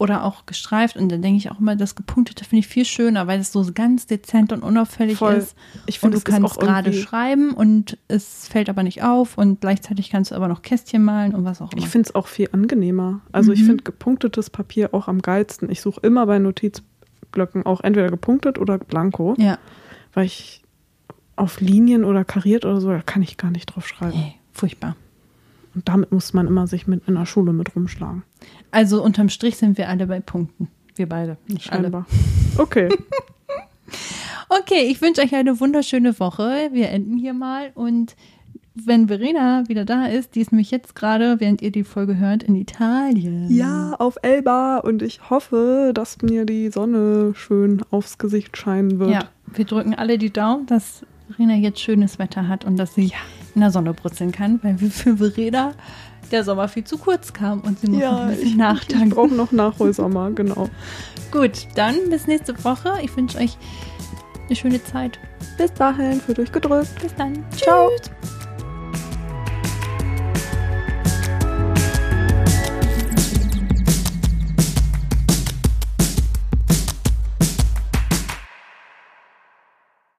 Oder 0.00 0.22
auch 0.22 0.46
gestreift. 0.46 0.96
Und 0.96 1.08
dann 1.10 1.22
denke 1.22 1.38
ich 1.38 1.50
auch 1.50 1.58
immer, 1.58 1.74
das 1.74 1.96
Gepunktete 1.96 2.44
finde 2.44 2.60
ich 2.60 2.68
viel 2.68 2.84
schöner, 2.84 3.26
weil 3.26 3.40
es 3.40 3.50
so 3.50 3.66
ganz 3.74 4.06
dezent 4.06 4.52
und 4.52 4.62
unauffällig 4.62 5.16
Voll. 5.18 5.34
ist. 5.34 5.56
Ich 5.86 5.96
Und 5.96 6.12
finde, 6.12 6.18
du 6.18 6.30
kannst 6.30 6.44
auch 6.56 6.60
gerade 6.60 6.92
schreiben 6.92 7.50
und 7.52 7.98
es 8.06 8.46
fällt 8.46 8.68
aber 8.68 8.84
nicht 8.84 9.02
auf 9.02 9.36
und 9.38 9.60
gleichzeitig 9.60 10.10
kannst 10.10 10.30
du 10.30 10.36
aber 10.36 10.46
noch 10.46 10.62
Kästchen 10.62 11.02
malen 11.02 11.34
und 11.34 11.44
was 11.44 11.60
auch 11.60 11.72
immer. 11.72 11.82
Ich 11.82 11.88
finde 11.88 12.08
es 12.10 12.14
auch 12.14 12.28
viel 12.28 12.48
angenehmer. 12.52 13.22
Also 13.32 13.50
ich 13.52 13.62
Mhm. 13.62 13.66
finde 13.66 13.84
gepunktetes 13.84 14.50
Papier 14.50 14.94
auch 14.94 15.08
am 15.08 15.20
geilsten. 15.20 15.68
Ich 15.68 15.80
suche 15.80 15.98
immer 16.02 16.26
bei 16.26 16.38
Notizblöcken 16.38 17.66
auch 17.66 17.80
entweder 17.80 18.08
gepunktet 18.08 18.58
oder 18.58 18.78
blanko, 18.78 19.34
ja, 19.36 19.58
weil 20.14 20.26
ich 20.26 20.62
auf 21.34 21.60
Linien 21.60 22.04
oder 22.04 22.24
kariert 22.24 22.64
oder 22.64 22.80
so, 22.80 22.88
da 22.90 23.00
kann 23.02 23.22
ich 23.22 23.36
gar 23.36 23.50
nicht 23.50 23.66
drauf 23.66 23.88
schreiben. 23.88 24.16
nee, 24.16 24.34
furchtbar. 24.52 24.94
Und 25.78 25.88
damit 25.88 26.10
muss 26.10 26.34
man 26.34 26.48
immer 26.48 26.66
sich 26.66 26.88
mit 26.88 27.06
in 27.06 27.14
der 27.14 27.24
Schule 27.24 27.52
mit 27.52 27.76
rumschlagen. 27.76 28.24
Also 28.72 29.00
unterm 29.00 29.28
Strich 29.28 29.56
sind 29.58 29.78
wir 29.78 29.88
alle 29.88 30.08
bei 30.08 30.18
Punkten. 30.18 30.66
Wir 30.96 31.08
beide, 31.08 31.36
nicht 31.46 31.72
alle. 31.72 31.82
Scheinbar. 31.82 32.06
Okay. 32.56 32.88
Okay, 34.50 34.88
ich 34.90 35.00
wünsche 35.02 35.20
euch 35.20 35.34
eine 35.34 35.60
wunderschöne 35.60 36.18
Woche. 36.20 36.70
Wir 36.72 36.88
enden 36.88 37.18
hier 37.18 37.34
mal 37.34 37.70
und 37.74 38.16
wenn 38.74 39.08
Verena 39.08 39.64
wieder 39.68 39.84
da 39.84 40.06
ist, 40.06 40.34
die 40.34 40.40
ist 40.40 40.52
nämlich 40.52 40.70
jetzt 40.70 40.94
gerade, 40.94 41.38
während 41.38 41.60
ihr 41.60 41.70
die 41.70 41.84
Folge 41.84 42.16
hört, 42.16 42.42
in 42.42 42.54
Italien. 42.54 43.50
Ja, 43.50 43.94
auf 43.98 44.16
Elba 44.22 44.78
und 44.78 45.02
ich 45.02 45.28
hoffe, 45.28 45.92
dass 45.94 46.22
mir 46.22 46.46
die 46.46 46.70
Sonne 46.70 47.32
schön 47.34 47.82
aufs 47.90 48.16
Gesicht 48.18 48.56
scheinen 48.56 48.98
wird. 48.98 49.10
Ja, 49.10 49.28
wir 49.52 49.64
drücken 49.64 49.94
alle 49.94 50.16
die 50.16 50.30
Daumen, 50.30 50.66
dass 50.66 51.04
Verena 51.28 51.54
jetzt 51.54 51.80
schönes 51.80 52.18
Wetter 52.18 52.48
hat 52.48 52.64
und 52.64 52.78
dass 52.78 52.94
sie 52.94 53.12
in 53.58 53.62
der 53.62 53.72
Sonne 53.72 53.92
brutzeln 53.92 54.30
kann, 54.30 54.60
weil 54.62 54.78
für 54.78 55.16
Verena 55.16 55.72
der 56.30 56.44
Sommer 56.44 56.68
viel 56.68 56.84
zu 56.84 56.96
kurz 56.96 57.32
kam 57.32 57.60
und 57.60 57.80
sie 57.80 57.88
muss 57.88 58.00
noch 58.00 58.20
ein 58.20 58.28
bisschen 58.28 58.42
ich, 58.44 58.52
ich 58.52 58.56
nachtanken. 58.56 59.10
brauche 59.10 59.34
noch 59.34 59.50
Nachholsommer, 59.50 60.30
genau. 60.30 60.68
Gut, 61.32 61.66
dann 61.74 61.96
bis 62.08 62.26
nächste 62.26 62.62
Woche. 62.64 62.92
Ich 63.02 63.16
wünsche 63.16 63.38
euch 63.38 63.56
eine 64.46 64.56
schöne 64.56 64.82
Zeit. 64.84 65.18
Bis 65.56 65.72
dahin, 65.74 66.20
fühlt 66.20 66.38
euch 66.38 66.52
gedrückt. 66.52 67.00
Bis 67.02 67.14
dann. 67.16 67.44
Ciao. 67.56 67.90
Tschüss. 67.98 68.37